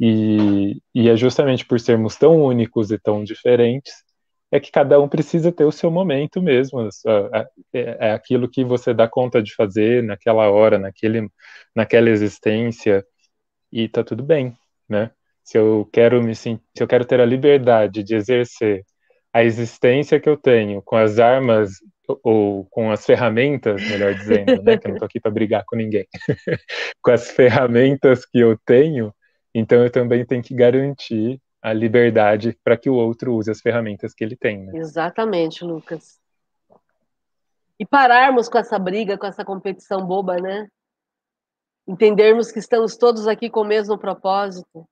E, 0.00 0.80
e 0.94 1.10
é 1.10 1.16
justamente 1.16 1.66
por 1.66 1.78
sermos 1.78 2.16
tão 2.16 2.42
únicos 2.42 2.90
e 2.90 2.98
tão 2.98 3.22
diferentes 3.22 3.92
é 4.50 4.58
que 4.60 4.70
cada 4.70 5.00
um 5.00 5.08
precisa 5.08 5.52
ter 5.52 5.64
o 5.64 5.72
seu 5.72 5.90
momento 5.90 6.42
mesmo. 6.42 6.88
É, 7.72 8.08
é 8.08 8.12
aquilo 8.12 8.50
que 8.50 8.64
você 8.64 8.92
dá 8.92 9.08
conta 9.08 9.42
de 9.42 9.54
fazer 9.54 10.02
naquela 10.02 10.50
hora, 10.50 10.78
naquele, 10.78 11.28
naquela 11.74 12.10
existência, 12.10 13.04
e 13.72 13.88
tá 13.88 14.02
tudo 14.04 14.22
bem, 14.24 14.56
né? 14.88 15.10
Se 15.44 15.58
eu 15.58 15.88
quero 15.92 16.22
me 16.22 16.34
se 16.34 16.60
eu 16.78 16.86
quero 16.88 17.04
ter 17.04 17.20
a 17.20 17.26
liberdade 17.26 18.02
de 18.02 18.14
exercer 18.14 18.84
a 19.32 19.44
existência 19.44 20.20
que 20.20 20.28
eu 20.28 20.36
tenho 20.36 20.82
com 20.82 20.96
as 20.96 21.18
armas 21.18 21.72
ou 22.24 22.66
com 22.66 22.90
as 22.90 23.06
ferramentas, 23.06 23.80
melhor 23.88 24.14
dizendo, 24.14 24.62
né, 24.62 24.76
que 24.76 24.86
eu 24.86 24.90
não 24.90 24.96
estou 24.96 25.06
aqui 25.06 25.20
para 25.20 25.30
brigar 25.30 25.64
com 25.64 25.76
ninguém, 25.76 26.06
com 27.00 27.12
as 27.12 27.30
ferramentas 27.30 28.26
que 28.26 28.40
eu 28.40 28.58
tenho, 28.66 29.14
então 29.54 29.82
eu 29.84 29.90
também 29.90 30.24
tenho 30.26 30.42
que 30.42 30.54
garantir 30.54 31.40
a 31.62 31.72
liberdade 31.72 32.58
para 32.64 32.76
que 32.76 32.88
o 32.88 32.94
outro 32.94 33.34
use 33.34 33.50
as 33.50 33.60
ferramentas 33.60 34.14
que 34.14 34.24
ele 34.24 34.36
tem. 34.36 34.64
Né? 34.64 34.78
Exatamente, 34.78 35.64
Lucas. 35.64 36.18
E 37.78 37.86
pararmos 37.86 38.48
com 38.48 38.58
essa 38.58 38.78
briga, 38.78 39.16
com 39.16 39.26
essa 39.26 39.44
competição 39.44 40.06
boba, 40.06 40.36
né? 40.36 40.68
Entendermos 41.86 42.52
que 42.52 42.58
estamos 42.58 42.96
todos 42.96 43.26
aqui 43.26 43.48
com 43.50 43.60
o 43.60 43.66
mesmo 43.66 43.98
propósito. 43.98 44.86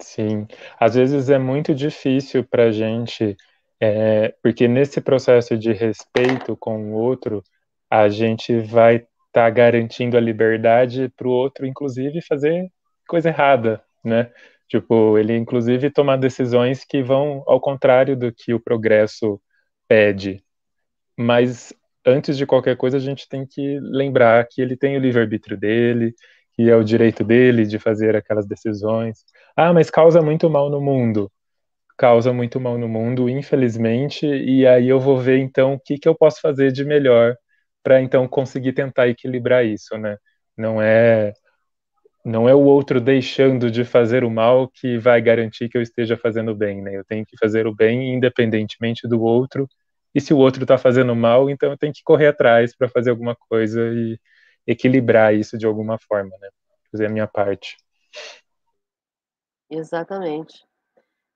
Sim, 0.00 0.46
às 0.78 0.94
vezes 0.94 1.30
é 1.30 1.38
muito 1.38 1.74
difícil 1.74 2.44
para 2.44 2.64
a 2.64 2.70
gente, 2.70 3.36
é, 3.80 4.34
porque 4.42 4.68
nesse 4.68 5.00
processo 5.00 5.56
de 5.56 5.72
respeito 5.72 6.56
com 6.56 6.92
o 6.92 6.94
outro, 6.94 7.42
a 7.90 8.08
gente 8.08 8.58
vai 8.58 8.96
estar 8.96 9.08
tá 9.32 9.50
garantindo 9.50 10.16
a 10.16 10.20
liberdade 10.20 11.08
para 11.16 11.28
o 11.28 11.30
outro, 11.30 11.66
inclusive, 11.66 12.20
fazer 12.20 12.70
coisa 13.06 13.28
errada, 13.28 13.82
né? 14.04 14.30
Tipo, 14.68 15.16
ele, 15.18 15.36
inclusive, 15.36 15.90
tomar 15.90 16.16
decisões 16.16 16.84
que 16.84 17.02
vão 17.02 17.42
ao 17.46 17.60
contrário 17.60 18.16
do 18.16 18.32
que 18.32 18.52
o 18.52 18.60
progresso 18.60 19.40
pede. 19.88 20.42
Mas, 21.18 21.72
antes 22.04 22.36
de 22.36 22.46
qualquer 22.46 22.76
coisa, 22.76 22.96
a 22.96 23.00
gente 23.00 23.28
tem 23.28 23.46
que 23.46 23.78
lembrar 23.80 24.46
que 24.48 24.60
ele 24.60 24.76
tem 24.76 24.96
o 24.96 25.00
livre-arbítrio 25.00 25.56
dele, 25.56 26.14
que 26.54 26.70
é 26.70 26.76
o 26.76 26.84
direito 26.84 27.24
dele 27.24 27.66
de 27.66 27.78
fazer 27.78 28.16
aquelas 28.16 28.46
decisões. 28.46 29.24
Ah, 29.56 29.72
mas 29.72 29.90
causa 29.90 30.22
muito 30.22 30.48
mal 30.50 30.70
no 30.70 30.80
mundo. 30.80 31.30
Causa 31.96 32.32
muito 32.32 32.60
mal 32.60 32.76
no 32.78 32.88
mundo, 32.88 33.28
infelizmente, 33.28 34.26
e 34.26 34.66
aí 34.66 34.88
eu 34.88 35.00
vou 35.00 35.18
ver 35.18 35.38
então 35.38 35.74
o 35.74 35.80
que, 35.80 35.98
que 35.98 36.08
eu 36.08 36.14
posso 36.14 36.40
fazer 36.42 36.70
de 36.72 36.84
melhor 36.84 37.36
para 37.82 38.00
então 38.02 38.28
conseguir 38.28 38.72
tentar 38.74 39.08
equilibrar 39.08 39.64
isso, 39.64 39.96
né? 39.98 40.18
Não 40.56 40.80
é 40.82 41.32
não 42.26 42.48
é 42.48 42.54
o 42.54 42.64
outro 42.64 43.00
deixando 43.00 43.70
de 43.70 43.84
fazer 43.84 44.24
o 44.24 44.30
mal 44.30 44.68
que 44.68 44.98
vai 44.98 45.22
garantir 45.22 45.68
que 45.68 45.78
eu 45.78 45.82
esteja 45.82 46.16
fazendo 46.16 46.56
bem, 46.56 46.82
né? 46.82 46.96
Eu 46.96 47.04
tenho 47.04 47.24
que 47.24 47.38
fazer 47.38 47.68
o 47.68 47.74
bem 47.74 48.14
independentemente 48.14 49.06
do 49.06 49.22
outro. 49.22 49.68
E 50.12 50.20
se 50.20 50.34
o 50.34 50.38
outro 50.38 50.64
está 50.64 50.76
fazendo 50.76 51.14
mal, 51.14 51.48
então 51.48 51.70
eu 51.70 51.78
tenho 51.78 51.92
que 51.92 52.02
correr 52.02 52.26
atrás 52.26 52.76
para 52.76 52.88
fazer 52.88 53.10
alguma 53.10 53.36
coisa 53.48 53.80
e 53.80 54.18
equilibrar 54.66 55.36
isso 55.36 55.56
de 55.56 55.66
alguma 55.66 56.00
forma, 56.00 56.36
né? 56.40 56.48
Fazer 56.90 57.06
a 57.06 57.10
minha 57.10 57.28
parte. 57.28 57.76
Exatamente. 59.70 60.64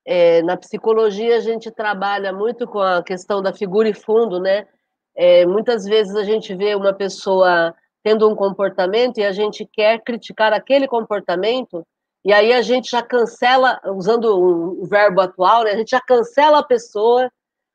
É, 0.04 0.42
na 0.42 0.56
psicologia 0.56 1.36
a 1.36 1.40
gente 1.40 1.70
trabalha 1.70 2.32
muito 2.32 2.66
com 2.66 2.80
a 2.80 3.00
questão 3.00 3.40
da 3.40 3.52
figura 3.52 3.88
e 3.88 3.94
fundo, 3.94 4.40
né? 4.40 4.66
É, 5.14 5.46
muitas 5.46 5.84
vezes 5.84 6.16
a 6.16 6.24
gente 6.24 6.52
vê 6.52 6.74
uma 6.74 6.92
pessoa 6.92 7.72
tendo 8.02 8.28
um 8.28 8.34
comportamento 8.34 9.18
e 9.18 9.24
a 9.24 9.32
gente 9.32 9.68
quer 9.70 10.02
criticar 10.02 10.52
aquele 10.52 10.88
comportamento 10.88 11.86
e 12.24 12.32
aí 12.32 12.52
a 12.52 12.60
gente 12.60 12.90
já 12.90 13.02
cancela, 13.02 13.80
usando 13.86 14.24
o 14.24 14.86
verbo 14.86 15.20
atual, 15.20 15.64
né? 15.64 15.70
A 15.70 15.76
gente 15.76 15.90
já 15.90 16.00
cancela 16.00 16.58
a 16.58 16.62
pessoa, 16.62 17.30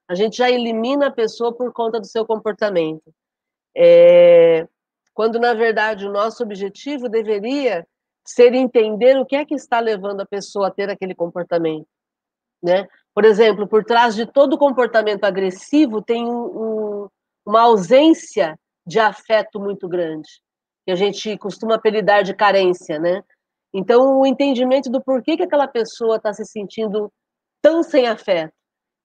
a 0.08 0.14
gente 0.14 0.38
já 0.38 0.50
elimina 0.50 1.08
a 1.08 1.12
pessoa 1.12 1.52
por 1.52 1.74
conta 1.74 2.00
do 2.00 2.06
seu 2.06 2.26
comportamento. 2.26 3.12
É, 3.76 4.68
quando 5.14 5.40
na 5.40 5.54
verdade 5.54 6.06
o 6.06 6.12
nosso 6.12 6.44
objetivo 6.44 7.10
deveria 7.10 7.88
ser 8.24 8.54
entender 8.54 9.18
o 9.20 9.26
que 9.26 9.36
é 9.36 9.46
que 9.46 9.56
está 9.56 9.80
levando 9.80 10.22
a 10.22 10.26
pessoa 10.26 10.68
a 10.68 10.72
ter 10.72 10.90
aquele 10.90 11.16
comportamento, 11.16 11.88
né? 12.62 12.88
Por 13.14 13.26
exemplo, 13.26 13.68
por 13.68 13.84
trás 13.84 14.14
de 14.14 14.26
todo 14.26 14.58
comportamento 14.58 15.24
agressivo 15.24 16.02
tem 16.02 16.26
um, 16.26 16.46
um, 16.46 17.10
uma 17.46 17.62
ausência 17.62 18.60
de 18.86 19.00
afeto 19.00 19.60
muito 19.60 19.88
grande, 19.88 20.30
que 20.86 20.92
a 20.92 20.96
gente 20.96 21.38
costuma 21.38 21.76
apelidar 21.76 22.24
de 22.24 22.34
carência, 22.34 23.00
né? 23.00 23.24
Então, 23.74 24.20
o 24.20 24.26
entendimento 24.26 24.90
do 24.90 25.04
porquê 25.04 25.36
que 25.36 25.44
aquela 25.44 25.68
pessoa 25.68 26.18
está 26.18 26.32
se 26.34 26.46
sentindo 26.46 27.12
tão 27.62 27.84
sem 27.84 28.08
afeto, 28.08 28.54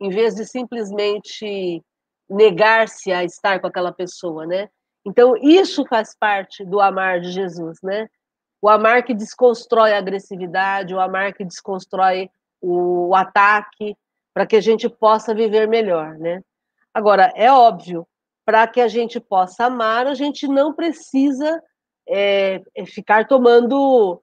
em 0.00 0.10
vez 0.10 0.34
de 0.34 0.44
simplesmente 0.44 1.82
negar-se 2.28 3.10
a 3.10 3.24
estar 3.24 3.60
com 3.60 3.66
aquela 3.66 3.92
pessoa, 3.92 4.46
né? 4.46 4.68
Então, 5.04 5.34
isso 5.36 5.84
faz 5.86 6.14
parte 6.16 6.64
do 6.64 6.80
amar 6.80 7.20
de 7.20 7.32
Jesus, 7.32 7.78
né? 7.82 8.08
O 8.62 8.68
amar 8.68 9.02
que 9.02 9.14
desconstrói 9.14 9.92
a 9.92 9.98
agressividade, 9.98 10.94
o 10.94 11.00
amar 11.00 11.32
que 11.32 11.44
desconstrói 11.44 12.30
o, 12.60 13.14
ataque, 13.14 13.96
para 14.34 14.46
que 14.46 14.56
a 14.56 14.60
gente 14.60 14.88
possa 14.88 15.34
viver 15.34 15.66
melhor, 15.66 16.16
né? 16.18 16.42
Agora, 16.92 17.32
é 17.34 17.50
óbvio, 17.50 18.06
para 18.50 18.66
que 18.66 18.80
a 18.80 18.88
gente 18.88 19.20
possa 19.20 19.66
amar, 19.66 20.08
a 20.08 20.14
gente 20.14 20.48
não 20.48 20.74
precisa 20.74 21.62
é, 22.08 22.60
é, 22.74 22.84
ficar 22.84 23.28
tomando 23.28 24.20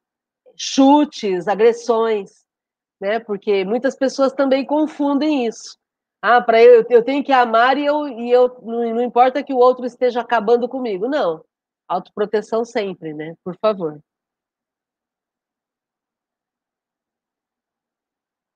chutes, 0.54 1.48
agressões, 1.48 2.46
né? 3.00 3.22
Porque 3.22 3.64
muitas 3.64 3.96
pessoas 3.96 4.34
também 4.34 4.66
confundem 4.66 5.48
isso. 5.48 5.78
Ah, 6.22 6.42
para 6.42 6.62
eu, 6.62 6.86
eu 6.90 7.02
tenho 7.06 7.24
que 7.24 7.32
amar 7.32 7.78
e 7.78 7.86
eu, 7.86 8.06
e 8.10 8.30
eu 8.30 8.60
não, 8.64 9.02
importa 9.02 9.42
que 9.42 9.54
o 9.54 9.58
outro 9.58 9.86
esteja 9.86 10.20
acabando 10.20 10.68
comigo. 10.68 11.08
Não. 11.08 11.42
Autoproteção 11.88 12.66
sempre, 12.66 13.14
né? 13.14 13.34
Por 13.46 13.56
favor. 13.58 13.98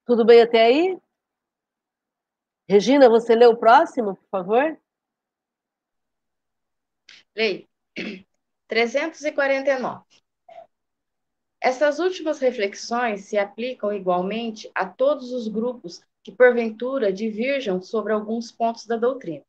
Tudo 0.05 0.25
bem 0.25 0.41
até 0.41 0.65
aí? 0.65 0.99
Regina, 2.67 3.07
você 3.07 3.33
lê 3.35 3.45
o 3.45 3.55
próximo, 3.55 4.17
por 4.17 4.27
favor? 4.29 4.77
Leio. 7.35 7.67
349. 8.67 10.03
Essas 11.61 11.99
últimas 11.99 12.39
reflexões 12.39 13.25
se 13.25 13.37
aplicam 13.37 13.93
igualmente 13.93 14.69
a 14.73 14.85
todos 14.85 15.31
os 15.31 15.47
grupos 15.47 16.01
que, 16.23 16.31
porventura, 16.31 17.11
divirjam 17.13 17.81
sobre 17.81 18.13
alguns 18.13 18.51
pontos 18.51 18.85
da 18.85 18.97
doutrina. 18.97 19.43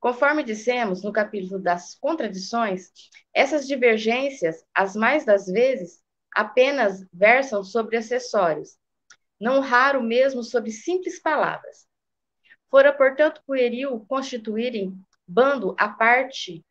Conforme 0.00 0.42
dissemos 0.42 1.02
no 1.02 1.12
capítulo 1.12 1.60
das 1.60 1.94
contradições, 1.94 2.90
essas 3.32 3.66
divergências, 3.66 4.64
as 4.74 4.94
mais 4.96 5.24
das 5.24 5.46
vezes, 5.46 6.02
apenas 6.34 7.06
versam 7.12 7.62
sobre 7.62 7.96
acessórios, 7.96 8.76
não 9.40 9.60
raro 9.60 10.02
mesmo 10.02 10.42
sobre 10.42 10.70
simples 10.70 11.20
palavras. 11.20 11.86
Fora, 12.70 12.92
portanto, 12.92 13.42
pueril 13.46 14.04
constituírem 14.08 14.98
bando 15.26 15.74
à 15.78 15.88
parte 15.88 16.64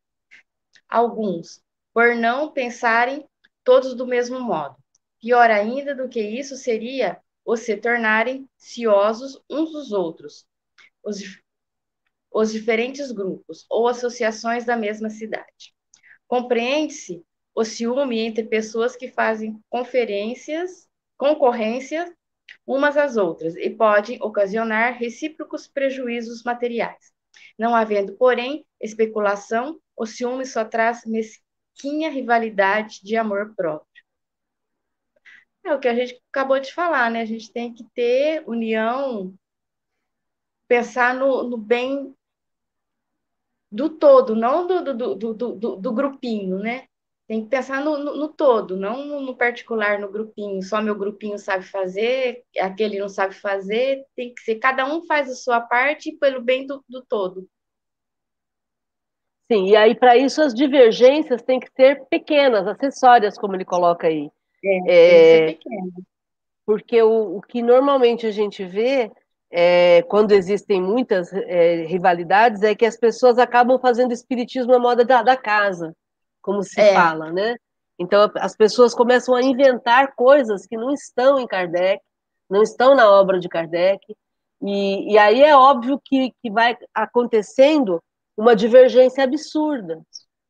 alguns, 0.93 1.59
por 1.91 2.15
não 2.15 2.51
pensarem 2.51 3.27
todos 3.63 3.95
do 3.95 4.05
mesmo 4.05 4.39
modo. 4.39 4.75
Pior 5.19 5.49
ainda 5.49 5.95
do 5.95 6.07
que 6.07 6.21
isso 6.21 6.55
seria 6.55 7.19
os 7.43 7.61
se 7.61 7.75
tornarem 7.75 8.47
ciosos 8.55 9.41
uns 9.49 9.71
dos 9.71 9.91
outros, 9.91 10.45
os, 11.03 11.19
os 12.31 12.51
diferentes 12.51 13.11
grupos 13.11 13.65
ou 13.69 13.87
associações 13.87 14.65
da 14.65 14.77
mesma 14.77 15.09
cidade. 15.09 15.73
Compreende-se 16.27 17.25
o 17.55 17.63
ciúme 17.63 18.19
entre 18.19 18.43
pessoas 18.43 18.95
que 18.95 19.07
fazem 19.07 19.59
conferências, 19.69 20.87
concorrências 21.17 22.11
umas 22.67 22.97
às 22.97 23.17
outras 23.17 23.55
e 23.55 23.69
pode 23.69 24.17
ocasionar 24.21 24.93
recíprocos 24.93 25.67
prejuízos 25.67 26.43
materiais. 26.43 27.11
Não 27.57 27.75
havendo, 27.75 28.13
porém, 28.13 28.65
especulação, 28.79 29.79
o 29.95 30.05
ciúme 30.05 30.45
só 30.45 30.65
traz 30.65 31.05
mesquinha 31.05 32.09
rivalidade 32.09 33.01
de 33.03 33.15
amor 33.15 33.53
próprio. 33.55 34.03
É 35.63 35.73
o 35.73 35.79
que 35.79 35.87
a 35.87 35.95
gente 35.95 36.21
acabou 36.29 36.59
de 36.59 36.73
falar, 36.73 37.09
né? 37.09 37.21
A 37.21 37.25
gente 37.25 37.51
tem 37.51 37.73
que 37.73 37.85
ter 37.95 38.43
união, 38.47 39.33
pensar 40.67 41.15
no, 41.15 41.43
no 41.43 41.57
bem 41.57 42.13
do 43.71 43.89
todo, 43.89 44.35
não 44.35 44.67
do, 44.67 44.83
do, 44.83 45.15
do, 45.15 45.33
do, 45.33 45.75
do 45.77 45.93
grupinho, 45.93 46.59
né? 46.59 46.85
Tem 47.27 47.43
que 47.43 47.49
pensar 47.49 47.83
no, 47.83 47.97
no, 47.97 48.15
no 48.17 48.27
todo, 48.27 48.75
não 48.75 49.21
no, 49.21 49.35
particular, 49.35 49.97
no 49.99 50.11
grupinho. 50.11 50.61
Só 50.61 50.81
meu 50.81 50.95
grupinho 50.95 51.39
sabe 51.39 51.63
fazer, 51.65 52.43
aquele 52.59 52.99
não 52.99 53.09
sabe 53.09 53.33
fazer. 53.33 54.03
Tem 54.15 54.33
que 54.33 54.41
ser, 54.43 54.55
cada 54.55 54.85
um 54.85 55.05
faz 55.07 55.29
a 55.29 55.35
sua 55.35 55.61
parte 55.61 56.11
pelo 56.17 56.41
bem 56.41 56.67
do, 56.67 56.83
do 56.87 57.01
todo. 57.03 57.47
Sim, 59.51 59.67
e 59.67 59.75
aí 59.75 59.93
para 59.93 60.15
isso 60.17 60.41
as 60.41 60.53
divergências 60.53 61.41
têm 61.41 61.59
que 61.59 61.69
ser 61.75 62.05
pequenas, 62.09 62.67
acessórias, 62.67 63.37
como 63.37 63.55
ele 63.55 63.65
coloca 63.65 64.07
aí. 64.07 64.31
É, 64.63 65.49
é 65.49 65.57
porque 66.65 67.01
o, 67.01 67.37
o, 67.37 67.41
que 67.41 67.61
normalmente 67.61 68.25
a 68.25 68.31
gente 68.31 68.63
vê 68.63 69.11
é, 69.51 70.01
quando 70.03 70.31
existem 70.31 70.81
muitas 70.81 71.31
é, 71.33 71.83
rivalidades 71.85 72.63
é 72.63 72.73
que 72.73 72.85
as 72.85 72.97
pessoas 72.97 73.37
acabam 73.37 73.77
fazendo 73.79 74.13
espiritismo 74.13 74.73
à 74.73 74.79
moda 74.79 75.03
da, 75.03 75.21
da 75.21 75.35
casa, 75.35 75.93
como 76.41 76.63
se 76.63 76.79
é. 76.79 76.93
fala, 76.93 77.31
né? 77.31 77.55
Então 77.99 78.31
as 78.35 78.55
pessoas 78.55 78.95
começam 78.95 79.35
a 79.35 79.43
inventar 79.43 80.15
coisas 80.15 80.65
que 80.65 80.77
não 80.77 80.91
estão 80.91 81.37
em 81.37 81.45
Kardec, 81.45 82.01
não 82.49 82.63
estão 82.63 82.95
na 82.95 83.09
obra 83.09 83.39
de 83.39 83.49
Kardec, 83.49 84.01
e, 84.61 85.13
e 85.13 85.17
aí 85.17 85.43
é 85.43 85.55
óbvio 85.55 86.01
que, 86.03 86.33
que 86.41 86.49
vai 86.49 86.77
acontecendo 86.93 88.01
uma 88.37 88.55
divergência 88.55 89.23
absurda, 89.23 90.01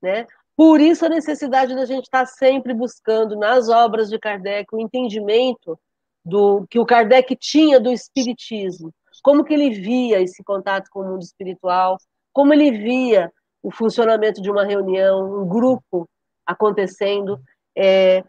né? 0.01 0.25
Por 0.55 0.79
isso 0.79 1.05
a 1.05 1.09
necessidade 1.09 1.75
da 1.75 1.85
gente 1.85 2.05
estar 2.05 2.25
sempre 2.25 2.73
buscando 2.73 3.35
nas 3.35 3.69
obras 3.69 4.09
de 4.09 4.19
Kardec 4.19 4.73
o 4.73 4.79
entendimento 4.79 5.79
do 6.23 6.65
que 6.69 6.79
o 6.79 6.85
Kardec 6.85 7.35
tinha 7.35 7.79
do 7.79 7.91
espiritismo, 7.91 8.93
como 9.23 9.43
que 9.43 9.53
ele 9.53 9.71
via 9.71 10.21
esse 10.21 10.43
contato 10.43 10.89
com 10.91 11.01
o 11.01 11.07
mundo 11.07 11.23
espiritual, 11.23 11.97
como 12.31 12.53
ele 12.53 12.71
via 12.71 13.31
o 13.61 13.71
funcionamento 13.71 14.41
de 14.41 14.51
uma 14.51 14.65
reunião, 14.65 15.41
um 15.41 15.47
grupo 15.47 16.07
acontecendo. 16.45 17.39
É... 17.75 18.23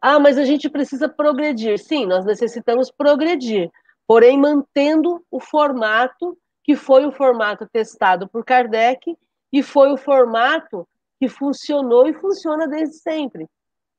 Ah, 0.00 0.18
mas 0.18 0.38
a 0.38 0.44
gente 0.44 0.68
precisa 0.68 1.08
progredir. 1.08 1.78
Sim, 1.78 2.06
nós 2.06 2.24
necessitamos 2.24 2.90
progredir, 2.90 3.70
porém 4.06 4.38
mantendo 4.38 5.24
o 5.30 5.40
formato 5.40 6.38
que 6.64 6.74
foi 6.74 7.06
o 7.06 7.12
formato 7.12 7.68
testado 7.70 8.26
por 8.26 8.44
Kardec 8.44 9.16
e 9.52 9.62
foi 9.62 9.92
o 9.92 9.96
formato 9.96 10.88
que 11.20 11.28
funcionou 11.28 12.08
e 12.08 12.14
funciona 12.14 12.66
desde 12.66 12.96
sempre, 12.96 13.46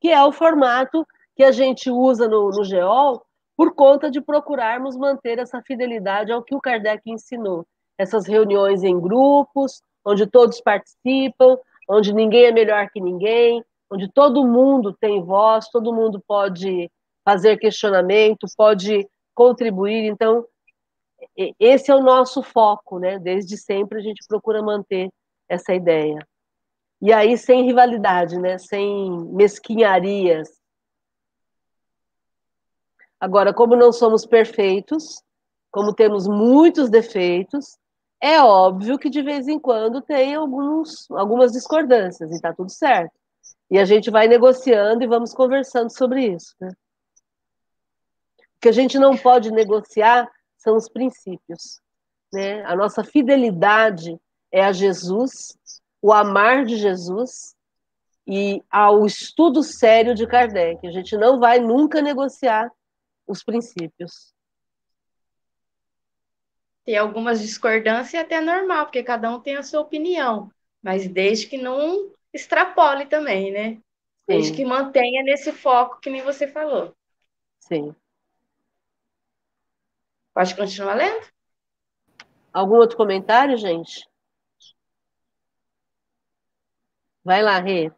que 0.01 0.09
é 0.09 0.23
o 0.25 0.31
formato 0.31 1.07
que 1.35 1.43
a 1.43 1.51
gente 1.51 1.89
usa 1.89 2.27
no, 2.27 2.49
no 2.49 2.63
GEOL 2.63 3.23
por 3.55 3.73
conta 3.73 4.11
de 4.11 4.19
procurarmos 4.19 4.97
manter 4.97 5.39
essa 5.39 5.61
fidelidade 5.61 6.31
ao 6.31 6.43
que 6.43 6.55
o 6.55 6.59
Kardec 6.59 7.01
ensinou. 7.05 7.65
Essas 7.97 8.27
reuniões 8.27 8.83
em 8.83 8.99
grupos, 8.99 9.81
onde 10.03 10.27
todos 10.27 10.59
participam, 10.59 11.57
onde 11.87 12.13
ninguém 12.13 12.45
é 12.45 12.51
melhor 12.51 12.89
que 12.89 12.99
ninguém, 12.99 13.63
onde 13.89 14.11
todo 14.11 14.45
mundo 14.45 14.91
tem 14.99 15.23
voz, 15.23 15.69
todo 15.69 15.93
mundo 15.93 16.21
pode 16.27 16.91
fazer 17.23 17.57
questionamento, 17.57 18.47
pode 18.57 19.07
contribuir. 19.33 20.05
Então, 20.05 20.45
esse 21.59 21.91
é 21.91 21.95
o 21.95 22.03
nosso 22.03 22.41
foco, 22.41 22.99
né? 22.99 23.19
Desde 23.19 23.57
sempre 23.57 23.99
a 23.99 24.01
gente 24.01 24.25
procura 24.27 24.61
manter 24.61 25.09
essa 25.47 25.73
ideia. 25.73 26.19
E 27.01 27.11
aí 27.13 27.37
sem 27.37 27.65
rivalidade, 27.65 28.37
né? 28.39 28.57
Sem 28.57 29.11
mesquinharias. 29.33 30.49
Agora, 33.19 33.53
como 33.53 33.75
não 33.75 33.91
somos 33.91 34.25
perfeitos, 34.25 35.21
como 35.71 35.93
temos 35.93 36.27
muitos 36.27 36.89
defeitos, 36.89 37.77
é 38.21 38.41
óbvio 38.41 38.97
que 38.97 39.09
de 39.09 39.21
vez 39.21 39.47
em 39.47 39.59
quando 39.59 40.01
tem 40.01 40.35
alguns, 40.35 41.09
algumas 41.11 41.51
discordâncias 41.51 42.31
e 42.31 42.35
está 42.35 42.53
tudo 42.53 42.71
certo. 42.71 43.13
E 43.69 43.77
a 43.77 43.85
gente 43.85 44.09
vai 44.09 44.27
negociando 44.27 45.03
e 45.03 45.07
vamos 45.07 45.33
conversando 45.33 45.89
sobre 45.89 46.27
isso. 46.27 46.55
Né? 46.59 46.69
O 48.39 48.59
que 48.61 48.69
a 48.69 48.71
gente 48.71 48.97
não 48.97 49.17
pode 49.17 49.51
negociar 49.51 50.29
são 50.65 50.75
os 50.75 50.89
princípios. 50.89 51.79
Né? 52.33 52.65
A 52.65 52.75
nossa 52.75 53.03
fidelidade 53.03 54.19
é 54.51 54.65
a 54.65 54.71
Jesus, 54.71 55.57
o 56.01 56.11
amar 56.11 56.65
de 56.65 56.75
Jesus 56.75 57.55
e 58.27 58.63
ao 58.69 59.05
estudo 59.05 59.61
sério 59.61 60.15
de 60.15 60.25
Kardec. 60.25 60.85
A 60.85 60.91
gente 60.91 61.15
não 61.15 61.39
vai 61.39 61.59
nunca 61.59 62.01
negociar 62.01 62.71
os 63.27 63.43
princípios. 63.43 64.33
Tem 66.83 66.97
algumas 66.97 67.39
discordâncias 67.41 68.23
até 68.23 68.41
normal, 68.41 68.85
porque 68.85 69.03
cada 69.03 69.29
um 69.29 69.39
tem 69.39 69.55
a 69.55 69.63
sua 69.63 69.81
opinião, 69.81 70.51
mas 70.81 71.07
desde 71.07 71.47
que 71.47 71.57
não 71.57 72.11
extrapole 72.33 73.05
também, 73.05 73.51
né? 73.51 73.81
Desde 74.27 74.49
Sim. 74.49 74.55
que 74.55 74.65
mantenha 74.65 75.23
nesse 75.23 75.51
foco 75.51 75.99
que 75.99 76.09
nem 76.09 76.21
você 76.23 76.47
falou. 76.47 76.95
Sim. 77.59 77.95
Pode 80.35 80.53
continuar 80.53 80.95
lendo? 80.95 81.25
Algum 82.51 82.75
outro 82.75 82.97
comentário, 82.97 83.55
gente? 83.55 84.05
Vai 87.23 87.41
lá, 87.41 87.57
Rê. 87.57 87.89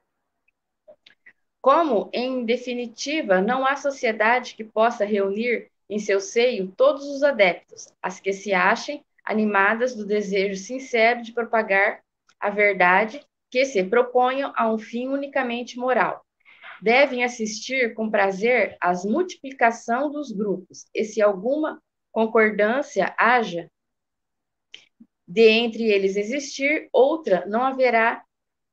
Como, 1.60 2.12
em 2.14 2.46
definitiva, 2.46 3.42
não 3.42 3.66
há 3.66 3.76
sociedade 3.76 4.54
que 4.54 4.64
possa 4.64 5.04
reunir 5.04 5.72
em 5.90 5.98
seu 5.98 6.20
seio 6.20 6.72
todos 6.78 7.08
os 7.08 7.24
adeptos, 7.24 7.92
as 8.04 8.20
que 8.20 8.32
se 8.32 8.54
achem 8.54 9.04
animadas 9.26 9.96
do 9.96 10.06
desejo 10.06 10.62
sincero 10.62 11.24
de 11.24 11.34
propagar 11.34 12.04
a 12.40 12.52
verdade, 12.52 13.26
que 13.50 13.66
se 13.66 13.84
proponham 13.84 14.54
a 14.56 14.72
um 14.72 14.78
fim 14.78 15.08
unicamente 15.08 15.76
moral. 15.80 16.24
Devem 16.84 17.24
assistir 17.24 17.96
com 17.96 18.12
prazer 18.12 18.78
às 18.80 19.04
multiplicação 19.04 20.12
dos 20.12 20.32
grupos, 20.32 20.86
e 20.94 21.04
se 21.04 21.20
alguma 21.20 21.82
concordância 22.18 23.13
haja 23.15 23.70
de 25.28 25.47
entre 25.47 25.84
eles 25.84 26.15
existir, 26.15 26.89
outra 26.91 27.45
não 27.45 27.61
haverá, 27.61 28.24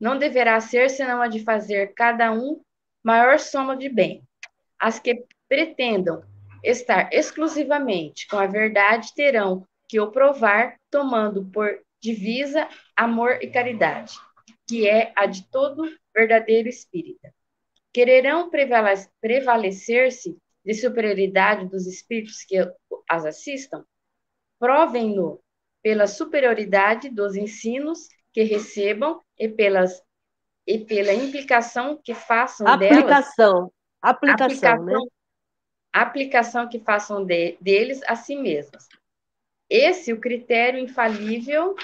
não 0.00 0.16
deverá 0.16 0.58
ser 0.62 0.88
senão 0.88 1.20
a 1.20 1.28
de 1.28 1.40
fazer 1.40 1.92
cada 1.92 2.32
um 2.32 2.62
maior 3.02 3.38
soma 3.38 3.76
de 3.76 3.90
bem. 3.90 4.22
As 4.78 4.98
que 4.98 5.26
pretendam 5.46 6.24
estar 6.62 7.12
exclusivamente 7.12 8.26
com 8.28 8.38
a 8.38 8.46
verdade 8.46 9.12
terão 9.14 9.66
que 9.90 10.00
o 10.00 10.10
provar, 10.10 10.76
tomando 10.90 11.44
por 11.44 11.82
divisa 12.00 12.66
amor 12.96 13.40
e 13.42 13.48
caridade, 13.48 14.14
que 14.66 14.88
é 14.88 15.12
a 15.14 15.26
de 15.26 15.46
todo 15.50 15.94
verdadeiro 16.16 16.66
espírita. 16.66 17.30
Quererão 17.92 18.50
prevalecer-se 19.20 20.34
de 20.64 20.74
superioridade 20.74 21.66
dos 21.68 21.86
espíritos 21.86 22.42
que 22.44 22.56
as 23.08 23.24
assistam? 23.24 23.84
Provem-no 24.58 25.40
pela 25.82 26.06
superioridade 26.06 27.10
dos 27.10 27.36
ensinos 27.36 28.08
que 28.32 28.42
recebam 28.42 29.20
e 29.38 29.48
pelas 29.48 30.02
e 30.66 30.78
pela 30.78 31.12
implicação 31.12 32.00
que 32.02 32.14
façam 32.14 32.66
aplicação. 32.66 33.04
delas 33.04 33.70
aplicação, 34.00 34.46
aplicação, 34.46 34.84
né? 34.84 34.94
aplicação 35.92 36.68
que 36.68 36.78
façam 36.80 37.24
de, 37.24 37.56
deles 37.60 38.02
a 38.06 38.16
si 38.16 38.34
mesmas. 38.34 38.88
Esse 39.68 40.10
é 40.10 40.14
o 40.14 40.20
critério 40.20 40.78
infalível 40.78 41.74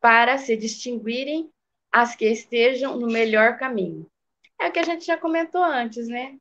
para 0.00 0.38
se 0.38 0.56
distinguirem 0.56 1.50
as 1.90 2.14
que 2.14 2.26
estejam 2.26 2.98
no 2.98 3.06
melhor 3.06 3.58
caminho. 3.58 4.06
É 4.60 4.68
o 4.68 4.72
que 4.72 4.78
a 4.78 4.84
gente 4.84 5.04
já 5.04 5.16
comentou 5.16 5.62
antes, 5.62 6.06
né? 6.08 6.36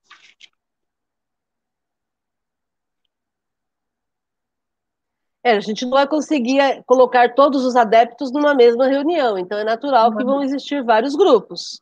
É, 5.47 5.51
a 5.55 5.61
gente 5.61 5.85
não 5.85 5.91
vai 5.91 6.05
conseguir 6.05 6.59
é, 6.59 6.83
colocar 6.83 7.33
todos 7.33 7.63
os 7.63 7.77
adeptos 7.77 8.33
numa 8.33 8.53
mesma 8.53 8.85
reunião, 8.85 9.37
então 9.37 9.57
é 9.57 9.63
natural 9.63 10.13
que 10.13 10.21
vão 10.21 10.43
existir 10.43 10.83
vários 10.83 11.15
grupos, 11.15 11.81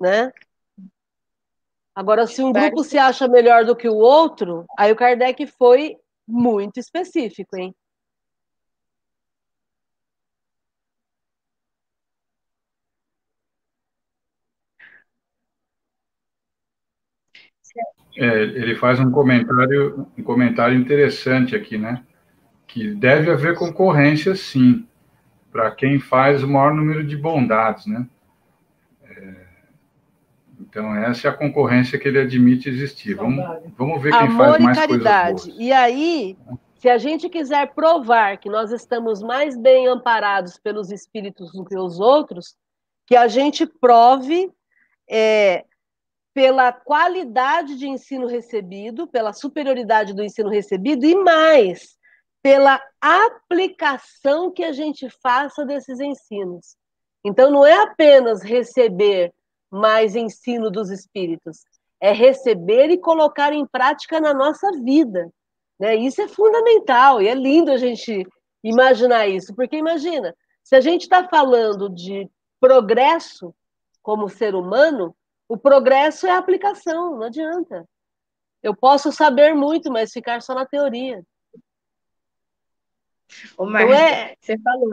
né? 0.00 0.32
Agora, 1.94 2.26
se 2.26 2.42
um 2.42 2.50
grupo 2.50 2.82
se 2.82 2.96
acha 2.96 3.28
melhor 3.28 3.66
do 3.66 3.76
que 3.76 3.90
o 3.90 3.96
outro, 3.96 4.64
aí 4.78 4.90
o 4.90 4.96
Kardec 4.96 5.46
foi 5.58 5.98
muito 6.26 6.80
específico, 6.80 7.58
hein? 7.58 7.74
É, 18.16 18.44
ele 18.44 18.76
faz 18.76 18.98
um 18.98 19.10
comentário, 19.10 20.10
um 20.16 20.22
comentário 20.22 20.74
interessante 20.74 21.54
aqui, 21.54 21.76
né? 21.76 22.02
Que 22.68 22.94
deve 22.94 23.30
haver 23.30 23.56
concorrência, 23.56 24.36
sim, 24.36 24.86
para 25.50 25.70
quem 25.70 25.98
faz 25.98 26.42
o 26.44 26.48
maior 26.48 26.74
número 26.74 27.04
de 27.04 27.16
bondades, 27.16 27.86
né? 27.86 28.06
É, 29.02 29.34
então, 30.60 30.94
essa 30.94 31.26
é 31.26 31.30
a 31.30 31.34
concorrência 31.34 31.98
que 31.98 32.06
ele 32.06 32.20
admite 32.20 32.68
existir. 32.68 33.14
Vamos, 33.14 33.44
vamos 33.76 34.02
ver 34.02 34.10
quem 34.10 34.28
Amor 34.28 34.50
faz 34.50 34.62
mais 34.62 34.76
e 34.76 34.80
caridade. 34.80 35.30
coisas 35.32 35.46
boas. 35.46 35.66
E 35.66 35.72
aí, 35.72 36.36
se 36.74 36.88
a 36.90 36.98
gente 36.98 37.28
quiser 37.30 37.74
provar 37.74 38.36
que 38.36 38.50
nós 38.50 38.70
estamos 38.70 39.22
mais 39.22 39.56
bem 39.56 39.88
amparados 39.88 40.58
pelos 40.58 40.92
espíritos 40.92 41.50
do 41.52 41.64
que 41.64 41.76
os 41.76 41.98
outros, 41.98 42.54
que 43.06 43.16
a 43.16 43.26
gente 43.26 43.66
prove 43.66 44.52
é, 45.10 45.64
pela 46.34 46.70
qualidade 46.70 47.76
de 47.76 47.88
ensino 47.88 48.26
recebido, 48.26 49.06
pela 49.06 49.32
superioridade 49.32 50.12
do 50.12 50.22
ensino 50.22 50.50
recebido 50.50 51.06
e 51.06 51.16
mais, 51.16 51.97
pela 52.42 52.80
aplicação 53.00 54.50
que 54.50 54.64
a 54.64 54.72
gente 54.72 55.08
faça 55.22 55.64
desses 55.64 56.00
ensinos. 56.00 56.76
Então, 57.24 57.50
não 57.50 57.66
é 57.66 57.82
apenas 57.82 58.42
receber 58.42 59.32
mais 59.70 60.16
ensino 60.16 60.70
dos 60.70 60.90
espíritos, 60.90 61.62
é 62.00 62.12
receber 62.12 62.90
e 62.90 62.98
colocar 62.98 63.52
em 63.52 63.66
prática 63.66 64.20
na 64.20 64.32
nossa 64.32 64.70
vida. 64.82 65.30
Né? 65.78 65.96
Isso 65.96 66.22
é 66.22 66.28
fundamental 66.28 67.20
e 67.20 67.28
é 67.28 67.34
lindo 67.34 67.70
a 67.70 67.76
gente 67.76 68.26
imaginar 68.62 69.26
isso, 69.26 69.54
porque 69.54 69.76
imagina, 69.76 70.34
se 70.62 70.74
a 70.74 70.80
gente 70.80 71.02
está 71.02 71.28
falando 71.28 71.88
de 71.88 72.28
progresso 72.60 73.54
como 74.02 74.28
ser 74.28 74.54
humano, 74.54 75.14
o 75.48 75.56
progresso 75.56 76.26
é 76.26 76.30
a 76.30 76.38
aplicação, 76.38 77.16
não 77.16 77.26
adianta. 77.26 77.88
Eu 78.62 78.74
posso 78.74 79.12
saber 79.12 79.54
muito, 79.54 79.90
mas 79.90 80.12
ficar 80.12 80.42
só 80.42 80.54
na 80.54 80.66
teoria. 80.66 81.22
Ô, 83.56 83.66
Marcia, 83.66 83.96
é... 83.96 84.34
você 84.40 84.58
falou, 84.58 84.90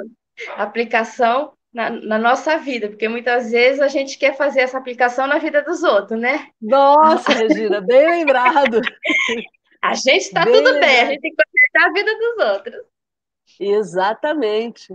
aplicação 0.57 1.53
na, 1.73 1.89
na, 1.89 2.17
nossa 2.17 2.57
vida, 2.57 2.88
porque 2.88 3.07
muitas 3.07 3.51
vezes 3.51 3.81
a 3.81 3.88
gente 3.88 4.17
quer 4.17 4.36
fazer 4.36 4.61
essa 4.61 4.77
aplicação 4.77 5.27
na 5.27 5.38
vida 5.38 5.61
dos 5.61 5.83
outros, 5.83 6.19
né? 6.19 6.47
Nossa, 6.61 7.33
Regina, 7.33 7.81
bem 7.81 8.09
lembrado. 8.09 8.81
A 9.81 9.93
gente 9.93 10.23
está 10.23 10.43
tudo 10.43 10.55
lembrado. 10.55 10.79
bem, 10.79 11.01
a 11.01 11.05
gente 11.05 11.21
tem 11.21 11.31
que 11.31 11.43
consertar 11.43 11.89
a 11.89 11.93
vida 11.93 12.17
dos 12.17 12.45
outros. 12.47 12.86
Exatamente. 13.59 14.88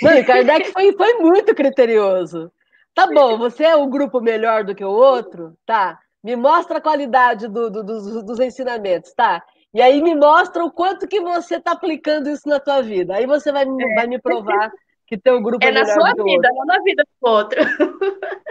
Não, 0.00 0.24
Kardec 0.24 0.70
foi, 0.70 0.92
foi 0.92 1.14
muito 1.14 1.52
criterioso. 1.52 2.52
Tá 2.94 3.08
bom, 3.08 3.36
você 3.36 3.64
é 3.64 3.74
um 3.74 3.90
grupo 3.90 4.20
melhor 4.20 4.62
do 4.62 4.72
que 4.72 4.84
o 4.84 4.90
outro? 4.90 5.58
Tá. 5.66 5.98
Me 6.22 6.36
mostra 6.36 6.78
a 6.78 6.80
qualidade 6.80 7.48
do, 7.48 7.68
do, 7.68 7.82
dos, 7.82 8.24
dos 8.24 8.38
ensinamentos, 8.38 9.12
tá? 9.12 9.44
E 9.76 9.82
aí 9.82 10.00
me 10.00 10.14
mostra 10.14 10.64
o 10.64 10.70
quanto 10.70 11.06
que 11.06 11.20
você 11.20 11.56
está 11.56 11.72
aplicando 11.72 12.30
isso 12.30 12.48
na 12.48 12.58
tua 12.58 12.80
vida. 12.80 13.14
Aí 13.14 13.26
você 13.26 13.52
vai, 13.52 13.64
é. 13.64 13.94
vai 13.94 14.06
me 14.06 14.18
provar 14.18 14.72
que 15.06 15.18
teu 15.18 15.38
grupo 15.42 15.62
é, 15.62 15.68
é 15.68 15.72
na 15.72 15.84
sua 15.84 16.14
vida, 16.14 16.48
não 16.54 16.64
na 16.64 16.80
vida 16.80 17.04
do 17.04 17.28
outro. 17.28 17.60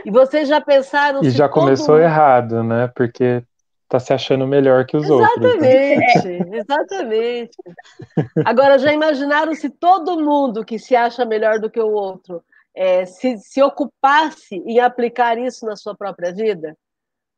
E 0.06 0.12
vocês 0.12 0.48
já 0.48 0.62
pensaram 0.62 1.24
E 1.24 1.32
já 1.32 1.50
começou 1.50 1.96
mundo... 1.96 2.04
errado, 2.04 2.64
né? 2.64 2.92
Porque 2.96 3.44
tá 3.90 4.00
se 4.00 4.14
achando 4.14 4.46
melhor 4.46 4.86
que 4.86 4.96
os 4.96 5.04
exatamente, 5.04 5.48
outros. 5.48 5.66
Exatamente, 5.66 6.50
né? 6.52 6.58
exatamente. 6.60 7.58
Agora, 8.46 8.78
já 8.78 8.94
imaginaram 8.94 9.56
se 9.56 9.68
todo 9.72 10.24
mundo 10.24 10.64
que 10.64 10.78
se 10.78 10.96
acha 10.96 11.26
melhor 11.26 11.60
do 11.60 11.72
que 11.72 11.80
o 11.80 11.92
outro 11.92 12.44
é, 12.76 13.04
se, 13.08 13.40
se 13.40 13.64
ocupasse 13.64 14.58
em 14.58 14.80
aplicar 14.80 15.40
isso 15.40 15.66
na 15.66 15.76
sua 15.76 15.96
própria 15.96 16.32
vida? 16.32 16.78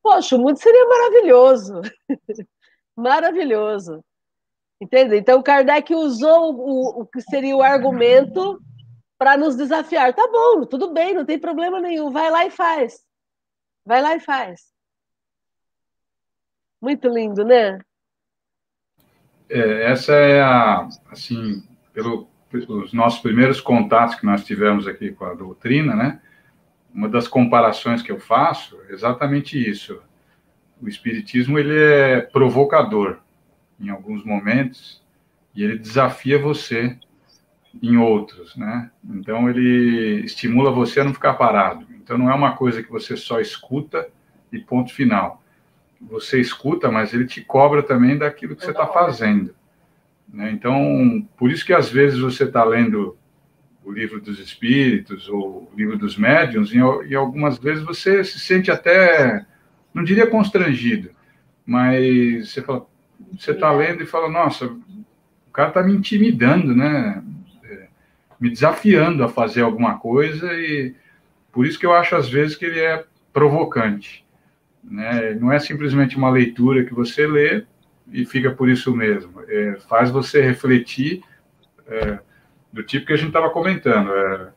Poxa, 0.03 0.35
o 0.35 0.39
mundo 0.39 0.57
seria 0.57 0.85
maravilhoso. 0.87 1.79
Maravilhoso. 2.97 4.03
Entende? 4.81 5.15
Então, 5.15 5.41
Kardec 5.43 5.93
usou 5.93 6.55
o, 6.55 7.01
o 7.01 7.05
que 7.05 7.21
seria 7.21 7.55
o 7.55 7.61
argumento 7.61 8.59
para 9.17 9.37
nos 9.37 9.55
desafiar. 9.55 10.13
Tá 10.13 10.27
bom, 10.31 10.65
tudo 10.65 10.91
bem, 10.91 11.13
não 11.13 11.25
tem 11.25 11.39
problema 11.39 11.79
nenhum. 11.79 12.11
Vai 12.11 12.31
lá 12.31 12.45
e 12.45 12.51
faz. 12.51 13.03
Vai 13.85 14.01
lá 14.01 14.15
e 14.15 14.19
faz. 14.19 14.61
Muito 16.81 17.07
lindo, 17.07 17.45
né? 17.45 17.79
É, 19.49 19.91
essa 19.91 20.13
é 20.13 20.41
a, 20.41 20.87
assim, 21.11 21.63
pelo, 21.93 22.27
pelos 22.49 22.93
nossos 22.93 23.19
primeiros 23.19 23.61
contatos 23.61 24.15
que 24.15 24.25
nós 24.25 24.43
tivemos 24.43 24.87
aqui 24.87 25.11
com 25.11 25.25
a 25.25 25.33
doutrina, 25.33 25.95
né? 25.95 26.21
Uma 26.93 27.09
das 27.09 27.27
comparações 27.27 28.01
que 28.01 28.11
eu 28.11 28.19
faço 28.19 28.79
é 28.89 28.93
exatamente 28.93 29.57
isso 29.57 30.01
o 30.81 30.87
espiritismo 30.87 31.57
ele 31.57 31.77
é 31.77 32.21
provocador 32.21 33.19
em 33.79 33.89
alguns 33.89 34.23
momentos 34.23 35.01
e 35.55 35.63
ele 35.63 35.77
desafia 35.77 36.39
você 36.39 36.97
em 37.81 37.97
outros, 37.97 38.55
né? 38.55 38.89
Então 39.09 39.49
ele 39.49 40.21
estimula 40.23 40.71
você 40.71 40.99
a 40.99 41.03
não 41.03 41.13
ficar 41.13 41.33
parado. 41.33 41.85
Então 41.95 42.17
não 42.17 42.29
é 42.29 42.33
uma 42.33 42.55
coisa 42.55 42.81
que 42.81 42.91
você 42.91 43.15
só 43.15 43.39
escuta 43.39 44.07
e 44.51 44.59
ponto 44.59 44.93
final. 44.93 45.43
Você 46.01 46.39
escuta, 46.39 46.91
mas 46.91 47.13
ele 47.13 47.25
te 47.25 47.41
cobra 47.41 47.81
também 47.83 48.17
daquilo 48.17 48.55
que 48.55 48.63
você 48.63 48.71
está 48.71 48.87
fazendo. 48.87 49.53
Né? 50.31 50.51
Então, 50.51 51.27
por 51.37 51.51
isso 51.51 51.65
que 51.65 51.73
às 51.73 51.89
vezes 51.89 52.19
você 52.19 52.43
está 52.43 52.63
lendo 52.63 53.17
o 53.83 53.91
livro 53.91 54.19
dos 54.19 54.39
espíritos 54.39 55.29
ou 55.29 55.71
o 55.71 55.75
livro 55.75 55.97
dos 55.97 56.17
médiuns 56.17 56.73
e, 56.73 56.77
e 57.07 57.15
algumas 57.15 57.57
vezes 57.57 57.83
você 57.83 58.23
se 58.23 58.39
sente 58.39 58.69
até 58.69 59.45
não 59.97 60.03
diria 60.03 60.27
constrangido, 60.27 61.09
mas 61.65 62.51
você 62.51 62.61
fala, 62.61 62.85
você 63.35 63.51
está 63.51 63.71
lendo 63.71 64.03
e 64.03 64.05
fala, 64.05 64.29
nossa, 64.29 64.67
o 64.67 65.51
cara 65.51 65.69
está 65.69 65.81
me 65.81 65.91
intimidando, 65.91 66.75
né? 66.75 67.23
É, 67.63 67.87
me 68.39 68.51
desafiando 68.51 69.23
a 69.23 69.27
fazer 69.27 69.61
alguma 69.61 69.97
coisa 69.97 70.53
e 70.53 70.93
por 71.51 71.65
isso 71.65 71.79
que 71.79 71.85
eu 71.85 71.93
acho 71.93 72.15
às 72.15 72.29
vezes 72.29 72.55
que 72.55 72.65
ele 72.65 72.79
é 72.79 73.03
provocante. 73.33 74.23
Né? 74.83 75.33
Não 75.33 75.51
é 75.51 75.57
simplesmente 75.57 76.15
uma 76.15 76.29
leitura 76.29 76.85
que 76.85 76.93
você 76.93 77.25
lê 77.25 77.65
e 78.11 78.23
fica 78.23 78.51
por 78.51 78.69
isso 78.69 78.95
mesmo. 78.95 79.41
É, 79.47 79.77
faz 79.89 80.11
você 80.11 80.41
refletir 80.43 81.23
é, 81.87 82.19
do 82.71 82.83
tipo 82.83 83.07
que 83.07 83.13
a 83.13 83.17
gente 83.17 83.29
estava 83.29 83.49
comentando. 83.49 84.11
É, 84.13 84.49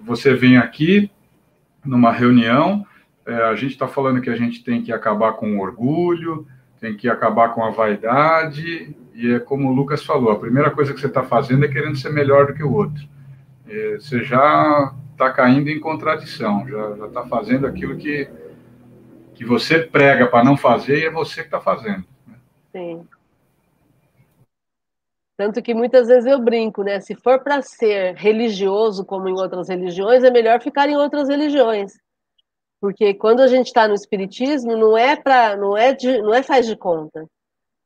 você 0.00 0.34
vem 0.34 0.56
aqui 0.56 1.08
numa 1.84 2.10
reunião, 2.10 2.84
é, 3.26 3.34
a 3.34 3.54
gente 3.54 3.72
está 3.72 3.86
falando 3.86 4.20
que 4.20 4.30
a 4.30 4.36
gente 4.36 4.64
tem 4.64 4.82
que 4.82 4.92
acabar 4.92 5.34
com 5.34 5.56
o 5.56 5.60
orgulho, 5.60 6.46
tem 6.80 6.96
que 6.96 7.08
acabar 7.08 7.54
com 7.54 7.64
a 7.64 7.70
vaidade, 7.70 8.96
e 9.14 9.32
é 9.34 9.38
como 9.38 9.68
o 9.68 9.74
Lucas 9.74 10.04
falou, 10.04 10.32
a 10.32 10.38
primeira 10.38 10.70
coisa 10.70 10.92
que 10.92 11.00
você 11.00 11.06
está 11.06 11.22
fazendo 11.22 11.64
é 11.64 11.68
querendo 11.68 11.96
ser 11.96 12.10
melhor 12.10 12.46
do 12.46 12.54
que 12.54 12.62
o 12.62 12.72
outro. 12.72 13.02
É, 13.68 13.94
você 13.94 14.24
já 14.24 14.92
está 15.12 15.30
caindo 15.30 15.68
em 15.68 15.78
contradição, 15.78 16.66
já 16.68 17.06
está 17.06 17.24
fazendo 17.26 17.66
aquilo 17.66 17.96
que, 17.96 18.28
que 19.34 19.44
você 19.44 19.78
prega 19.78 20.26
para 20.26 20.44
não 20.44 20.56
fazer 20.56 20.98
e 20.98 21.06
é 21.06 21.10
você 21.10 21.42
que 21.42 21.46
está 21.46 21.60
fazendo. 21.60 22.04
Sim. 22.72 23.06
Tanto 25.36 25.62
que 25.62 25.74
muitas 25.74 26.08
vezes 26.08 26.26
eu 26.26 26.40
brinco, 26.40 26.82
né? 26.82 27.00
Se 27.00 27.14
for 27.14 27.38
para 27.40 27.62
ser 27.62 28.14
religioso 28.14 29.04
como 29.04 29.28
em 29.28 29.32
outras 29.32 29.68
religiões, 29.68 30.24
é 30.24 30.30
melhor 30.30 30.60
ficar 30.60 30.88
em 30.88 30.96
outras 30.96 31.28
religiões. 31.28 32.01
Porque 32.82 33.14
quando 33.14 33.38
a 33.38 33.46
gente 33.46 33.68
está 33.68 33.86
no 33.86 33.94
espiritismo, 33.94 34.76
não 34.76 34.98
é 34.98 35.14
para, 35.14 35.56
não 35.56 35.76
é 35.76 35.94
de, 35.94 36.20
não 36.20 36.34
é 36.34 36.42
faz 36.42 36.66
de 36.66 36.74
conta, 36.74 37.24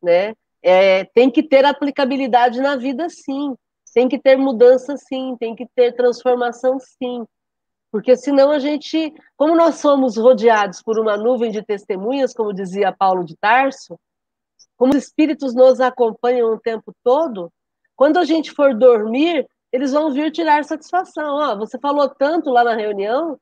né? 0.02 0.32
É, 0.62 1.04
tem 1.04 1.30
que 1.30 1.42
ter 1.42 1.66
aplicabilidade 1.66 2.62
na 2.62 2.76
vida, 2.76 3.06
sim. 3.10 3.54
Tem 3.92 4.08
que 4.08 4.18
ter 4.18 4.38
mudança, 4.38 4.96
sim. 4.96 5.36
Tem 5.38 5.54
que 5.54 5.66
ter 5.76 5.92
transformação, 5.94 6.78
sim. 6.80 7.26
Porque 7.92 8.16
senão 8.16 8.50
a 8.50 8.58
gente, 8.58 9.12
como 9.36 9.54
nós 9.54 9.74
somos 9.74 10.16
rodeados 10.16 10.80
por 10.82 10.98
uma 10.98 11.14
nuvem 11.14 11.50
de 11.50 11.62
testemunhas, 11.62 12.32
como 12.32 12.54
dizia 12.54 12.90
Paulo 12.90 13.22
de 13.22 13.36
Tarso, 13.36 14.00
como 14.78 14.94
os 14.94 15.04
espíritos 15.04 15.54
nos 15.54 15.78
acompanham 15.78 16.54
o 16.54 16.58
tempo 16.58 16.90
todo, 17.04 17.52
quando 17.94 18.18
a 18.18 18.24
gente 18.24 18.50
for 18.50 18.74
dormir, 18.74 19.46
eles 19.70 19.92
vão 19.92 20.10
vir 20.10 20.32
tirar 20.32 20.64
satisfação. 20.64 21.36
Ó, 21.36 21.56
você 21.58 21.78
falou 21.78 22.08
tanto 22.08 22.48
lá 22.48 22.64
na 22.64 22.74
reunião, 22.74 23.38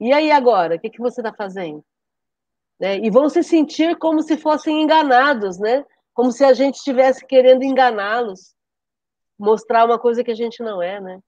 e 0.00 0.12
aí 0.12 0.30
agora? 0.30 0.76
O 0.76 0.78
que, 0.78 0.90
que 0.90 1.00
você 1.00 1.20
está 1.20 1.32
fazendo? 1.32 1.84
Né? 2.78 2.98
E 2.98 3.10
vão 3.10 3.28
se 3.28 3.42
sentir 3.42 3.96
como 3.96 4.22
se 4.22 4.36
fossem 4.36 4.82
enganados, 4.82 5.58
né? 5.58 5.84
Como 6.12 6.30
se 6.30 6.44
a 6.44 6.52
gente 6.52 6.76
estivesse 6.76 7.24
querendo 7.26 7.62
enganá-los, 7.62 8.54
mostrar 9.38 9.84
uma 9.84 9.98
coisa 9.98 10.22
que 10.22 10.30
a 10.30 10.34
gente 10.34 10.62
não 10.62 10.82
é, 10.82 11.00
né? 11.00 11.20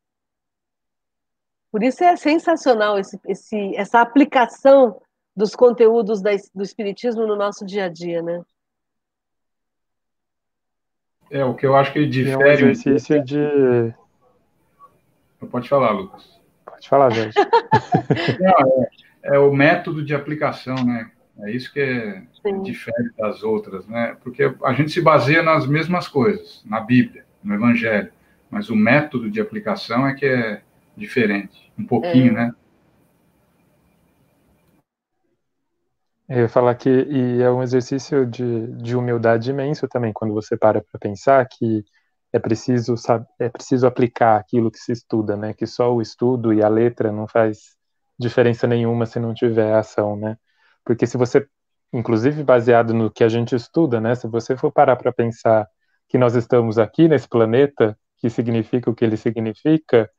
Por 1.70 1.82
isso 1.82 2.02
é 2.02 2.16
sensacional 2.16 2.98
esse, 2.98 3.20
esse, 3.26 3.76
essa 3.76 4.00
aplicação 4.00 5.00
dos 5.36 5.54
conteúdos 5.54 6.22
da, 6.22 6.30
do 6.54 6.62
Espiritismo 6.62 7.26
no 7.26 7.36
nosso 7.36 7.66
dia 7.66 7.84
a 7.84 7.88
dia, 7.88 8.22
né? 8.22 8.42
É, 11.30 11.44
o 11.44 11.54
que 11.54 11.66
eu 11.66 11.76
acho 11.76 11.92
que 11.92 12.06
difere... 12.06 12.32
É 12.32 12.38
um 12.38 12.46
exercício 12.46 13.22
de... 13.22 13.94
Pode 15.50 15.68
falar, 15.68 15.90
Lucas. 15.90 16.35
Pode 16.86 16.88
falar, 16.88 17.10
Jorge. 17.10 17.34
Não, 18.40 18.86
é, 19.24 19.36
é, 19.36 19.38
o 19.38 19.52
método 19.52 20.04
de 20.04 20.14
aplicação, 20.14 20.76
né? 20.76 21.10
É 21.40 21.50
isso 21.50 21.72
que 21.72 21.80
é, 21.80 22.22
difere 22.62 23.10
das 23.18 23.42
outras, 23.42 23.86
né? 23.86 24.16
Porque 24.22 24.54
a 24.64 24.72
gente 24.72 24.90
se 24.90 25.00
baseia 25.00 25.42
nas 25.42 25.66
mesmas 25.66 26.08
coisas, 26.08 26.62
na 26.64 26.80
Bíblia, 26.80 27.24
no 27.42 27.54
Evangelho, 27.54 28.10
mas 28.50 28.70
o 28.70 28.76
método 28.76 29.30
de 29.30 29.40
aplicação 29.40 30.06
é 30.06 30.14
que 30.14 30.24
é 30.24 30.62
diferente, 30.96 31.70
um 31.78 31.84
pouquinho, 31.84 32.32
é. 32.32 32.34
né? 32.34 32.54
Eu 36.28 36.40
ia 36.40 36.48
falar 36.48 36.74
que 36.74 36.88
e 36.88 37.42
é 37.42 37.50
um 37.50 37.62
exercício 37.62 38.26
de, 38.26 38.68
de 38.78 38.96
humildade 38.96 39.50
imenso 39.50 39.86
também, 39.86 40.12
quando 40.12 40.34
você 40.34 40.56
para 40.56 40.80
para 40.80 40.98
pensar 40.98 41.46
que 41.46 41.84
é 42.36 42.38
preciso 42.38 42.94
é 43.38 43.48
preciso 43.48 43.86
aplicar 43.86 44.36
aquilo 44.36 44.70
que 44.70 44.78
se 44.78 44.92
estuda, 44.92 45.36
né? 45.36 45.54
Que 45.54 45.66
só 45.66 45.92
o 45.94 46.02
estudo 46.02 46.52
e 46.52 46.62
a 46.62 46.68
letra 46.68 47.10
não 47.12 47.26
faz 47.26 47.76
diferença 48.18 48.66
nenhuma 48.66 49.06
se 49.06 49.18
não 49.18 49.34
tiver 49.34 49.74
ação, 49.74 50.16
né? 50.16 50.36
Porque 50.84 51.06
se 51.06 51.16
você, 51.16 51.46
inclusive 51.92 52.44
baseado 52.44 52.94
no 52.94 53.10
que 53.10 53.24
a 53.24 53.28
gente 53.28 53.54
estuda, 53.54 54.00
né? 54.00 54.14
Se 54.14 54.28
você 54.28 54.56
for 54.56 54.70
parar 54.72 54.96
para 54.96 55.12
pensar 55.12 55.66
que 56.08 56.18
nós 56.18 56.34
estamos 56.36 56.78
aqui 56.78 57.08
nesse 57.08 57.28
planeta, 57.28 57.98
que 58.18 58.30
significa 58.30 58.90
o 58.90 58.94
que 58.94 59.04
ele 59.04 59.16
significa, 59.16 60.10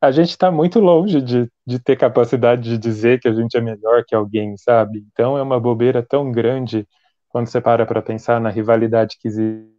a 0.00 0.10
gente 0.12 0.30
está 0.30 0.50
muito 0.50 0.80
longe 0.80 1.20
de, 1.20 1.50
de 1.66 1.78
ter 1.80 1.96
capacidade 1.96 2.62
de 2.62 2.78
dizer 2.78 3.20
que 3.20 3.28
a 3.28 3.34
gente 3.34 3.56
é 3.56 3.60
melhor 3.60 4.04
que 4.06 4.14
alguém, 4.14 4.56
sabe? 4.56 5.04
Então 5.12 5.36
é 5.36 5.42
uma 5.42 5.58
bobeira 5.58 6.02
tão 6.02 6.30
grande 6.30 6.86
quando 7.28 7.48
você 7.48 7.60
para 7.60 7.86
para 7.86 8.02
pensar 8.02 8.40
na 8.40 8.50
rivalidade 8.50 9.16
que 9.20 9.28
existe. 9.28 9.77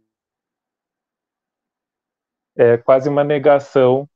É 2.56 2.76
quase 2.76 3.08
uma 3.08 3.24
negação 3.24 4.08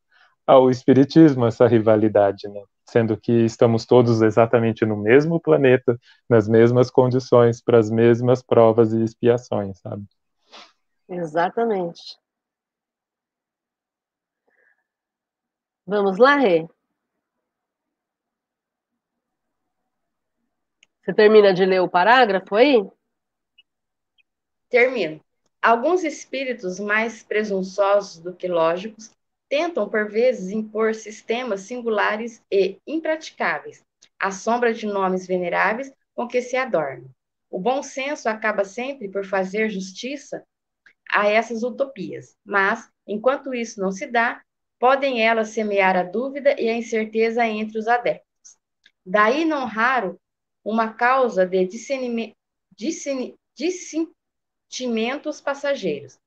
ao 0.47 0.71
espiritismo 0.71 1.47
essa 1.47 1.67
rivalidade, 1.67 2.49
né? 2.49 2.63
Sendo 2.85 3.17
que 3.17 3.33
estamos 3.45 3.87
todos 3.87 4.21
exatamente 4.21 4.85
no 4.85 4.97
mesmo 4.97 5.41
planeta, 5.41 5.99
nas 6.29 6.47
mesmas 6.47 6.91
condições, 6.91 7.63
para 7.63 7.79
as 7.79 7.91
mesmas 7.91 8.43
provas 8.43 8.93
e 8.93 9.03
expiações, 9.03 9.79
sabe? 9.81 10.05
Exatamente. 11.09 12.19
Vamos 15.87 16.19
lá, 16.19 16.37
Rê? 16.37 16.67
Você 21.05 21.13
termina 21.13 21.53
de 21.53 21.67
ler 21.67 21.81
o 21.81 21.89
parágrafo 21.89 22.55
aí? 22.55 22.83
Termino. 24.71 25.21
Alguns 25.65 26.05
espíritos 26.05 26.79
mais 26.79 27.23
presunçosos 27.23 28.19
do 28.19 28.35
que 28.35 28.47
lógicos 28.47 29.11
tentam, 29.49 29.89
por 29.89 30.11
vezes, 30.11 30.51
impor 30.51 30.95
sistemas 30.95 31.63
singulares 31.63 32.43
e 32.53 32.79
impraticáveis, 32.87 33.83
à 34.21 34.31
sombra 34.31 34.75
de 34.75 34.85
nomes 34.85 35.27
veneráveis 35.27 35.91
com 36.15 36.29
que 36.29 36.43
se 36.43 36.55
adornam. 36.55 37.09
O 37.51 37.59
bom 37.59 37.83
senso 37.83 38.29
acaba 38.29 38.63
sempre 38.63 39.09
por 39.09 39.25
fazer 39.25 39.71
justiça 39.71 40.45
a 41.11 41.29
essas 41.29 41.63
utopias, 41.63 42.37
mas, 42.45 42.87
enquanto 43.07 43.55
isso 43.55 43.81
não 43.81 43.91
se 43.91 44.07
dá, 44.07 44.43
podem 44.79 45.27
elas 45.27 45.49
semear 45.49 45.97
a 45.97 46.03
dúvida 46.03 46.61
e 46.61 46.69
a 46.69 46.77
incerteza 46.77 47.47
entre 47.47 47.79
os 47.79 47.89
adeptos. 47.89 48.59
Daí, 49.07 49.47
não 49.47 49.65
raro, 49.65 50.21
uma 50.63 50.93
causa 50.93 51.47
de 51.47 51.67
dissentimentos 54.75 55.41
passageiros. 55.41 56.19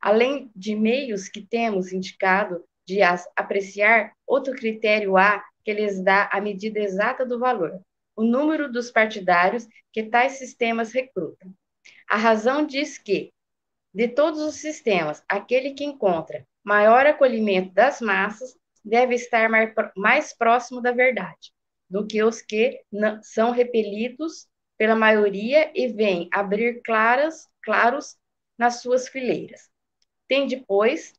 Além 0.00 0.50
de 0.56 0.74
meios 0.74 1.28
que 1.28 1.42
temos 1.42 1.92
indicado 1.92 2.64
de 2.86 3.00
apreciar, 3.36 4.12
outro 4.26 4.54
critério 4.54 5.16
há 5.16 5.44
que 5.64 5.72
lhes 5.72 6.02
dá 6.02 6.28
a 6.32 6.40
medida 6.40 6.80
exata 6.80 7.24
do 7.24 7.38
valor, 7.38 7.80
o 8.16 8.24
número 8.24 8.70
dos 8.72 8.90
partidários 8.90 9.68
que 9.92 10.02
tais 10.04 10.32
sistemas 10.32 10.92
recrutam. 10.92 11.54
A 12.08 12.16
razão 12.16 12.66
diz 12.66 12.98
que, 12.98 13.30
de 13.94 14.08
todos 14.08 14.40
os 14.40 14.56
sistemas, 14.56 15.22
aquele 15.28 15.72
que 15.72 15.84
encontra 15.84 16.46
maior 16.64 17.06
acolhimento 17.06 17.72
das 17.74 18.00
massas 18.00 18.56
deve 18.84 19.14
estar 19.14 19.48
mais 19.96 20.32
próximo 20.32 20.80
da 20.80 20.92
verdade 20.92 21.52
do 21.88 22.06
que 22.06 22.22
os 22.22 22.40
que 22.40 22.80
são 23.22 23.50
repelidos 23.50 24.48
pela 24.78 24.96
maioria 24.96 25.70
e 25.74 25.88
vêm 25.88 26.28
abrir 26.32 26.80
claras, 26.82 27.48
claros 27.62 28.16
nas 28.58 28.82
suas 28.82 29.08
fileiras. 29.08 29.70
Tem 30.28 30.46
depois 30.46 31.14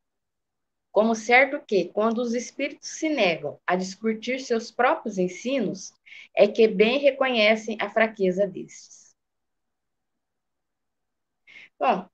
como 0.91 1.15
certo 1.15 1.63
que, 1.65 1.85
quando 1.89 2.19
os 2.19 2.33
espíritos 2.33 2.89
se 2.89 3.09
negam 3.09 3.59
a 3.65 3.75
discutir 3.75 4.39
seus 4.39 4.71
próprios 4.71 5.17
ensinos, 5.17 5.91
é 6.35 6.47
que 6.47 6.67
bem 6.67 6.99
reconhecem 6.99 7.77
a 7.81 7.89
fraqueza 7.89 8.47
destes. 8.47 9.15
Bom, 11.79 12.07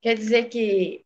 Quer 0.00 0.14
dizer 0.16 0.48
que 0.48 1.04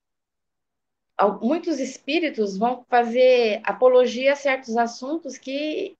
muitos 1.40 1.78
espíritos 1.78 2.58
vão 2.58 2.84
fazer 2.88 3.60
apologia 3.64 4.32
a 4.32 4.36
certos 4.36 4.76
assuntos 4.76 5.38
que 5.38 5.96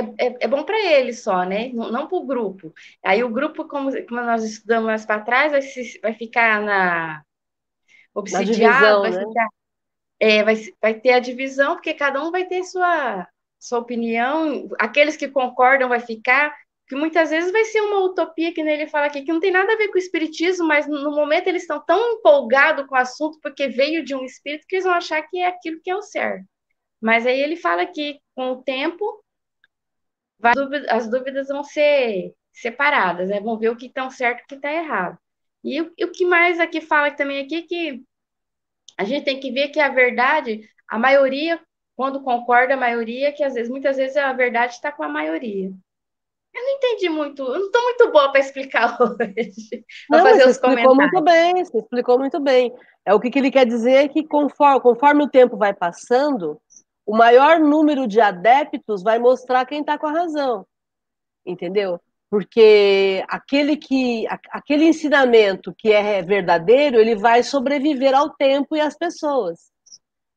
é, 0.00 0.26
é, 0.26 0.36
é 0.40 0.48
bom 0.48 0.62
para 0.64 0.78
eles 0.78 1.22
só, 1.22 1.44
né? 1.44 1.70
Não, 1.72 1.90
não 1.90 2.06
para 2.08 2.18
o 2.18 2.26
grupo. 2.26 2.72
Aí 3.04 3.22
o 3.22 3.28
grupo, 3.28 3.66
como, 3.66 3.90
como 4.06 4.22
nós 4.22 4.44
estudamos 4.44 4.86
mais 4.86 5.06
para 5.06 5.22
trás, 5.22 5.52
vai, 5.52 5.62
se, 5.62 5.98
vai 6.00 6.14
ficar 6.14 6.62
na 6.62 7.22
obsidiado, 8.14 9.02
vai, 9.02 9.10
né? 9.10 9.24
ficar, 9.26 9.48
é, 10.20 10.42
vai, 10.42 10.56
vai 10.80 10.94
ter 10.94 11.12
a 11.12 11.18
divisão, 11.18 11.74
porque 11.74 11.94
cada 11.94 12.22
um 12.22 12.30
vai 12.30 12.46
ter 12.46 12.62
sua, 12.64 13.26
sua 13.58 13.78
opinião. 13.78 14.68
Aqueles 14.78 15.16
que 15.16 15.28
concordam 15.28 15.88
vai 15.88 16.00
ficar 16.00 16.54
que 16.92 16.96
muitas 16.96 17.30
vezes 17.30 17.50
vai 17.50 17.64
ser 17.64 17.80
uma 17.80 18.00
utopia, 18.00 18.52
que 18.52 18.60
ele 18.60 18.86
fala 18.86 19.06
aqui, 19.06 19.22
que 19.22 19.32
não 19.32 19.40
tem 19.40 19.50
nada 19.50 19.72
a 19.72 19.76
ver 19.76 19.88
com 19.88 19.94
o 19.94 19.98
espiritismo, 19.98 20.66
mas 20.66 20.86
no 20.86 21.10
momento 21.10 21.46
eles 21.46 21.62
estão 21.62 21.82
tão 21.82 22.18
empolgados 22.18 22.86
com 22.86 22.94
o 22.94 22.98
assunto, 22.98 23.38
porque 23.40 23.66
veio 23.66 24.04
de 24.04 24.14
um 24.14 24.24
espírito, 24.24 24.66
que 24.68 24.76
eles 24.76 24.84
vão 24.84 24.92
achar 24.92 25.22
que 25.22 25.38
é 25.38 25.46
aquilo 25.46 25.80
que 25.82 25.90
é 25.90 25.96
o 25.96 26.02
certo. 26.02 26.44
Mas 27.00 27.26
aí 27.26 27.40
ele 27.40 27.56
fala 27.56 27.86
que, 27.86 28.20
com 28.34 28.52
o 28.52 28.62
tempo, 28.62 29.24
as 30.88 31.08
dúvidas 31.08 31.48
vão 31.48 31.64
ser 31.64 32.34
separadas, 32.52 33.28
né? 33.28 33.40
vão 33.40 33.58
ver 33.58 33.70
o 33.70 33.76
que 33.76 33.86
está 33.86 34.08
certo 34.10 34.40
e 34.40 34.42
o 34.44 34.46
que 34.46 34.54
está 34.56 34.72
errado. 34.72 35.18
E 35.64 35.80
o, 35.80 35.92
e 35.96 36.04
o 36.04 36.12
que 36.12 36.24
mais 36.24 36.58
aqui 36.58 36.80
fala 36.80 37.10
também 37.10 37.44
aqui 37.44 37.56
é 37.56 37.62
que 37.62 38.02
a 38.98 39.04
gente 39.04 39.24
tem 39.24 39.40
que 39.40 39.50
ver 39.50 39.68
que 39.68 39.80
a 39.80 39.88
verdade, 39.88 40.60
a 40.88 40.98
maioria, 40.98 41.60
quando 41.96 42.22
concorda 42.22 42.74
a 42.74 42.76
maioria, 42.76 43.32
que 43.32 43.44
às 43.44 43.54
vezes, 43.54 43.70
muitas 43.70 43.96
vezes 43.96 44.16
a 44.16 44.32
verdade 44.32 44.74
está 44.74 44.90
com 44.90 45.02
a 45.02 45.08
maioria. 45.08 45.70
Eu 46.54 46.62
não 46.62 46.70
entendi 46.76 47.08
muito, 47.08 47.42
eu 47.42 47.58
não 47.58 47.66
estou 47.66 47.82
muito 47.82 48.12
boa 48.12 48.30
para 48.30 48.40
explicar 48.40 48.98
hoje. 49.00 49.84
Não, 50.10 50.20
fazer 50.20 50.42
você 50.42 50.48
os 50.48 50.56
explicou 50.56 50.94
muito 50.94 51.22
bem, 51.22 51.64
você 51.64 51.78
explicou 51.78 52.18
muito 52.18 52.40
bem. 52.40 52.72
É 53.04 53.14
o 53.14 53.20
que, 53.20 53.30
que 53.30 53.38
ele 53.38 53.50
quer 53.50 53.66
dizer 53.66 54.04
é 54.04 54.08
que 54.08 54.26
conforme, 54.26 54.80
conforme 54.80 55.24
o 55.24 55.30
tempo 55.30 55.56
vai 55.56 55.72
passando, 55.72 56.60
o 57.04 57.16
maior 57.16 57.58
número 57.58 58.06
de 58.06 58.20
adeptos 58.20 59.02
vai 59.02 59.18
mostrar 59.18 59.66
quem 59.66 59.80
está 59.80 59.98
com 59.98 60.06
a 60.06 60.12
razão, 60.12 60.66
entendeu? 61.44 62.00
Porque 62.30 63.22
aquele 63.28 63.76
que 63.76 64.26
aquele 64.50 64.86
ensinamento 64.86 65.74
que 65.76 65.92
é 65.92 66.22
verdadeiro, 66.22 66.98
ele 66.98 67.14
vai 67.14 67.42
sobreviver 67.42 68.14
ao 68.14 68.30
tempo 68.30 68.74
e 68.74 68.80
às 68.80 68.96
pessoas. 68.96 69.70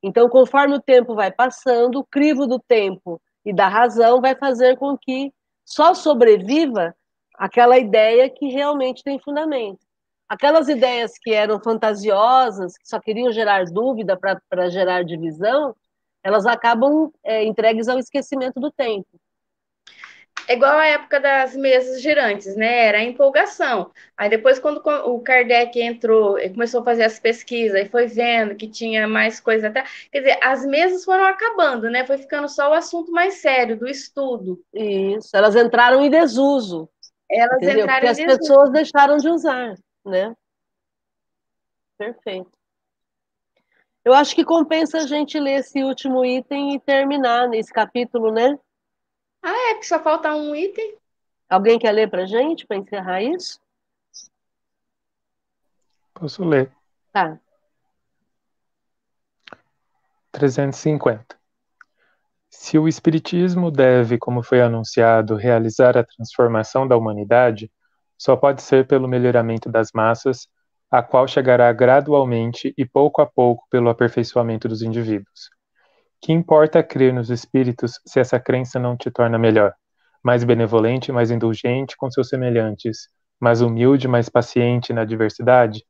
Então, 0.02 0.28
conforme 0.28 0.76
o 0.76 0.82
tempo 0.82 1.14
vai 1.14 1.32
passando, 1.32 2.00
o 2.00 2.04
crivo 2.04 2.46
do 2.46 2.58
tempo 2.58 3.20
e 3.44 3.52
da 3.52 3.68
razão 3.68 4.20
vai 4.20 4.34
fazer 4.34 4.76
com 4.76 4.96
que 4.98 5.32
só 5.64 5.94
sobreviva 5.94 6.94
aquela 7.36 7.78
ideia 7.78 8.28
que 8.28 8.46
realmente 8.48 9.02
tem 9.02 9.18
fundamento. 9.18 9.80
Aquelas 10.28 10.68
ideias 10.68 11.12
que 11.18 11.32
eram 11.32 11.60
fantasiosas, 11.60 12.76
que 12.76 12.88
só 12.88 12.98
queriam 13.00 13.32
gerar 13.32 13.64
dúvida 13.66 14.16
para 14.16 14.68
gerar 14.68 15.04
divisão, 15.04 15.74
elas 16.26 16.44
acabam 16.44 17.12
é, 17.22 17.44
entregues 17.44 17.86
ao 17.86 18.00
esquecimento 18.00 18.58
do 18.58 18.68
tempo. 18.72 19.06
É 20.48 20.54
igual 20.54 20.76
a 20.76 20.86
época 20.86 21.20
das 21.20 21.56
mesas 21.56 22.02
girantes, 22.02 22.56
né? 22.56 22.86
Era 22.86 22.98
a 22.98 23.04
empolgação. 23.04 23.92
Aí 24.16 24.28
depois, 24.28 24.58
quando 24.58 24.78
o 24.78 25.20
Kardec 25.20 25.80
entrou, 25.80 26.36
e 26.36 26.50
começou 26.50 26.80
a 26.80 26.84
fazer 26.84 27.04
as 27.04 27.20
pesquisas 27.20 27.80
e 27.80 27.88
foi 27.88 28.08
vendo 28.08 28.56
que 28.56 28.68
tinha 28.68 29.06
mais 29.06 29.38
coisa 29.38 29.68
até. 29.68 29.84
Quer 30.10 30.18
dizer, 30.18 30.38
as 30.42 30.66
mesas 30.66 31.04
foram 31.04 31.24
acabando, 31.24 31.88
né? 31.88 32.04
Foi 32.04 32.18
ficando 32.18 32.48
só 32.48 32.70
o 32.70 32.74
assunto 32.74 33.12
mais 33.12 33.34
sério 33.34 33.78
do 33.78 33.88
estudo. 33.88 34.60
Isso, 34.74 35.36
elas 35.36 35.54
entraram 35.54 36.04
em 36.04 36.10
desuso. 36.10 36.88
Elas 37.30 37.56
entendeu? 37.56 37.84
entraram 37.84 38.06
Porque 38.08 38.22
em 38.22 38.26
as 38.26 38.38
pessoas 38.38 38.70
deixaram 38.70 39.16
de 39.16 39.28
usar, 39.28 39.74
né? 40.04 40.34
Perfeito. 41.96 42.55
Eu 44.06 44.14
acho 44.14 44.36
que 44.36 44.44
compensa 44.44 44.98
a 44.98 45.06
gente 45.08 45.36
ler 45.36 45.58
esse 45.58 45.82
último 45.82 46.24
item 46.24 46.76
e 46.76 46.78
terminar 46.78 47.48
nesse 47.48 47.72
capítulo, 47.72 48.30
né? 48.30 48.56
Ah, 49.42 49.70
é, 49.70 49.74
que 49.74 49.84
só 49.84 50.00
falta 50.00 50.32
um 50.32 50.54
item. 50.54 50.96
Alguém 51.48 51.76
quer 51.76 51.90
ler 51.90 52.08
para 52.08 52.24
gente, 52.24 52.64
para 52.64 52.76
encerrar 52.76 53.20
isso? 53.20 53.60
Posso 56.14 56.44
ler. 56.44 56.70
Tá. 57.12 57.36
350. 60.30 61.36
Se 62.48 62.78
o 62.78 62.86
Espiritismo 62.86 63.72
deve, 63.72 64.18
como 64.18 64.40
foi 64.40 64.60
anunciado, 64.60 65.34
realizar 65.34 65.98
a 65.98 66.04
transformação 66.04 66.86
da 66.86 66.96
humanidade, 66.96 67.68
só 68.16 68.36
pode 68.36 68.62
ser 68.62 68.86
pelo 68.86 69.08
melhoramento 69.08 69.68
das 69.68 69.90
massas, 69.92 70.48
a 70.90 71.02
qual 71.02 71.26
chegará 71.26 71.72
gradualmente 71.72 72.72
e 72.76 72.84
pouco 72.84 73.20
a 73.20 73.26
pouco 73.26 73.64
pelo 73.70 73.88
aperfeiçoamento 73.88 74.68
dos 74.68 74.82
indivíduos. 74.82 75.50
Que 76.20 76.32
importa 76.32 76.82
crer 76.82 77.12
nos 77.12 77.30
espíritos 77.30 78.00
se 78.06 78.20
essa 78.20 78.40
crença 78.40 78.78
não 78.78 78.96
te 78.96 79.10
torna 79.10 79.38
melhor, 79.38 79.74
mais 80.22 80.44
benevolente, 80.44 81.12
mais 81.12 81.30
indulgente 81.30 81.96
com 81.96 82.10
seus 82.10 82.28
semelhantes, 82.28 83.08
mais 83.38 83.60
humilde, 83.60 84.08
mais 84.08 84.28
paciente 84.28 84.92
na 84.92 85.02
adversidade? 85.02 85.84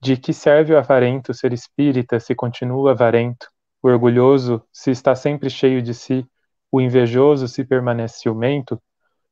De 0.00 0.16
que 0.16 0.32
serve 0.32 0.74
o 0.74 0.78
avarento 0.78 1.32
ser 1.32 1.52
espírita 1.52 2.20
se 2.20 2.34
continua 2.34 2.92
avarento, 2.92 3.48
o 3.82 3.88
orgulhoso 3.88 4.62
se 4.72 4.90
está 4.90 5.14
sempre 5.14 5.48
cheio 5.48 5.80
de 5.80 5.94
si, 5.94 6.26
o 6.70 6.80
invejoso 6.80 7.48
se 7.48 7.64
permanece 7.64 8.20
ciumento? 8.20 8.80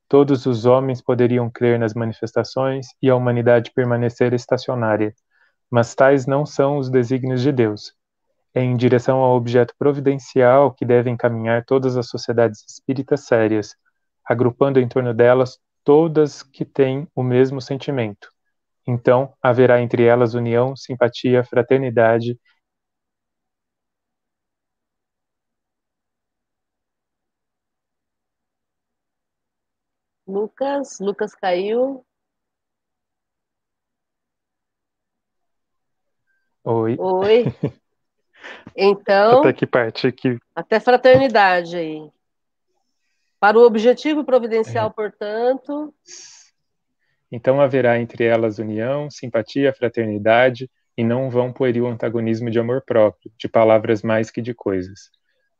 Todos 0.09 0.47
os 0.47 0.67
homens 0.67 1.03
poderiam 1.03 1.51
crer 1.51 1.79
nas 1.79 1.95
manifestações 1.95 2.87
e 3.03 3.11
a 3.11 3.17
humanidade 3.17 3.73
permanecer 3.75 4.33
estacionária, 4.33 5.15
mas 5.71 5.95
tais 5.95 6.27
não 6.27 6.47
são 6.47 6.79
os 6.79 6.91
desígnios 6.91 7.43
de 7.43 7.51
Deus 7.53 7.95
em 8.55 8.77
direção 8.77 9.19
ao 9.19 9.37
objeto 9.37 9.75
providencial 9.77 10.73
que 10.73 10.85
devem 10.85 11.17
caminhar 11.17 11.65
todas 11.65 11.97
as 11.97 12.09
sociedades 12.09 12.65
espíritas 12.69 13.27
sérias, 13.27 13.75
agrupando 14.25 14.79
em 14.79 14.89
torno 14.89 15.13
delas 15.13 15.59
todas 15.83 16.43
que 16.43 16.65
têm 16.65 17.09
o 17.15 17.23
mesmo 17.23 17.61
sentimento. 17.61 18.29
Então, 18.87 19.33
haverá 19.43 19.81
entre 19.81 20.05
elas 20.05 20.35
união, 20.35 20.77
simpatia, 20.77 21.43
fraternidade 21.43 22.39
Lucas, 30.27 30.99
Lucas 31.01 31.35
caiu. 31.35 32.05
Oi. 36.65 36.97
Oi. 36.99 37.45
Então. 38.77 39.41
Até 39.41 39.53
que 39.55 39.67
parte 39.67 40.07
aqui? 40.07 40.39
Até 40.55 40.79
fraternidade 40.79 41.77
aí. 41.77 42.11
Para 43.41 43.59
o 43.59 43.63
objetivo 43.63 44.25
providencial, 44.25 44.89
é. 44.89 44.93
portanto. 44.93 45.95
Então 47.31 47.61
haverá 47.61 47.99
entre 47.99 48.25
elas 48.25 48.59
união, 48.59 49.11
simpatia, 49.11 49.73
fraternidade, 49.73 50.71
e 50.97 51.03
não 51.03 51.29
vão 51.29 51.53
pueril 51.53 51.87
antagonismo 51.87 52.51
de 52.51 52.59
amor 52.59 52.83
próprio, 52.83 53.33
de 53.37 53.49
palavras 53.49 54.03
mais 54.03 54.31
que 54.31 54.41
de 54.41 54.55
coisas. 54.55 55.11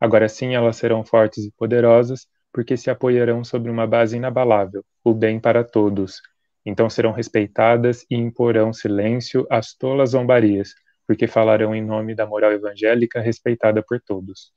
Agora 0.01 0.29
sim 0.29 0.55
elas 0.55 0.77
serão 0.77 1.05
fortes 1.05 1.45
e 1.45 1.53
poderosas, 1.53 2.27
porque 2.55 2.77
se 2.77 2.89
apoiarão 2.89 3.43
sobre 3.43 3.69
uma 3.69 3.85
base 3.85 4.17
inabalável, 4.17 4.85
o 5.03 5.13
bem 5.13 5.41
para 5.41 5.65
todos. 5.65 6.23
Então 6.65 6.89
serão 6.89 7.11
respeitadas 7.11 8.07
e 8.09 8.15
imporão 8.15 8.73
silêncio 8.73 9.45
às 9.51 9.75
tolas 9.75 10.11
zombarias, 10.11 10.73
porque 11.05 11.27
falarão 11.27 11.75
em 11.75 11.85
nome 11.85 12.15
da 12.15 12.25
moral 12.25 12.53
evangélica 12.53 13.21
respeitada 13.21 13.83
por 13.83 14.01
todos. 14.01 14.53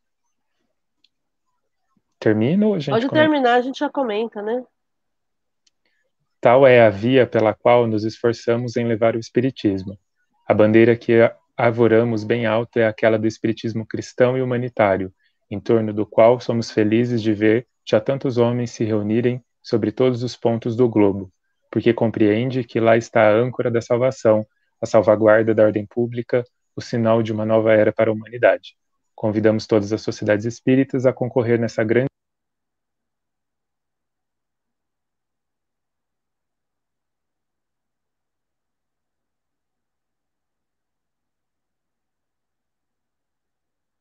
Termina 2.20 2.68
ou 2.68 2.76
a 2.76 2.80
gente 2.80 2.92
Pode 2.92 3.08
comenta? 3.08 3.30
terminar, 3.30 3.56
a 3.56 3.62
gente 3.62 3.80
já 3.80 3.90
comenta, 3.90 4.44
né? 4.44 4.64
Tal 6.40 6.68
é 6.68 6.86
a 6.86 6.92
via 6.92 7.26
pela 7.26 7.52
qual 7.52 7.88
nos 7.88 8.04
esforçamos 8.04 8.78
em 8.78 8.88
levar 8.88 9.16
o 9.16 9.20
Espiritismo. 9.20 9.98
A 10.48 10.54
bandeira 10.54 10.96
que 10.96 11.14
arvoramos 11.58 12.24
bem 12.24 12.46
alta 12.46 12.80
é 12.80 12.88
aquela 12.88 13.18
do 13.18 13.26
Espiritismo 13.26 13.88
cristão 13.88 14.38
e 14.38 14.42
humanitário, 14.42 15.12
em 15.50 15.60
torno 15.60 15.92
do 15.92 16.06
qual 16.06 16.40
somos 16.40 16.70
felizes 16.70 17.24
de 17.24 17.34
ver 17.34 17.68
já 17.88 18.02
tantos 18.02 18.38
homens 18.38 18.72
se 18.72 18.84
reunirem 18.84 19.42
sobre 19.64 19.92
todos 19.92 20.22
os 20.22 20.36
pontos 20.36 20.76
do 20.76 20.90
globo, 20.90 21.32
porque 21.72 21.94
compreende 21.94 22.64
que 22.64 22.80
lá 22.80 22.98
está 22.98 23.30
a 23.30 23.34
âncora 23.34 23.72
da 23.72 23.82
salvação, 23.82 24.46
a 24.82 24.86
salvaguarda 24.86 25.56
da 25.56 25.64
ordem 25.64 25.86
pública, 25.86 26.44
o 26.76 26.82
sinal 26.82 27.24
de 27.24 27.32
uma 27.32 27.46
nova 27.46 27.74
era 27.74 27.94
para 27.94 28.10
a 28.12 28.14
humanidade. 28.14 28.76
Convidamos 29.16 29.66
todas 29.66 29.94
as 29.94 30.02
sociedades 30.02 30.46
espíritas 30.46 31.06
a 31.06 31.14
concorrer 31.14 31.60
nessa 31.60 31.84
grande 31.84 32.08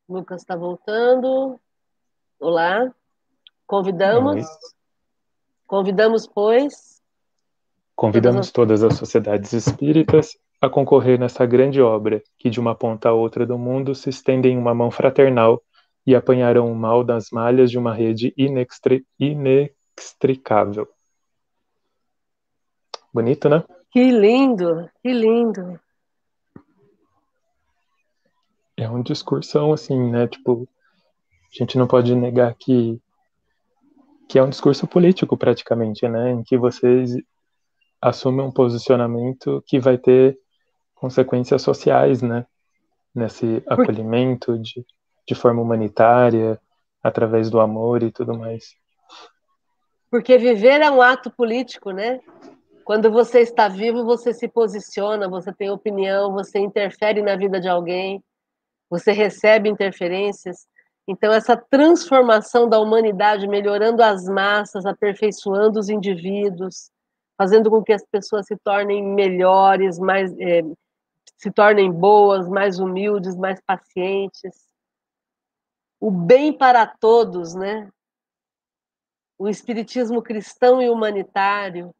Lucas 0.09 0.41
está 0.41 0.55
voltando. 0.55 1.59
Olá. 2.39 2.93
Convidamos. 3.67 4.47
Convidamos, 5.67 6.25
pois. 6.25 7.01
Convidamos 7.93 8.51
todas 8.51 8.81
as 8.81 8.95
sociedades 8.95 9.51
espíritas 9.51 10.37
a 10.61 10.69
concorrer 10.69 11.19
nessa 11.19 11.45
grande 11.45 11.81
obra, 11.81 12.23
que 12.37 12.49
de 12.49 12.59
uma 12.59 12.73
ponta 12.73 13.09
a 13.09 13.13
outra 13.13 13.45
do 13.45 13.57
mundo 13.57 13.93
se 13.93 14.09
estende 14.09 14.47
em 14.47 14.57
uma 14.57 14.73
mão 14.73 14.89
fraternal 14.89 15.61
e 16.05 16.15
apanharão 16.15 16.71
o 16.71 16.75
mal 16.75 17.03
das 17.03 17.29
malhas 17.29 17.69
de 17.69 17.77
uma 17.77 17.93
rede 17.93 18.33
inextri 18.37 19.05
inextricável. 19.19 20.87
Bonito, 23.13 23.49
né? 23.49 23.63
Que 23.91 24.09
lindo, 24.09 24.89
que 25.01 25.11
lindo. 25.11 25.77
É 28.77 28.89
um 28.89 29.01
discursão 29.01 29.73
assim, 29.73 30.11
né? 30.11 30.27
Tipo, 30.27 30.67
a 31.51 31.57
gente 31.57 31.77
não 31.77 31.87
pode 31.87 32.15
negar 32.15 32.55
que 32.55 33.01
que 34.27 34.37
é 34.37 34.43
um 34.43 34.49
discurso 34.49 34.85
político 34.87 35.37
praticamente, 35.37 36.07
né, 36.07 36.31
em 36.31 36.43
que 36.43 36.57
vocês 36.57 37.15
assumem 38.01 38.45
um 38.45 38.51
posicionamento 38.51 39.63
que 39.65 39.79
vai 39.79 39.97
ter 39.97 40.37
consequências 40.93 41.61
sociais, 41.61 42.21
né, 42.21 42.45
nesse 43.13 43.63
acolhimento 43.67 44.57
de, 44.59 44.85
de 45.27 45.35
forma 45.35 45.61
humanitária, 45.61 46.59
através 47.01 47.49
do 47.49 47.59
amor 47.59 48.03
e 48.03 48.11
tudo 48.11 48.37
mais. 48.37 48.75
Porque 50.09 50.37
viver 50.37 50.81
é 50.81 50.89
um 50.89 51.01
ato 51.01 51.29
político, 51.29 51.91
né? 51.91 52.19
Quando 52.85 53.11
você 53.11 53.41
está 53.41 53.67
vivo, 53.67 54.05
você 54.05 54.33
se 54.33 54.47
posiciona, 54.47 55.27
você 55.27 55.51
tem 55.51 55.69
opinião, 55.69 56.31
você 56.31 56.59
interfere 56.59 57.21
na 57.21 57.35
vida 57.35 57.59
de 57.59 57.67
alguém, 57.67 58.23
você 58.89 59.11
recebe 59.11 59.69
interferências. 59.69 60.65
Então, 61.07 61.31
essa 61.31 61.55
transformação 61.55 62.67
da 62.67 62.79
humanidade, 62.79 63.47
melhorando 63.47 64.03
as 64.03 64.25
massas, 64.25 64.85
aperfeiçoando 64.85 65.79
os 65.79 65.87
indivíduos, 65.87 66.91
fazendo 67.37 67.69
com 67.69 67.81
que 67.81 67.93
as 67.93 68.05
pessoas 68.05 68.45
se 68.45 68.57
tornem 68.57 69.03
melhores, 69.03 69.97
mais, 69.97 70.37
é, 70.37 70.61
se 71.37 71.49
tornem 71.49 71.91
boas, 71.91 72.49
mais 72.49 72.77
humildes, 72.79 73.37
mais 73.37 73.61
pacientes. 73.61 74.67
O 75.99 76.11
bem 76.11 76.51
para 76.51 76.85
todos, 76.85 77.55
né? 77.55 77.89
O 79.39 79.47
espiritismo 79.47 80.21
cristão 80.21 80.81
e 80.81 80.89
humanitário, 80.89 81.93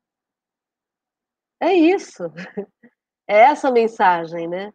é 1.59 1.73
isso. 1.73 2.23
É 3.29 3.39
essa 3.39 3.69
mensagem, 3.69 4.47
né? 4.47 4.73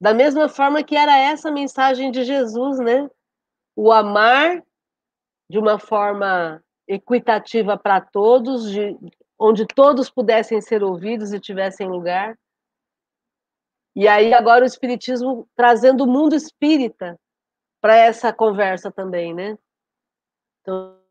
Da 0.00 0.12
mesma 0.12 0.48
forma 0.48 0.82
que 0.82 0.96
era 0.96 1.16
essa 1.16 1.48
mensagem 1.48 2.10
de 2.10 2.24
Jesus, 2.24 2.80
né? 2.80 3.08
O 3.76 3.92
amar 3.92 4.62
de 5.48 5.58
uma 5.58 5.78
forma 5.78 6.62
equitativa 6.86 7.76
para 7.76 8.00
todos, 8.00 8.70
de, 8.70 8.96
onde 9.38 9.66
todos 9.66 10.10
pudessem 10.10 10.60
ser 10.60 10.82
ouvidos 10.82 11.32
e 11.32 11.40
tivessem 11.40 11.88
lugar. 11.88 12.38
E 13.96 14.08
aí 14.08 14.32
agora 14.34 14.64
o 14.64 14.66
espiritismo 14.66 15.48
trazendo 15.54 16.04
o 16.04 16.06
mundo 16.06 16.34
espírita 16.34 17.18
para 17.80 17.96
essa 17.96 18.32
conversa 18.32 18.90
também, 18.90 19.34
né? 19.34 19.58
Então, 20.60 21.03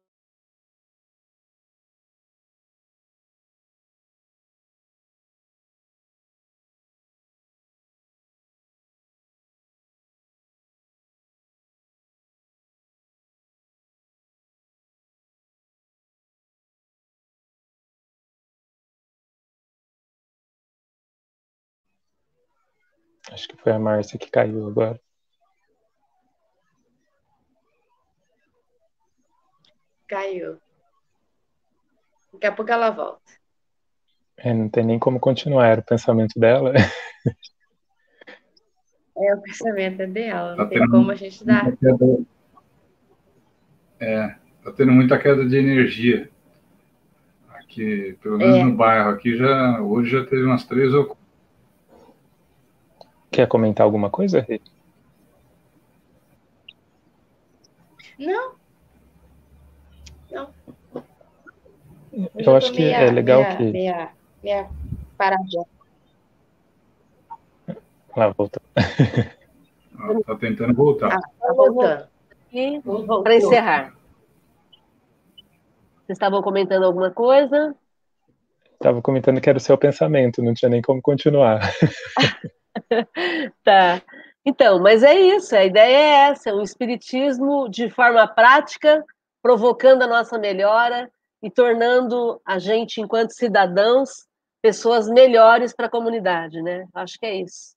Acho 23.34 23.48
que 23.48 23.58
foi 23.58 23.72
a 23.72 23.80
Márcia 23.80 24.20
que 24.20 24.30
caiu 24.30 24.68
agora. 24.68 25.02
Caiu. 30.08 30.60
Daqui 32.32 32.46
a 32.46 32.52
pouco 32.52 32.72
ela 32.72 32.92
volta. 32.92 33.24
É, 34.38 34.54
não 34.54 34.70
tem 34.70 34.86
nem 34.86 35.00
como 35.00 35.20
continuar, 35.20 35.68
era 35.68 35.82
o 35.82 35.86
pensamento 35.86 36.40
dela. 36.40 36.74
É, 39.16 39.36
o 39.36 39.42
pensamento 39.42 40.02
é 40.02 40.08
dela, 40.08 40.56
não 40.56 40.64
tá 40.64 40.70
tem 40.72 40.90
como 40.90 41.12
a 41.12 41.16
gente 41.16 41.46
dar. 41.46 41.78
Queda... 41.78 42.26
É, 44.00 44.36
tá 44.64 44.72
tendo 44.72 44.92
muita 44.92 45.20
queda 45.20 45.46
de 45.46 45.56
energia. 45.56 46.32
Aqui, 47.50 48.18
pelo 48.24 48.40
menos 48.40 48.56
é. 48.56 48.64
no 48.64 48.76
bairro 48.76 49.12
aqui, 49.12 49.38
já, 49.38 49.80
hoje 49.82 50.10
já 50.10 50.26
teve 50.26 50.44
umas 50.44 50.66
três 50.66 50.92
ou 50.96 51.16
Quer 53.34 53.48
comentar 53.48 53.84
alguma 53.84 54.12
coisa, 54.12 54.42
Rê? 54.48 54.62
Não. 58.20 58.54
Não. 60.32 60.50
Eu, 62.14 62.30
Eu 62.36 62.56
acho 62.56 62.72
que 62.72 62.84
meia, 62.84 62.98
é 62.98 63.12
legal 63.12 63.42
meia, 63.42 63.58
que. 63.58 63.64
Meia, 63.72 64.12
meia 64.44 64.70
paradinha. 65.18 65.66
Lá, 68.16 68.30
voltou. 68.30 68.62
Está 68.78 70.36
tentando 70.36 70.76
voltar. 70.76 71.16
Ah, 71.18 71.22
tá 71.40 71.54
voltando. 71.54 72.08
Para 73.24 73.36
encerrar. 73.36 73.96
Vocês 76.06 76.18
estavam 76.18 76.44
comentando 76.44 76.84
alguma 76.84 77.10
coisa? 77.10 77.76
Estava 78.74 79.02
comentando 79.02 79.42
que 79.42 79.50
era 79.50 79.58
o 79.58 79.62
seu 79.62 79.76
pensamento, 79.76 80.44
não 80.44 80.54
tinha 80.54 80.70
nem 80.70 80.84
como 80.84 81.02
continuar. 81.02 81.62
tá. 83.64 84.02
Então, 84.46 84.80
mas 84.80 85.04
é 85.04 85.14
isso, 85.14 85.56
a 85.56 85.64
ideia 85.64 85.96
é 85.96 86.32
essa, 86.32 86.54
um 86.54 86.62
espiritismo 86.62 87.70
de 87.70 87.90
forma 87.90 88.28
prática, 88.28 89.04
provocando 89.42 90.04
a 90.04 90.08
nossa 90.08 90.38
melhora 90.38 91.10
e 91.42 91.50
tornando 91.50 92.42
a 92.46 92.60
gente, 92.60 93.00
enquanto 93.00 93.32
cidadãos, 93.32 94.26
pessoas 94.62 95.10
melhores 95.10 95.74
para 95.74 95.88
a 95.88 95.90
comunidade, 95.90 96.62
né? 96.62 96.86
Acho 96.94 97.20
que 97.20 97.26
é 97.26 97.36
isso. 97.42 97.76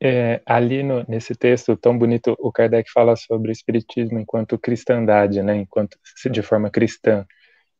É, 0.00 0.42
ali 0.44 0.82
no, 0.82 1.04
nesse 1.08 1.32
texto 1.32 1.76
tão 1.76 1.96
bonito, 1.96 2.36
o 2.40 2.50
Kardec 2.50 2.90
fala 2.90 3.14
sobre 3.14 3.50
o 3.50 3.52
espiritismo 3.52 4.18
enquanto 4.18 4.58
cristandade, 4.58 5.40
né? 5.42 5.56
Enquanto 5.56 5.96
de 6.28 6.42
forma 6.42 6.70
cristã. 6.70 7.24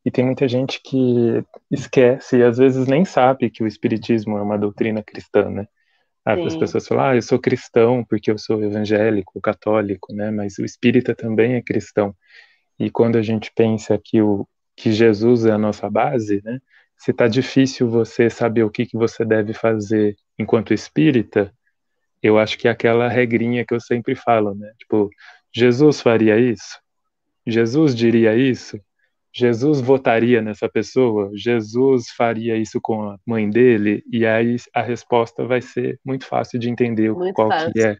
E 0.05 0.11
tem 0.11 0.25
muita 0.25 0.47
gente 0.47 0.81
que 0.81 1.43
esquece 1.71 2.37
e 2.37 2.43
às 2.43 2.57
vezes 2.57 2.87
nem 2.87 3.05
sabe 3.05 3.49
que 3.49 3.63
o 3.63 3.67
espiritismo 3.67 4.37
é 4.37 4.41
uma 4.41 4.57
doutrina 4.57 5.01
cristã, 5.03 5.49
né? 5.49 5.67
As 6.25 6.55
pessoas 6.55 6.87
falam, 6.87 7.05
ah, 7.05 7.15
eu 7.15 7.21
sou 7.21 7.39
cristão 7.39 8.03
porque 8.05 8.31
eu 8.31 8.37
sou 8.37 8.63
evangélico, 8.63 9.41
católico, 9.41 10.13
né? 10.13 10.31
Mas 10.31 10.57
o 10.57 10.65
espírita 10.65 11.15
também 11.15 11.55
é 11.55 11.61
cristão. 11.61 12.15
E 12.79 12.89
quando 12.89 13.17
a 13.17 13.21
gente 13.21 13.51
pensa 13.55 13.99
que 14.03 14.21
o 14.21 14.47
que 14.75 14.91
Jesus 14.91 15.45
é 15.45 15.51
a 15.51 15.57
nossa 15.57 15.89
base, 15.89 16.41
né? 16.43 16.59
Se 16.97 17.11
está 17.11 17.27
difícil 17.27 17.89
você 17.89 18.29
saber 18.29 18.63
o 18.63 18.69
que, 18.69 18.85
que 18.85 18.97
você 18.97 19.25
deve 19.25 19.53
fazer 19.53 20.15
enquanto 20.39 20.73
espírita, 20.73 21.53
eu 22.21 22.39
acho 22.39 22.57
que 22.57 22.67
é 22.67 22.71
aquela 22.71 23.09
regrinha 23.09 23.65
que 23.65 23.73
eu 23.73 23.79
sempre 23.79 24.15
falo, 24.15 24.55
né? 24.55 24.73
Tipo, 24.79 25.09
Jesus 25.53 26.01
faria 26.01 26.39
isso? 26.39 26.79
Jesus 27.45 27.93
diria 27.95 28.35
isso? 28.35 28.79
Jesus 29.33 29.81
votaria 29.81 30.41
nessa 30.41 30.69
pessoa? 30.69 31.31
Jesus 31.33 32.09
faria 32.11 32.55
isso 32.55 32.79
com 32.79 33.09
a 33.09 33.17
mãe 33.25 33.49
dele? 33.49 34.03
E 34.11 34.25
aí 34.25 34.57
a 34.73 34.81
resposta 34.81 35.45
vai 35.45 35.59
ser 35.59 35.99
muito 36.05 36.25
fácil 36.25 36.59
de 36.59 36.69
entender 36.69 37.11
muito 37.11 37.33
qual 37.33 37.49
fácil. 37.49 37.73
que 37.73 37.81
é 37.81 37.97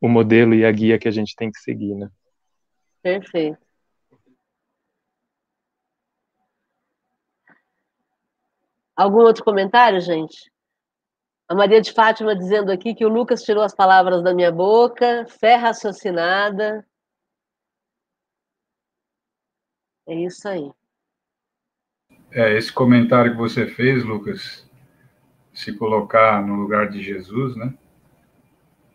o 0.00 0.08
modelo 0.08 0.54
e 0.54 0.64
a 0.64 0.72
guia 0.72 0.98
que 0.98 1.06
a 1.06 1.10
gente 1.10 1.36
tem 1.36 1.52
que 1.52 1.60
seguir, 1.60 1.94
né? 1.94 2.08
Perfeito. 3.02 3.58
Algum 8.96 9.20
outro 9.20 9.44
comentário, 9.44 10.00
gente? 10.00 10.50
A 11.48 11.54
Maria 11.54 11.80
de 11.82 11.92
Fátima 11.92 12.34
dizendo 12.34 12.70
aqui 12.70 12.94
que 12.94 13.04
o 13.04 13.08
Lucas 13.08 13.42
tirou 13.42 13.62
as 13.62 13.74
palavras 13.74 14.22
da 14.22 14.32
minha 14.32 14.52
boca, 14.52 15.26
fé 15.26 15.56
raciocinada, 15.56 16.86
É 20.10 20.14
isso 20.16 20.48
aí. 20.48 20.68
É, 22.32 22.56
esse 22.58 22.72
comentário 22.72 23.30
que 23.30 23.38
você 23.38 23.64
fez, 23.68 24.02
Lucas, 24.02 24.68
se 25.54 25.72
colocar 25.72 26.44
no 26.44 26.56
lugar 26.56 26.88
de 26.88 27.00
Jesus, 27.00 27.54
né? 27.54 27.72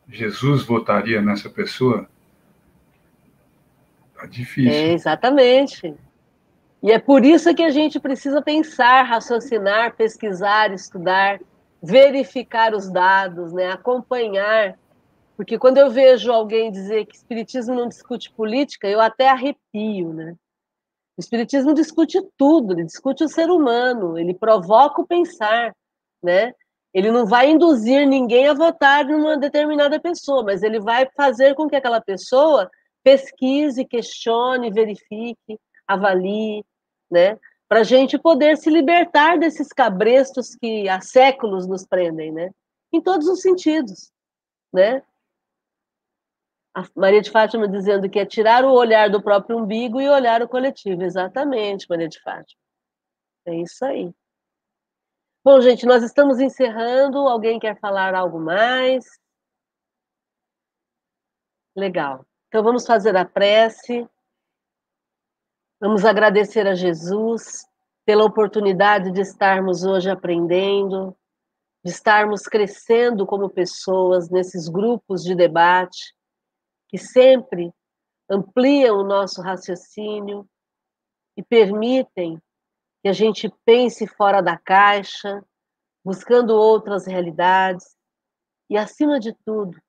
Jesus 0.09 0.63
votaria 0.63 1.21
nessa 1.21 1.49
pessoa? 1.49 2.09
Tá 4.13 4.25
difícil. 4.25 4.73
É, 4.73 4.91
exatamente. 4.91 5.95
E 6.83 6.91
é 6.91 6.99
por 6.99 7.23
isso 7.23 7.55
que 7.55 7.63
a 7.63 7.69
gente 7.69 7.97
precisa 7.97 8.41
pensar, 8.41 9.03
raciocinar, 9.03 9.95
pesquisar, 9.95 10.73
estudar, 10.73 11.39
verificar 11.81 12.73
os 12.73 12.91
dados, 12.91 13.53
né? 13.53 13.71
acompanhar. 13.71 14.77
Porque 15.37 15.57
quando 15.57 15.77
eu 15.77 15.89
vejo 15.89 16.29
alguém 16.29 16.69
dizer 16.69 17.05
que 17.05 17.15
espiritismo 17.15 17.73
não 17.73 17.87
discute 17.87 18.33
política, 18.33 18.85
eu 18.89 18.99
até 18.99 19.29
arrepio, 19.29 20.11
né? 20.11 20.35
O 21.17 21.21
Espiritismo 21.21 21.73
discute 21.73 22.21
tudo, 22.37 22.73
ele 22.73 22.83
discute 22.83 23.23
o 23.23 23.29
ser 23.29 23.49
humano, 23.49 24.17
ele 24.17 24.33
provoca 24.33 25.01
o 25.01 25.07
pensar, 25.07 25.73
né? 26.21 26.53
Ele 26.93 27.11
não 27.11 27.25
vai 27.25 27.51
induzir 27.51 28.07
ninguém 28.07 28.47
a 28.47 28.53
votar 28.53 29.05
numa 29.05 29.37
determinada 29.37 29.99
pessoa, 29.99 30.43
mas 30.43 30.63
ele 30.63 30.79
vai 30.79 31.07
fazer 31.15 31.55
com 31.55 31.67
que 31.67 31.75
aquela 31.75 32.01
pessoa 32.01 32.69
pesquise, 33.03 33.85
questione, 33.85 34.71
verifique, 34.71 35.59
avalie, 35.87 36.63
né? 37.09 37.37
Para 37.67 37.79
a 37.79 37.83
gente 37.83 38.17
poder 38.17 38.57
se 38.57 38.69
libertar 38.69 39.37
desses 39.37 39.69
cabrestos 39.69 40.55
que 40.55 40.87
há 40.89 40.99
séculos 41.01 41.67
nos 41.67 41.85
prendem, 41.85 42.31
né? 42.31 42.49
Em 42.91 43.01
todos 43.01 43.27
os 43.27 43.41
sentidos, 43.41 44.11
né? 44.73 45.01
A 46.75 46.83
Maria 46.93 47.21
de 47.21 47.31
Fátima 47.31 47.69
dizendo 47.69 48.09
que 48.09 48.19
é 48.19 48.25
tirar 48.25 48.65
o 48.65 48.73
olhar 48.73 49.09
do 49.09 49.23
próprio 49.23 49.57
umbigo 49.57 50.01
e 50.01 50.09
olhar 50.09 50.41
o 50.41 50.47
coletivo. 50.49 51.03
Exatamente, 51.03 51.89
Maria 51.89 52.09
de 52.09 52.19
Fátima. 52.21 52.59
É 53.45 53.55
isso 53.55 53.85
aí. 53.85 54.13
Bom, 55.41 55.61
gente, 55.61 55.85
nós 55.85 56.03
estamos 56.03 56.37
encerrando. 56.41 57.19
Alguém 57.19 57.59
quer 57.59 57.79
falar 57.79 58.13
algo 58.13 58.41
mais? 58.41 59.05
Legal. 61.73 62.25
Então 62.49 62.61
vamos 62.61 62.85
fazer 62.85 63.15
a 63.15 63.23
prece. 63.23 64.05
Vamos 65.79 66.03
agradecer 66.03 66.67
a 66.67 66.75
Jesus 66.75 67.65
pela 68.05 68.25
oportunidade 68.25 69.11
de 69.11 69.21
estarmos 69.21 69.85
hoje 69.85 70.09
aprendendo, 70.09 71.15
de 71.85 71.91
estarmos 71.91 72.47
crescendo 72.47 73.25
como 73.25 73.49
pessoas 73.49 74.29
nesses 74.29 74.67
grupos 74.67 75.23
de 75.23 75.35
debate 75.35 76.14
que 76.87 76.97
sempre 76.97 77.73
ampliam 78.29 78.97
o 78.97 79.03
nosso 79.03 79.41
raciocínio 79.41 80.47
e 81.37 81.43
permitem 81.43 82.41
que 83.01 83.09
a 83.09 83.13
gente 83.13 83.53
pense 83.63 84.07
fora 84.07 84.41
da 84.41 84.57
caixa, 84.57 85.43
buscando 86.03 86.55
outras 86.55 87.05
realidades 87.05 87.95
e, 88.69 88.77
acima 88.77 89.19
de 89.19 89.33
tudo, 89.45 89.79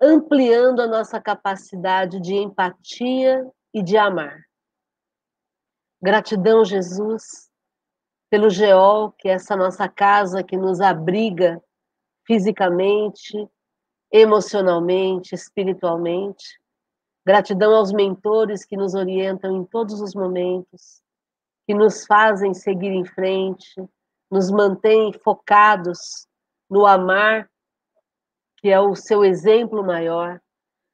ampliando 0.00 0.80
a 0.80 0.86
nossa 0.86 1.20
capacidade 1.20 2.20
de 2.20 2.34
empatia 2.34 3.50
e 3.74 3.82
de 3.82 3.96
amar. 3.96 4.40
Gratidão, 6.02 6.64
Jesus, 6.64 7.50
pelo 8.30 8.48
Geol, 8.48 9.12
que 9.12 9.28
é 9.28 9.32
essa 9.32 9.56
nossa 9.56 9.88
casa 9.88 10.42
que 10.42 10.56
nos 10.56 10.80
abriga 10.80 11.62
fisicamente, 12.24 13.36
emocionalmente, 14.10 15.34
espiritualmente. 15.34 16.60
Gratidão 17.24 17.74
aos 17.74 17.92
mentores 17.92 18.64
que 18.64 18.76
nos 18.76 18.94
orientam 18.94 19.56
em 19.56 19.64
todos 19.64 20.00
os 20.00 20.14
momentos, 20.14 21.00
que 21.66 21.74
nos 21.74 22.06
fazem 22.06 22.52
seguir 22.52 22.90
em 22.90 23.04
frente, 23.04 23.74
nos 24.30 24.50
mantêm 24.50 25.12
focados 25.12 26.26
no 26.68 26.86
amar, 26.86 27.48
que 28.56 28.68
é 28.68 28.80
o 28.80 28.94
seu 28.94 29.24
exemplo 29.24 29.84
maior. 29.84 30.40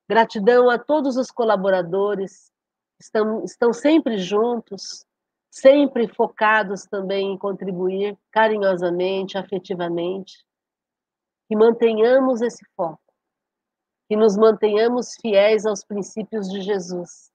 Gratidão 0.09 0.69
a 0.69 0.79
todos 0.79 1.17
os 1.17 1.31
colaboradores 1.31 2.53
estão, 2.99 3.45
estão 3.45 3.73
sempre 3.73 4.19
juntos, 4.19 5.07
sempre 5.51 6.07
focados 6.09 6.85
também 6.85 7.33
em 7.33 7.39
contribuir 7.39 8.17
carinhosamente, 8.31 9.39
afetivamente. 9.39 10.45
Que 11.49 11.57
mantenhamos 11.57 12.43
esse 12.43 12.65
foco 12.77 13.06
que 14.09 14.17
nos 14.17 14.37
mantenhamos 14.37 15.15
fiéis 15.21 15.67
aos 15.67 15.85
princípios 15.85 16.49
de 16.49 16.61
Jesus, 16.61 17.31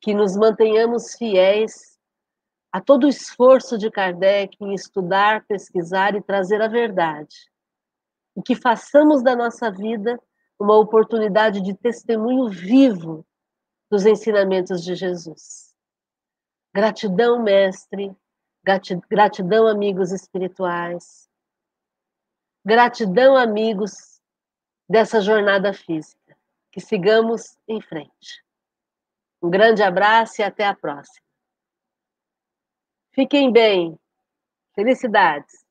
que 0.00 0.12
nos 0.12 0.36
mantenhamos 0.36 1.14
fiéis 1.14 1.96
a 2.72 2.80
todo 2.80 3.04
o 3.04 3.08
esforço 3.08 3.78
de 3.78 3.90
Kardec 3.90 4.56
em 4.60 4.74
estudar, 4.74 5.46
pesquisar 5.46 6.14
e 6.14 6.22
trazer 6.22 6.60
a 6.60 6.68
verdade, 6.68 7.36
e 8.36 8.42
que 8.42 8.54
façamos 8.54 9.22
da 9.22 9.34
nossa 9.34 9.70
vida 9.70 10.20
uma 10.58 10.76
oportunidade 10.76 11.60
de 11.62 11.74
testemunho 11.74 12.48
vivo 12.48 13.26
dos 13.90 14.04
ensinamentos 14.04 14.82
de 14.82 14.94
Jesus. 14.94 15.74
Gratidão, 16.74 17.42
mestre, 17.42 18.14
gratidão, 19.08 19.66
amigos 19.66 20.12
espirituais, 20.12 21.28
gratidão, 22.64 23.36
amigos 23.36 24.15
dessa 24.88 25.20
jornada 25.20 25.72
física. 25.72 26.36
Que 26.70 26.80
sigamos 26.80 27.56
em 27.66 27.80
frente. 27.80 28.44
Um 29.42 29.50
grande 29.50 29.82
abraço 29.82 30.40
e 30.40 30.44
até 30.44 30.66
a 30.66 30.74
próxima. 30.74 31.24
Fiquem 33.12 33.50
bem. 33.50 33.98
Felicidades. 34.74 35.65